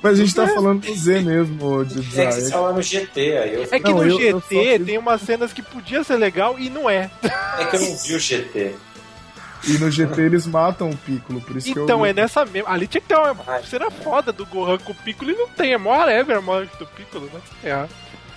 [0.06, 2.52] Mas a gente tá falando do Z mesmo, de É que você Zay.
[2.52, 4.40] fala no GT, aí eu É que Não, no eu- GT eu
[4.80, 7.10] só tem umas cenas que podia ser legal e não é.
[7.58, 8.76] É que eu não vi o GT.
[9.68, 11.86] E no GT eles matam o Piccolo, por isso que eu.
[11.86, 12.70] Então, é nessa mesma.
[12.70, 13.64] Ali tinha que ter uma Ai.
[13.64, 15.74] cena foda do Gohan com o Piccolo e não tem.
[15.74, 17.42] É mó ever a morte do Piccolo, né?
[17.64, 17.86] É.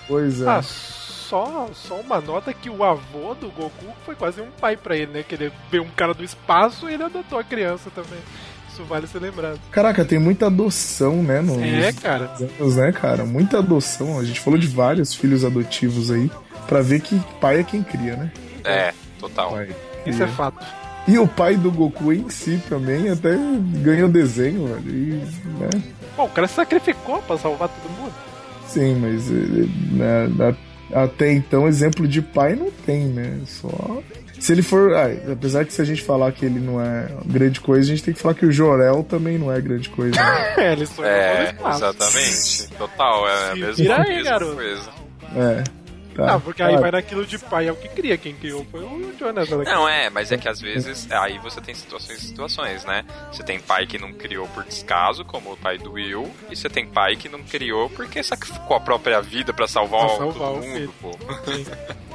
[0.07, 0.49] Pois é.
[0.49, 4.97] Ah, só, só uma nota que o avô do Goku foi quase um pai pra
[4.97, 5.23] ele, né?
[5.27, 8.19] Que ele veio um cara do espaço e ele adotou a criança também.
[8.79, 9.59] Isso vale ser lembrado.
[9.71, 11.41] Caraca, tem muita adoção, né?
[11.41, 12.31] Nos É, cara.
[12.59, 13.25] anos, né, cara?
[13.25, 14.17] Muita adoção.
[14.17, 16.31] A gente falou de vários filhos adotivos aí,
[16.65, 18.31] pra ver que pai é quem cria, né?
[18.63, 19.51] É, total.
[19.51, 19.67] Pai
[20.05, 20.65] Isso é fato.
[21.05, 23.35] E o pai do Goku em si também até
[23.83, 24.89] ganhou desenho, velho.
[24.89, 25.09] E,
[25.59, 25.83] né?
[26.15, 28.13] Bom, o cara se sacrificou pra salvar todo mundo.
[28.65, 30.55] Sim, mas né,
[30.93, 33.39] até então exemplo de pai não tem, né?
[33.45, 34.01] Só.
[34.39, 34.93] Se ele for.
[34.93, 38.03] ah, apesar que se a gente falar que ele não é grande coisa, a gente
[38.03, 40.15] tem que falar que o Jorel também não é grande coisa.
[40.15, 40.53] Né?
[40.59, 42.67] É, ele sonhou É, exatamente.
[42.77, 44.55] Total, é a mesma, vira aí, mesma garoto.
[44.55, 44.89] coisa.
[45.35, 45.63] é.
[46.15, 46.33] Tá.
[46.35, 46.81] Ah, porque aí Vai.
[46.81, 48.17] vai naquilo de pai, é o que cria.
[48.17, 49.57] Quem criou foi o Jonathan.
[49.59, 49.63] né?
[49.65, 53.05] Não, é, mas é que às vezes aí você tem situações e situações, né?
[53.31, 56.67] Você tem pai que não criou por descaso, como o pai do Will, e você
[56.67, 60.61] tem pai que não criou porque sacrificou a própria vida pra salvar, Pra salvar todo
[60.61, 61.11] o mundo, pô.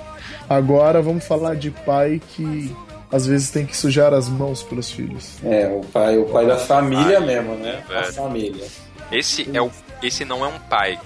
[0.48, 2.74] Agora vamos falar de pai que
[3.10, 5.36] às vezes tem que sujar as mãos pelos filhos.
[5.44, 7.82] É, o pai, o pai da família mesmo, né?
[7.88, 8.12] A velho.
[8.12, 8.66] família.
[9.12, 9.70] Esse é o
[10.02, 10.98] esse não é um pai.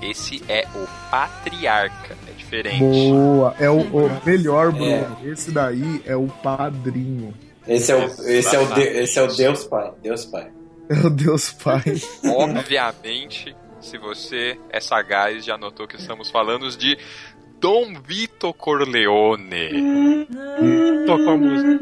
[0.00, 2.16] Esse é o patriarca.
[2.28, 2.78] É diferente.
[2.78, 5.16] Boa, é o, o melhor, Bruno.
[5.24, 7.34] Esse daí é o padrinho.
[7.66, 9.92] Esse é o, esse é o, de- esse é o Deus Pai.
[10.02, 10.48] Deus Pai.
[10.88, 11.82] É o Deus Pai.
[12.24, 16.98] Obviamente, se você é sagaz, já notou que estamos falando de
[17.62, 20.26] Dom Vito Corleone.
[21.06, 21.78] Tocou a música.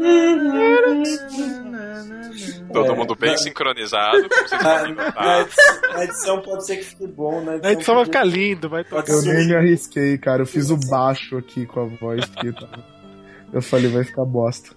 [2.73, 5.40] Todo É, mundo bem na- sincronizado, como vocês Na, podem na notar.
[5.40, 7.61] edição, na edição pode ser que fique bom, né?
[7.65, 9.11] A edição vai ficar lindo, vai tocar.
[9.12, 10.43] Eu nem me arrisquei, cara.
[10.43, 12.78] Eu fiz o baixo aqui com a voz, porque tá-
[13.52, 14.70] eu falei, vai ficar bosta.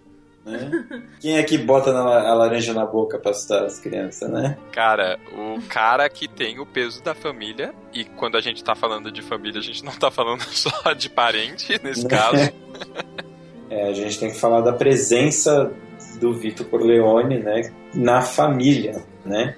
[0.46, 0.86] Né?
[1.20, 4.58] Quem é que bota a laranja na boca pra assustar as crianças, né?
[4.72, 9.12] Cara, o cara que tem o peso da família, e quando a gente tá falando
[9.12, 12.52] de família, a gente não tá falando só de parente, nesse caso.
[13.70, 15.72] É, a gente tem que falar da presença
[16.20, 19.56] do Vitor Corleone, né, na família, né?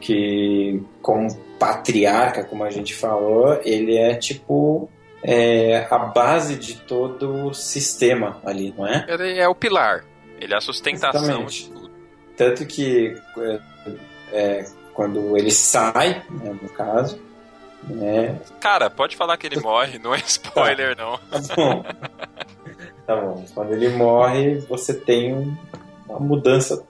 [0.00, 1.28] Que como
[1.58, 4.88] patriarca, como a gente falou, ele é tipo
[5.22, 9.04] é, a base de todo o sistema ali, não é?
[9.08, 10.04] Ele é o pilar.
[10.40, 11.64] Ele é a sustentação Exatamente.
[11.64, 11.90] de tudo.
[12.36, 13.60] Tanto que é,
[14.32, 17.18] é, quando ele sai, né, no caso,
[17.84, 21.16] né, Cara, pode falar que ele morre, não é spoiler, não.
[21.18, 21.84] Tá bom.
[23.06, 23.44] Tá bom.
[23.54, 25.56] Quando ele morre, você tem um-
[26.08, 26.84] uma mudança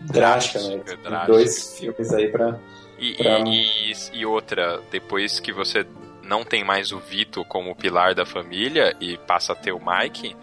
[0.00, 0.76] drástica, né?
[1.02, 1.26] Drástica.
[1.26, 2.58] Dois filmes aí pra.
[2.98, 5.86] E, pra- e, e outra, depois que você
[6.22, 10.36] não tem mais o Vito como pilar da família e passa a ter o Mike,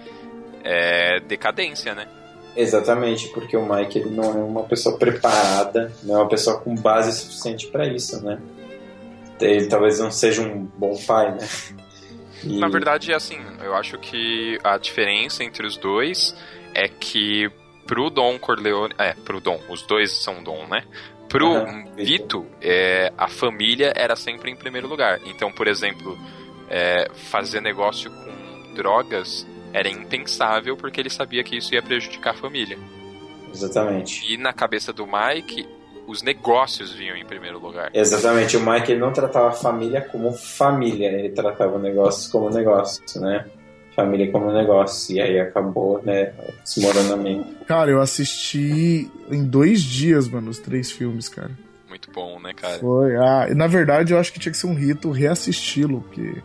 [0.63, 2.07] é decadência, né?
[2.55, 6.73] Exatamente, porque o Mike ele não é uma pessoa preparada, não é uma pessoa com
[6.75, 8.39] base suficiente pra isso, né?
[9.39, 11.47] Ele talvez não seja um bom pai, né?
[12.43, 16.35] E- Na verdade, assim, eu acho que a diferença entre os dois
[16.73, 17.49] é que
[17.85, 18.93] pro Dom Corleone.
[18.97, 20.83] É, pro Dom, os dois são Dom, né?
[21.27, 25.19] Pro Aham, Vito, é, a família era sempre em primeiro lugar.
[25.25, 26.17] Então, por exemplo,
[26.69, 29.45] é, fazer negócio com drogas
[29.75, 32.77] era impensável porque ele sabia que isso ia prejudicar a família.
[33.53, 34.25] Exatamente.
[34.31, 35.67] E na cabeça do Mike,
[36.07, 37.91] os negócios vinham em primeiro lugar.
[37.93, 43.03] Exatamente, o Mike ele não tratava a família como família, ele tratava negócios como negócio,
[43.19, 43.45] né?
[43.93, 45.13] Família como negócio.
[45.13, 46.33] E aí acabou, né?
[46.63, 47.65] Desmoronamento.
[47.65, 51.51] Cara, eu assisti em dois dias, mano, os três filmes, cara.
[51.89, 52.79] Muito bom, né, cara?
[52.79, 53.15] Foi.
[53.17, 56.41] Ah, na verdade, eu acho que tinha que ser um rito reassisti-lo, porque.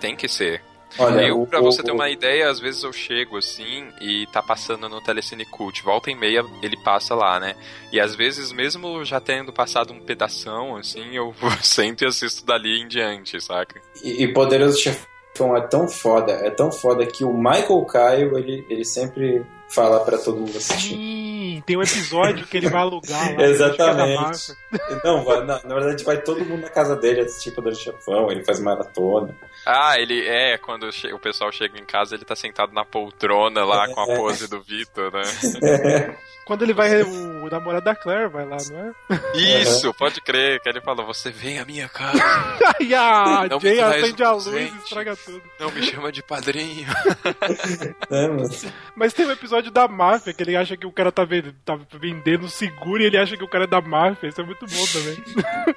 [0.00, 0.60] Tem que ser.
[0.98, 4.26] Olha, eu, o- pra você o- ter uma ideia, às vezes eu chego assim e
[4.32, 5.82] tá passando no Telecine Cult.
[5.82, 7.56] Volta e meia ele passa lá, né?
[7.92, 12.80] E às vezes, mesmo já tendo passado um pedação, assim, eu sento e assisto dali
[12.80, 13.80] em diante, saca?
[14.02, 18.64] E, e Poderoso Chefão é tão foda, é tão foda que o Michael Caio, ele,
[18.70, 19.44] ele sempre
[19.74, 20.94] fala pra todo mundo assistir.
[20.94, 23.42] Sim, tem um episódio que ele vai alugar lá.
[23.44, 24.54] Exatamente.
[25.04, 28.44] Não, vai- na, na verdade vai todo mundo na casa dele assistir Poderoso Chefão, ele
[28.44, 29.34] faz maratona.
[29.66, 33.88] Ah, ele é, quando o pessoal chega em casa, ele tá sentado na poltrona lá
[33.88, 35.22] com a pose do Vitor, né?
[36.44, 39.62] Quando ele vai, o namorado da Claire vai lá, não é?
[39.62, 42.18] Isso, pode crer, que ele falou, você vem à minha casa.
[42.80, 45.42] Ai, a Não me Jay acende um a luz e estraga tudo.
[45.58, 46.86] Não me chama de padrinho.
[48.10, 51.26] É, mas- Mas tem um episódio da máfia que ele acha que o cara tá,
[51.64, 54.28] tá vendendo seguro e ele acha que o cara é da máfia.
[54.28, 55.74] Isso é muito bom também.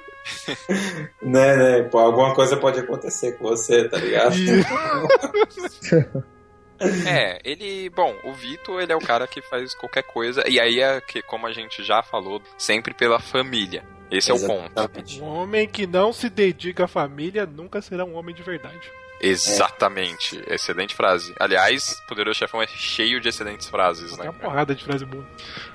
[1.22, 1.82] né, né?
[1.84, 4.34] Pô, alguma coisa pode acontecer com você, tá ligado?
[6.80, 7.88] É, ele.
[7.90, 10.42] Bom, o Vitor, ele é o cara que faz qualquer coisa.
[10.48, 13.84] E aí é que, como a gente já falou, sempre pela família.
[14.10, 14.72] Esse é o ponto.
[14.78, 15.20] Exatamente.
[15.20, 18.80] Um homem que não se dedica à família nunca será um homem de verdade.
[19.20, 20.42] Exatamente.
[20.46, 21.34] Excelente frase.
[21.40, 24.30] Aliás, Poderoso Chefão é cheio de excelentes frases, Tem né?
[24.30, 25.26] uma porrada de frase boa.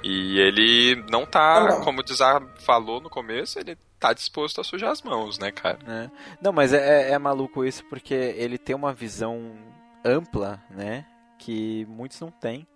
[0.03, 4.91] E ele não tá, como o Dizar falou no começo, ele tá disposto a sujar
[4.91, 5.77] as mãos, né, cara?
[5.85, 6.11] né?
[6.41, 9.55] Não, mas é, é- é maluco isso porque ele tem uma visão
[10.03, 11.05] ampla, né?
[11.37, 12.67] Que muitos não têm,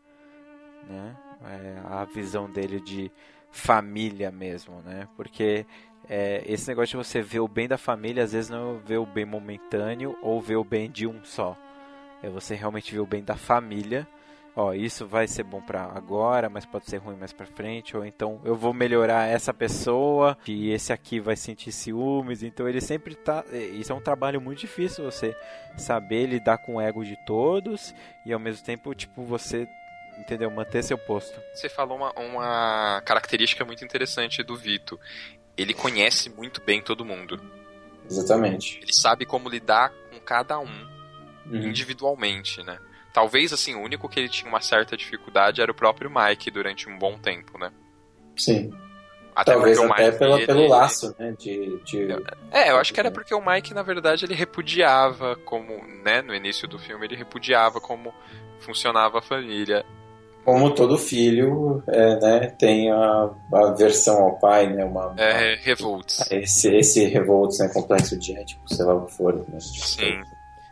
[0.87, 1.15] né?
[1.43, 3.11] É a visão dele de
[3.51, 5.07] família mesmo, né?
[5.15, 5.65] Porque
[6.09, 8.97] é, esse negócio de você ver o bem da família, às vezes não é ver
[8.97, 11.57] o bem momentâneo ou ver o bem de um só.
[12.23, 14.07] É você realmente ver o bem da família
[14.57, 18.03] ó, isso vai ser bom pra agora, mas pode ser ruim mais pra frente, ou
[18.03, 23.13] então eu vou melhorar essa pessoa, e esse aqui vai sentir ciúmes, então ele sempre
[23.15, 25.35] tá, é, isso é um trabalho muito difícil você
[25.77, 27.93] saber lidar com o ego de todos
[28.25, 29.67] e ao mesmo tempo, tipo, você
[30.19, 31.39] entendeu, manter seu posto.
[31.53, 34.99] Você falou uma, uma característica muito interessante do Vito.
[35.55, 37.39] Ele conhece muito bem todo mundo.
[38.09, 38.79] Exatamente.
[38.81, 40.97] Ele sabe como lidar com cada um
[41.49, 41.61] Uhum.
[41.61, 42.77] individualmente, né?
[43.17, 46.87] Talvez, assim, o único que ele tinha uma certa dificuldade era o próprio Mike durante
[46.87, 47.71] um bom tempo, né?
[48.35, 48.71] Sim.
[49.35, 51.33] Até Talvez até Mike, pela, pelo laço, né?
[51.35, 52.09] De, de...
[52.51, 56.35] É, eu acho que era porque o Mike, na verdade, ele repudiava como, né, no
[56.35, 58.13] início do filme, ele repudiava como
[58.59, 59.83] funcionava a família.
[60.45, 64.85] Como todo filho, é, né, tem a, a versão ao pai, né?
[64.85, 66.23] Uma, É, revolts.
[66.29, 67.67] esse, esse revoltos, né?
[67.69, 69.33] Complexo de ético, sei lá o que for.
[69.49, 69.59] Né?
[69.59, 70.21] Sim.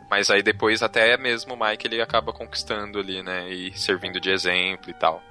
[0.10, 3.50] Mas aí depois até mesmo o Mike ele acaba conquistando ali, né?
[3.50, 5.22] E servindo de exemplo e tal.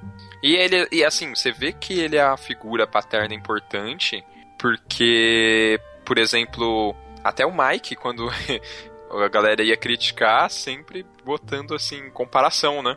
[0.43, 4.25] E ele, e assim, você vê que ele é a figura paterna importante,
[4.59, 8.29] porque, por exemplo, até o Mike, quando
[9.11, 12.97] a galera ia criticar, sempre botando assim, comparação, né?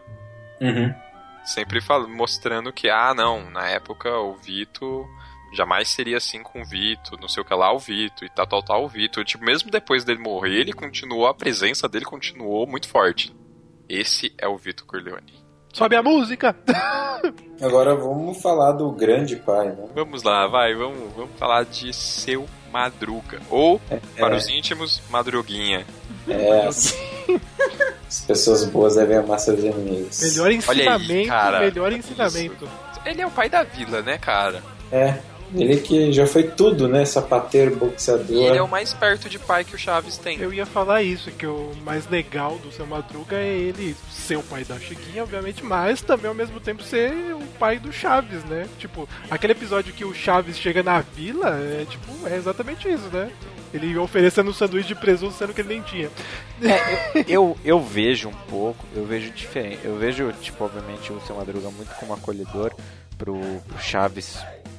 [0.59, 0.93] Uhum.
[1.45, 5.07] Sempre fal- mostrando que, ah, não, na época o Vito
[5.57, 8.45] jamais seria assim com o Vito, não sei o que lá, o Vito e tal,
[8.45, 9.23] tal, tal, o Vito.
[9.23, 13.35] Tipo, mesmo depois dele morrer, ele continuou, a presença dele continuou muito forte.
[13.89, 15.45] Esse é o Vito Corleone.
[15.73, 16.55] Sobe a música!
[17.61, 19.87] Agora vamos falar do grande pai, né?
[19.93, 23.39] Vamos lá, vai, vamos, vamos falar de seu Madruga.
[23.49, 23.79] Ou,
[24.17, 24.37] para é.
[24.37, 25.85] os íntimos, Madruguinha.
[26.27, 26.95] É, assim,
[28.07, 30.21] as pessoas boas devem amar seus inimigos.
[30.21, 31.59] Melhor aí, ensinamento, cara.
[31.59, 32.69] melhor ensinamento.
[33.05, 34.61] Ele é o pai da vila, né, cara?
[34.91, 35.17] É,
[35.55, 37.05] ele que já foi tudo, né?
[37.05, 38.43] Sapateiro, E boxeador.
[38.47, 40.39] ele é o mais perto de pai que o Chaves tem.
[40.39, 44.43] Eu ia falar isso, que o mais legal do seu Madruga é ele ser o
[44.43, 48.67] pai da Chiquinha, obviamente, mas também ao mesmo tempo ser o pai do Chaves, né?
[48.77, 53.29] Tipo, aquele episódio que o Chaves chega na vila, é tipo, é exatamente isso, né?
[53.73, 56.09] Ele oferecendo um sanduíche de presunto sendo que ele nem tinha.
[56.61, 59.79] É, eu, eu vejo um pouco, eu vejo diferente.
[59.83, 62.73] Eu vejo, tipo, obviamente, o seu Madruga muito como acolhedor
[63.17, 63.37] pro,
[63.67, 64.37] pro Chaves,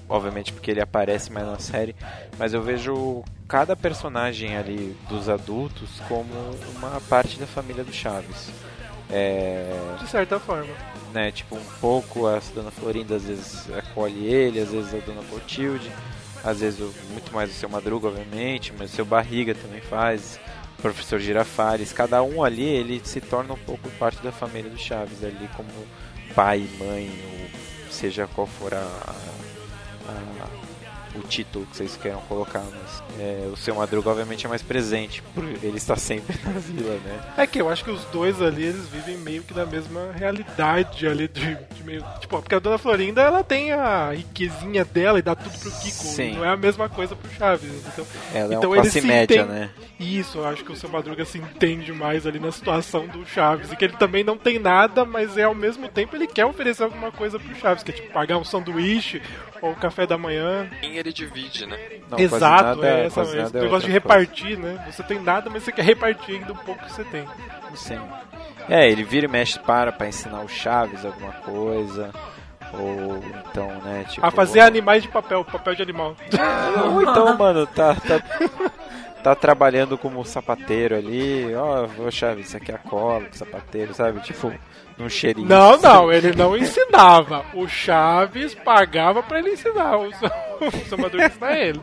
[0.08, 1.94] obviamente porque ele aparece mais na série,
[2.38, 6.28] mas eu vejo cada personagem ali dos adultos como
[6.76, 8.50] uma parte da família do Chaves.
[9.10, 10.72] É, De certa forma.
[11.14, 15.22] né, tipo, um pouco a Dona Florinda às vezes acolhe ele, às vezes a Dona
[15.30, 15.90] Clotilde,
[16.44, 16.78] às vezes
[17.10, 20.38] muito mais o seu Madruga, obviamente, mas o seu Barriga também faz,
[20.78, 24.78] o professor Girafales, cada um ali ele se torna um pouco parte da família do
[24.78, 25.68] Chaves, ali como
[26.34, 27.10] pai, mãe,
[27.86, 29.14] ou seja qual for a,
[30.08, 30.77] a- a-
[31.18, 35.22] o título que vocês queiram colocar, mas é, o seu Madruga obviamente é mais presente,
[35.34, 37.20] por ele estar sempre na vila, né?
[37.36, 41.06] É que eu acho que os dois ali, eles vivem meio que na mesma realidade
[41.06, 42.04] ali de, de meio.
[42.20, 45.90] Tipo, porque a dona Florinda ela tem a riquezinha dela e dá tudo pro Kiko.
[46.04, 46.34] Sim.
[46.36, 47.70] Não é a mesma coisa pro Chaves.
[47.92, 49.70] Então, Ela é então um ele classe se média, entende- né?
[50.00, 53.72] Isso, eu acho que o seu Madruga se entende mais ali na situação do Chaves.
[53.72, 56.84] E que ele também não tem nada, mas é ao mesmo tempo ele quer oferecer
[56.84, 59.20] alguma coisa pro Chaves, que é tipo pagar um sanduíche
[59.60, 60.70] ou um café da manhã.
[60.80, 61.78] Quem ele divide, né?
[62.10, 64.26] Não, Exato, nada- é essa, quase esse nada é negócio de outra coisa.
[64.26, 64.84] repartir, né?
[64.90, 67.24] Você tem nada, mas você quer repartir ainda um pouco que você tem.
[67.74, 68.00] Sim.
[68.68, 72.10] É, ele vira e mexe para pra ensinar o Chaves alguma coisa.
[72.74, 74.24] Ou então, né, tipo.
[74.26, 76.14] A fazer animais de papel, papel de animal.
[76.92, 78.20] Ou então, mano, tá, tá,
[79.34, 81.54] tá trabalhando como sapateiro ali.
[81.54, 84.20] Ó, ô Chaves, isso aqui é a cola sapateiro, sabe?
[84.20, 84.52] Tipo,
[84.96, 85.48] num cheirinho.
[85.48, 87.44] Não, não, ele não ensinava.
[87.54, 89.96] O Chaves pagava pra ele ensinar.
[89.98, 91.80] O seu, o Madruga ensinar ele.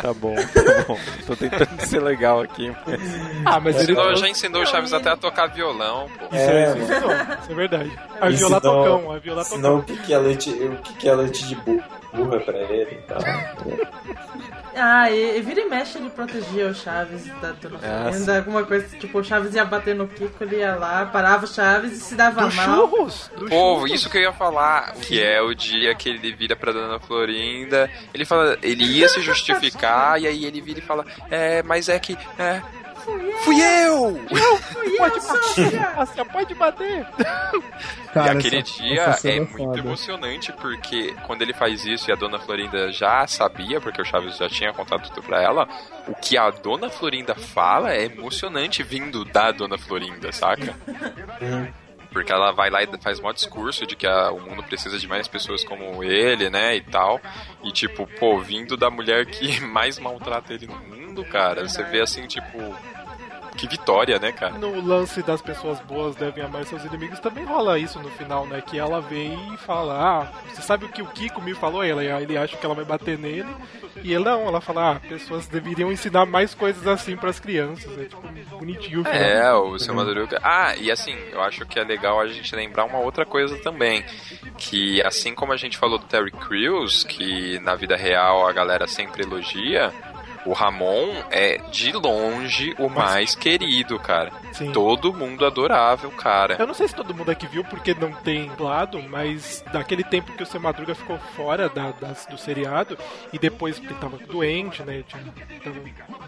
[0.00, 0.98] Tá bom, tá bom.
[1.26, 2.72] Tô tentando ser legal aqui.
[2.86, 3.00] Mas...
[3.44, 6.26] Ah, mas ele Ensinou- já ensinou o Chaves até a tocar violão, pô.
[6.26, 7.92] Isso, é, isso, ensinou, isso é verdade.
[8.20, 9.94] A violar tocão, a violar ensinou tocão.
[9.94, 11.82] o que, que é leite, o que, que é leite de bu-
[12.12, 13.18] burra pra ele e tal.
[14.80, 18.64] Ah, e, e vira e mexe ele protegia o Chaves da Dona Ah, Florinda, alguma
[18.64, 22.00] coisa, tipo, o Chaves ia bater no Kiko, ele ia lá, parava o Chaves e
[22.00, 22.64] se dava Do mal.
[22.64, 23.30] churros?
[23.36, 26.70] Do Pô, isso que eu ia falar, que é o dia que ele vira pra
[26.70, 31.60] Dona Florinda, ele fala, ele ia se justificar, e aí ele vira e fala, é,
[31.64, 32.62] mas é que, é,
[33.44, 34.20] fui eu!
[34.98, 37.06] Pode bater, pode bater.
[38.16, 42.90] e aquele dia é muito emocionante, porque quando ele faz isso e a Dona Florinda
[42.90, 45.68] já sabia, porque o Chaves já tinha contado tudo pra ela,
[46.08, 50.74] o que a Dona Florinda fala é emocionante vindo da Dona Florinda, saca?
[52.10, 55.06] Porque ela vai lá e faz um discurso de que a- o mundo precisa de
[55.06, 57.20] mais pessoas como ele, né, e tal.
[57.62, 62.00] E tipo, pô, vindo da mulher que mais maltrata ele no mundo, cara, você vê
[62.00, 62.58] assim, tipo,
[63.58, 64.56] que vitória, né, cara?
[64.56, 68.62] No lance das pessoas boas devem amar seus inimigos também rola isso no final, né?
[68.64, 71.82] Que ela vem e fala: Ah, você sabe o que o Kiko me falou?
[71.82, 73.48] Ela, ele acha que ela vai bater nele.
[74.02, 77.98] E ele não, ela fala: Ah, pessoas deveriam ensinar mais coisas assim pras crianças.
[77.98, 78.22] É tipo
[78.58, 79.06] bonitinho.
[79.08, 80.38] É, o seu Madruga.
[80.42, 84.04] Ah, e assim, eu acho que é legal a gente lembrar uma outra coisa também.
[84.56, 88.86] Que assim como a gente falou do Terry Crews, que na vida real a galera
[88.86, 89.92] sempre elogia,
[90.46, 94.30] o Ramon é de longe o mais querido, cara.
[94.52, 94.72] Sim.
[94.72, 96.56] Todo mundo adorava o cara.
[96.58, 100.32] Eu não sei se todo mundo aqui viu porque não tem lado, mas daquele tempo
[100.32, 102.96] que o seu Madruga ficou fora da, das- do seriado
[103.32, 105.02] e depois porque ele tava doente, né?
[105.06, 105.22] Tinha,
[105.62, 105.76] tava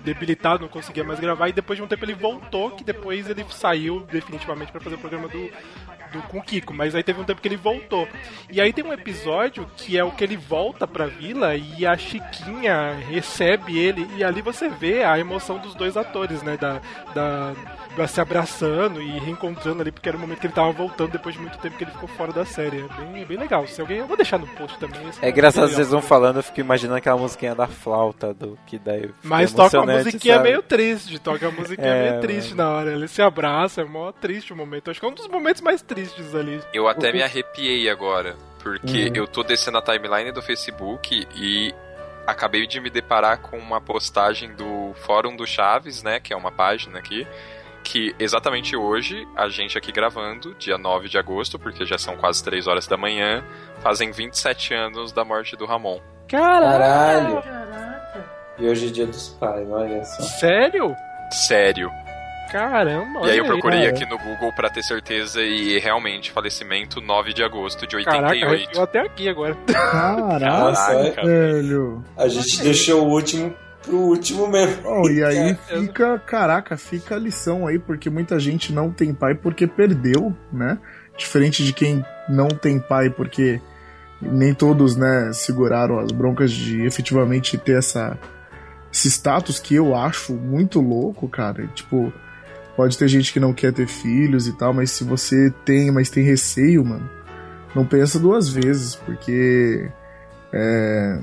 [0.04, 3.44] debilitado, não conseguia mais gravar e depois de um tempo ele voltou, que depois ele
[3.50, 5.50] saiu definitivamente pra fazer o programa do,
[6.12, 8.06] do com o Kiko, mas aí teve um tempo que ele voltou.
[8.50, 11.96] E aí tem um episódio que é o que ele volta pra vila e a
[11.96, 16.56] Chiquinha recebe ele e ali você vê a emoção dos dois atores, né?
[16.56, 16.80] Da,
[17.14, 17.52] da,
[17.96, 21.34] da- se abraçando e reencontrando ali, porque era o momento que ele tava voltando depois
[21.34, 22.78] de muito tempo que ele ficou fora da série.
[22.80, 23.66] É bem, bem legal.
[23.66, 23.98] Se alguém.
[23.98, 25.00] Eu vou deixar no post também.
[25.22, 26.00] É é engraçado, bem vocês legal.
[26.00, 29.10] vão falando, eu fico imaginando aquela musiquinha da flauta, do que daí.
[29.22, 30.48] Mas toca uma musiquinha sabe?
[30.48, 32.92] meio triste, toca uma musiquinha É, meio triste na hora.
[32.92, 34.90] Ele se abraça, é mó triste o momento.
[34.90, 36.60] Acho que é um dos momentos mais tristes ali.
[36.72, 39.12] Eu até me arrepiei agora, porque Uhum.
[39.14, 41.74] eu tô descendo a timeline do Facebook e
[42.30, 46.52] acabei de me deparar com uma postagem do Fórum do Chaves, né, que é uma
[46.52, 47.26] página aqui,
[47.82, 52.42] que exatamente hoje, a gente aqui gravando, dia 9 de agosto, porque já são quase
[52.44, 53.44] 3 horas da manhã,
[53.80, 56.00] fazem 27 anos da morte do Ramon.
[56.28, 57.42] Caralho.
[58.58, 60.22] E hoje é dia dos pais, olha só.
[60.22, 60.94] Sério?
[61.30, 61.90] Sério.
[62.50, 63.90] Caramba, E aí eu procurei cara.
[63.90, 68.54] aqui no Google pra ter certeza e realmente falecimento 9 de agosto de Caraca, 88.
[68.54, 69.56] arrepiou até aqui agora.
[69.66, 72.04] Caraca, velho.
[72.16, 74.82] A gente deixou o último pro último mesmo.
[74.84, 75.54] Oh, e aí É.
[75.54, 80.78] fica, caraca, fica a lição aí, porque muita gente não tem pai porque perdeu, né?
[81.16, 83.60] Diferente de quem não tem pai porque
[84.20, 88.18] nem todos, né, seguraram as broncas de efetivamente ter essa
[88.92, 91.66] esse status que eu acho muito louco, cara.
[91.68, 92.12] Tipo,
[92.76, 96.10] pode ter gente que não quer ter filhos e tal, mas se você tem, mas
[96.10, 97.08] tem receio, mano,
[97.74, 99.88] não pensa duas vezes, porque
[100.52, 101.18] é,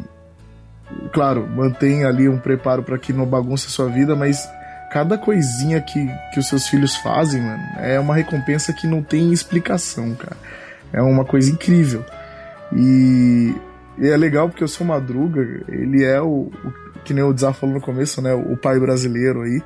[1.12, 4.48] claro, mantém ali um preparo para que não bagunce a sua vida, mas
[4.92, 9.34] cada coisinha que, que os seus filhos fazem, mano, é uma recompensa que não tem
[9.34, 10.38] explicação, cara.
[10.94, 12.06] É uma coisa incrível.
[12.74, 13.54] E,
[13.98, 17.54] e é legal porque o seu Madruga, ele é o, o que nem o Dza
[17.54, 19.62] falou no começo, né, o pai brasileiro aí.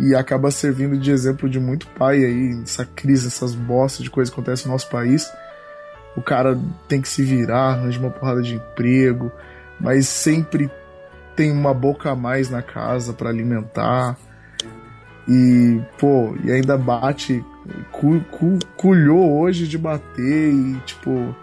[0.00, 4.32] E acaba servindo de exemplo de muito pai aí, essa crise, essas bostas de coisas
[4.32, 5.30] que acontecem no nosso país.
[6.16, 6.58] O cara
[6.88, 9.30] tem que se virar, arranja uma porrada de emprego,
[9.80, 10.70] mas sempre
[11.36, 14.16] tem uma boca a mais na casa para alimentar.
[15.28, 17.44] E, pô, e ainda bate,
[17.90, 21.34] cu, cu, culhou hoje de bater e, tipo,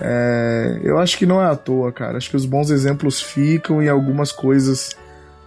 [0.00, 2.16] é, eu acho que não é à toa, cara.
[2.16, 4.96] Acho que os bons exemplos ficam e algumas coisas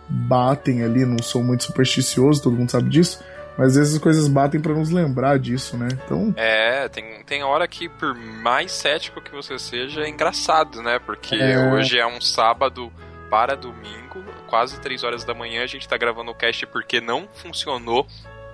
[0.10, 1.06] batem ali.
[1.06, 3.24] Não sou muito supersticioso, todo mundo sabe disso.
[3.58, 5.88] Mas às vezes as coisas batem para nos lembrar disso, né?
[5.92, 11.00] Então, É, tem, tem hora que, por mais cético que você seja, é engraçado, né?
[11.04, 11.58] Porque É.
[11.74, 12.92] hoje é um sábado
[13.32, 17.28] para domingo, quase 3 horas da manhã, a gente tá gravando o cast porque não
[17.34, 18.06] funcionou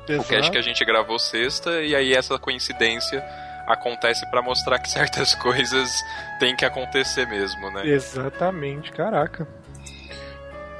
[0.07, 0.29] o Exato.
[0.29, 3.21] cast que a gente gravou sexta, e aí essa coincidência
[3.67, 5.91] acontece pra mostrar que certas coisas
[6.39, 7.85] têm que acontecer mesmo, né?
[7.87, 9.45] Exatamente, caraca.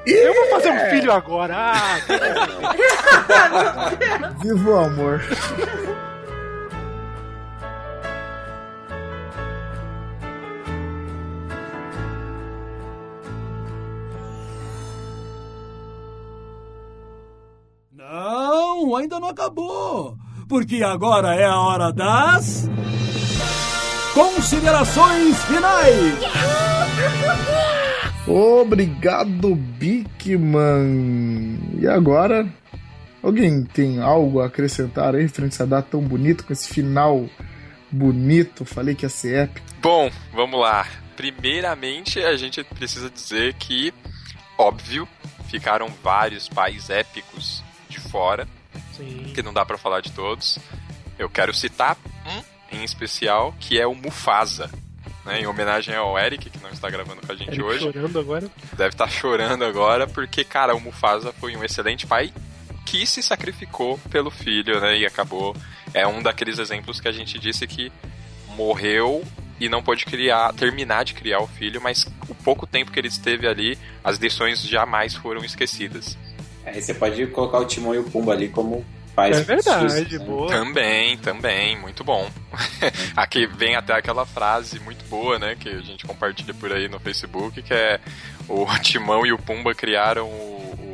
[0.05, 1.55] Eu vou fazer um filho agora.
[1.57, 1.99] Ah,
[4.41, 5.21] viva o amor.
[17.91, 20.17] Não, ainda não acabou.
[20.49, 22.69] Porque agora é a hora das.
[24.13, 26.19] Considerações finais!
[28.27, 31.59] Obrigado, Bigman.
[31.79, 32.47] E agora?
[33.21, 37.25] Alguém tem algo a acrescentar aí referente a data tão bonito, com esse final
[37.91, 38.65] bonito?
[38.65, 39.65] Falei que ia ser épico.
[39.81, 40.85] Bom, vamos lá.
[41.15, 43.93] Primeiramente, a gente precisa dizer que,
[44.57, 45.07] óbvio,
[45.47, 48.47] ficaram vários pais épicos de fora,
[48.93, 49.31] Sim.
[49.33, 50.57] que não dá pra falar de todos.
[51.17, 54.69] Eu quero citar um em especial, que é o Mufasa.
[55.25, 57.79] Né, em homenagem ao Eric, que não está gravando com a gente Eric hoje.
[57.79, 58.51] chorando agora.
[58.73, 62.33] Deve estar chorando agora, porque, cara, o Mufasa foi um excelente pai
[62.85, 64.97] que se sacrificou pelo filho, né?
[64.97, 65.55] E acabou.
[65.93, 67.91] É um daqueles exemplos que a gente disse que
[68.55, 69.23] morreu
[69.59, 73.07] e não pôde criar, terminar de criar o filho, mas o pouco tempo que ele
[73.07, 76.17] esteve ali, as lições jamais foram esquecidas.
[76.65, 79.38] Aí você pode colocar o Timão e o Pumba ali como pais.
[79.38, 80.26] É verdade, né?
[80.26, 80.48] boa.
[80.48, 82.30] Também, também, muito bom.
[83.15, 86.99] Aqui vem até aquela frase muito boa, né, que a gente compartilha por aí no
[86.99, 87.99] Facebook, que é
[88.48, 90.93] o Timão e o Pumba criaram o, o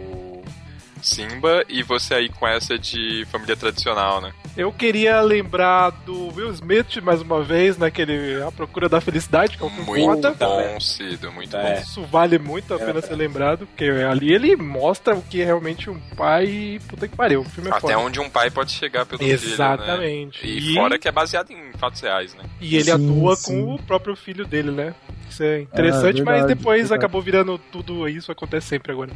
[1.02, 4.32] Simba e você aí com essa de família tradicional, né?
[4.58, 9.64] Eu queria lembrar do Will Smith mais uma vez, naquele A Procura da Felicidade, que
[9.64, 10.36] é um filme Muito foda.
[10.48, 11.74] bom, Cido, muito bom.
[11.82, 15.90] Isso vale muito a pena ser lembrado, porque ali ele mostra o que é realmente
[15.90, 16.80] um pai.
[16.88, 18.00] Puta que pariu, o filme é Até foda.
[18.00, 20.40] onde um pai pode chegar pelo Exatamente.
[20.40, 20.60] filho, né?
[20.62, 22.44] E, E- fora que é baseado em fatos reais, né?
[22.60, 23.44] E ele Sim, atua sim.
[23.66, 24.94] com o próprio filho dele, né?
[25.30, 27.00] Isso é interessante, É, mas verdade, depois verdade.
[27.00, 29.12] acabou virando tudo isso, acontece sempre agora.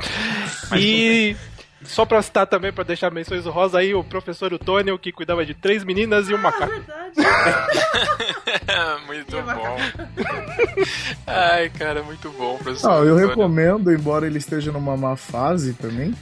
[0.78, 1.36] E
[1.86, 5.54] só pra citar também, pra deixar menções honrosas aí, o professor Otônio, que cuidava de
[5.54, 6.74] três meninas e um macaco.
[9.08, 9.78] muito bom.
[11.28, 12.90] Ai, cara, muito bom, professor.
[12.90, 13.28] Não, eu Antônio.
[13.30, 16.14] recomendo, embora ele esteja numa má fase também,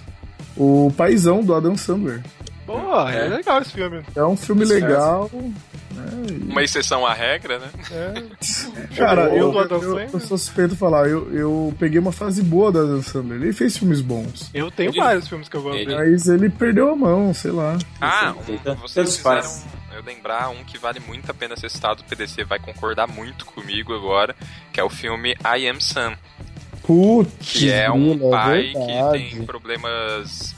[0.55, 2.21] o Paizão do Adam Sandler.
[2.65, 2.77] Pô,
[3.09, 4.01] é, legal esse filme.
[4.15, 5.53] É um filme Certo.
[5.91, 6.49] Legal.
[6.49, 7.69] Uma exceção à regra, né?
[8.95, 10.09] Cara, Bom eu, do Adam eu, Sandler.
[10.13, 13.41] eu sou suspeito de falar, eu, eu peguei uma fase boa do Adam Sandler.
[13.41, 14.49] Ele fez filmes bons.
[14.53, 15.95] Eu tenho vários filmes que eu gosto dele.
[15.95, 17.77] Mas ele perdeu a mão, sei lá.
[17.99, 22.05] Ah, um, vocês fizeram eu lembrar um que vale muito a pena ser citado, o
[22.05, 24.35] PDC vai concordar muito comigo agora,
[24.71, 26.15] que é o filme I Am Sam,
[26.83, 30.55] Putz, que é um grila, pai que tem problemas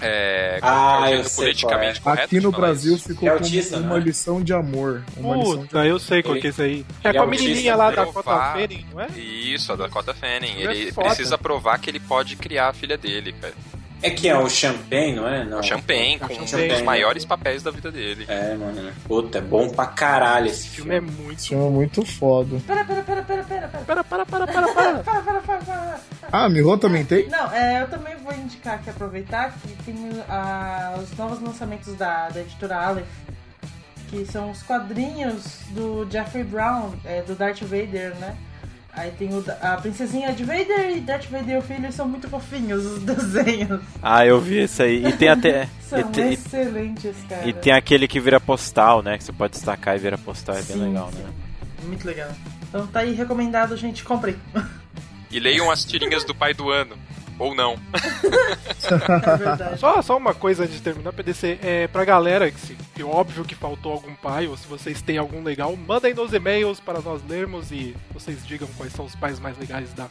[0.00, 3.08] é, Ah, é sei politicamente correto Aqui no Brasil isso?
[3.08, 4.00] ficou É como autista, uma não é?
[4.00, 5.02] lição de amor.
[5.16, 6.86] Uma lição de Puta, eu sei qual que é isso aí.
[7.04, 8.22] É Ele com a é menininha lá da provar.
[8.22, 9.08] Cota Fanning, não é?
[9.18, 10.54] Isso, a Dakota Fanning.
[10.56, 13.54] Ele é Ele precisa provar que ele pode criar a filha dele, cara.
[14.02, 15.44] É que é o Champagne, não é?
[15.44, 15.62] Não.
[15.62, 16.68] Champagne, com um Champagne.
[16.68, 18.24] dos maiores papéis da vida dele.
[18.28, 18.92] É, mano.
[19.06, 21.32] Puta, é bom pra caralho esse Esse filme é muito.
[21.32, 22.60] Esse filme é muito foda.
[22.66, 23.84] Pera, pera, pera, pera, pera, pera.
[23.84, 24.98] Para, para, para, para, para.
[25.02, 26.00] Para, para, para.
[26.30, 27.28] Ah, Miho também tem?
[27.28, 29.96] Não, é, eu também vou indicar aqui, aproveitar que tem
[30.28, 33.06] ah, os novos lançamentos da, da editora Aleph,
[34.08, 38.36] que são os quadrinhos do Jeffrey Brown, é, do Darth Vader, né?
[38.98, 42.28] Aí tem o, a princesinha de Vader e Darth Vader e o filho são muito
[42.28, 43.80] fofinhos, os desenhos.
[44.02, 45.06] Ah, eu vi isso aí.
[45.06, 45.68] E tem até.
[45.80, 47.48] e, São tem, excelentes, cara.
[47.48, 49.16] e tem aquele que vira postal, né?
[49.16, 51.22] Que você pode destacar e vira postal, é bem Sim, legal, sim.
[51.22, 51.30] né?
[51.84, 52.28] Muito legal.
[52.68, 54.36] Então tá aí recomendado, gente, comprem.
[55.30, 56.96] E leiam as tirinhas do pai do ano.
[57.38, 57.78] Ou não.
[58.90, 59.80] É verdade.
[59.80, 63.44] Só, só uma coisa antes de terminar, PDC, é pra galera que se que óbvio
[63.44, 67.22] que faltou algum pai, ou se vocês têm algum legal, mandem nos e-mails para nós
[67.28, 70.08] lermos e vocês digam quais são os pais mais legais da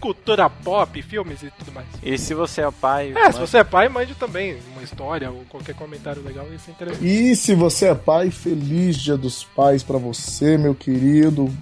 [0.00, 1.86] cultura pop, filmes e tudo mais.
[2.02, 3.12] E se você é pai.
[3.14, 6.72] É, se você é pai, mande também uma história ou qualquer comentário legal, isso é
[6.72, 7.04] interessante.
[7.04, 11.52] E se você é pai, feliz Dia dos Pais pra você, meu querido.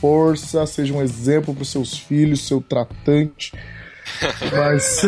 [0.00, 3.52] Força, seja um exemplo pros seus filhos, seu tratante.
[4.52, 5.02] Mas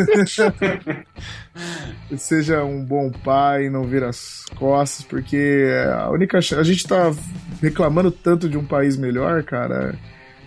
[2.19, 7.13] seja um bom pai, não vira as costas, porque a única a gente tá
[7.61, 9.95] reclamando tanto de um país melhor, cara.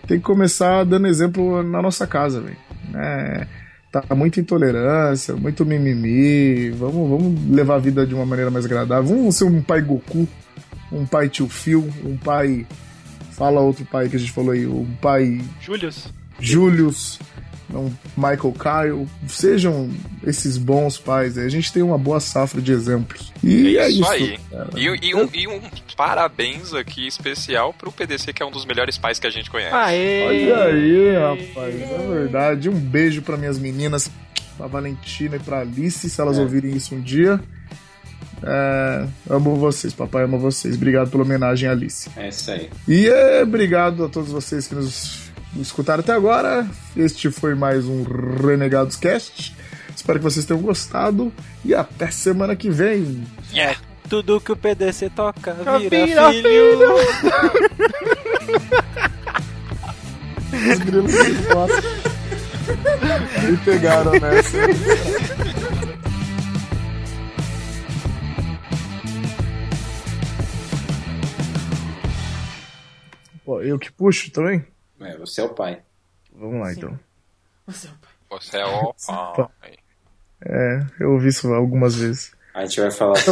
[0.06, 2.56] Tem que começar dando exemplo na nossa casa, velho.
[2.90, 3.46] né?
[3.90, 6.70] Tá muita intolerância, muito mimimi.
[6.70, 9.16] Vamos, vamos levar a vida de uma maneira mais agradável.
[9.16, 10.26] Vamos ser um pai Goku,
[10.90, 12.66] um pai tio Phil, um pai.
[13.30, 17.18] Fala outro pai que a gente falou aí, um pai Julius, Julius,
[17.78, 19.08] um Michael Kyle.
[19.28, 19.90] Sejam
[20.26, 21.36] esses bons pais.
[21.38, 21.46] aí.
[21.46, 23.32] A gente tem uma boa safra de exemplos.
[23.42, 24.10] E é isso, isso.
[24.10, 24.38] aí.
[24.76, 25.60] E, e um, e um
[25.96, 29.74] parabéns aqui especial pro PDC, que é um dos melhores pais que a gente conhece.
[29.74, 30.24] Aê!
[30.52, 32.68] Olha aí, rapaz, é verdade.
[32.68, 34.10] Um beijo para minhas meninas,
[34.56, 36.40] pra Valentina e pra Alice, se elas É.
[36.40, 37.40] ouvirem isso um dia.
[38.46, 40.74] É, amo vocês, papai ama vocês.
[40.76, 42.10] Obrigado pela homenagem, Alice.
[42.16, 42.68] É isso aí.
[42.86, 45.23] E é, obrigado a todos vocês que nos
[45.60, 46.66] escutaram até agora.
[46.96, 49.54] Este foi mais um Renegados Cast.
[49.94, 51.32] Espero que vocês tenham gostado
[51.64, 53.24] e até semana que vem.
[53.52, 53.78] Yeah.
[54.08, 56.94] Tudo que o PDC toca vira, Vira filho.
[60.72, 61.70] Os grilos se.
[63.50, 64.58] Me pegaram nessa.
[73.44, 74.64] Pô, eu que puxo também?
[75.04, 75.82] É, você é o pai.
[76.32, 76.98] Vamos lá então.
[77.66, 78.10] Você é o pai.
[78.30, 78.94] Você é o
[79.60, 79.76] pai.
[80.46, 82.32] É, eu ouvi isso algumas vezes.
[82.52, 83.14] A gente vai falar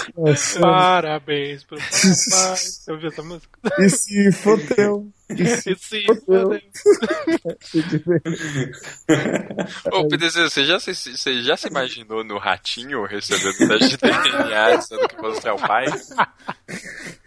[0.00, 0.60] começamos.
[0.60, 2.56] Parabéns pro papai.
[2.88, 3.58] Eu ouvi essa música?
[3.78, 5.08] E se fodeu?
[6.06, 6.50] Fodeu?
[9.92, 14.76] Ô, PDC, você já, se, você já se imaginou no ratinho recebendo teste de DNA
[14.76, 15.86] dizendo que você é o pai?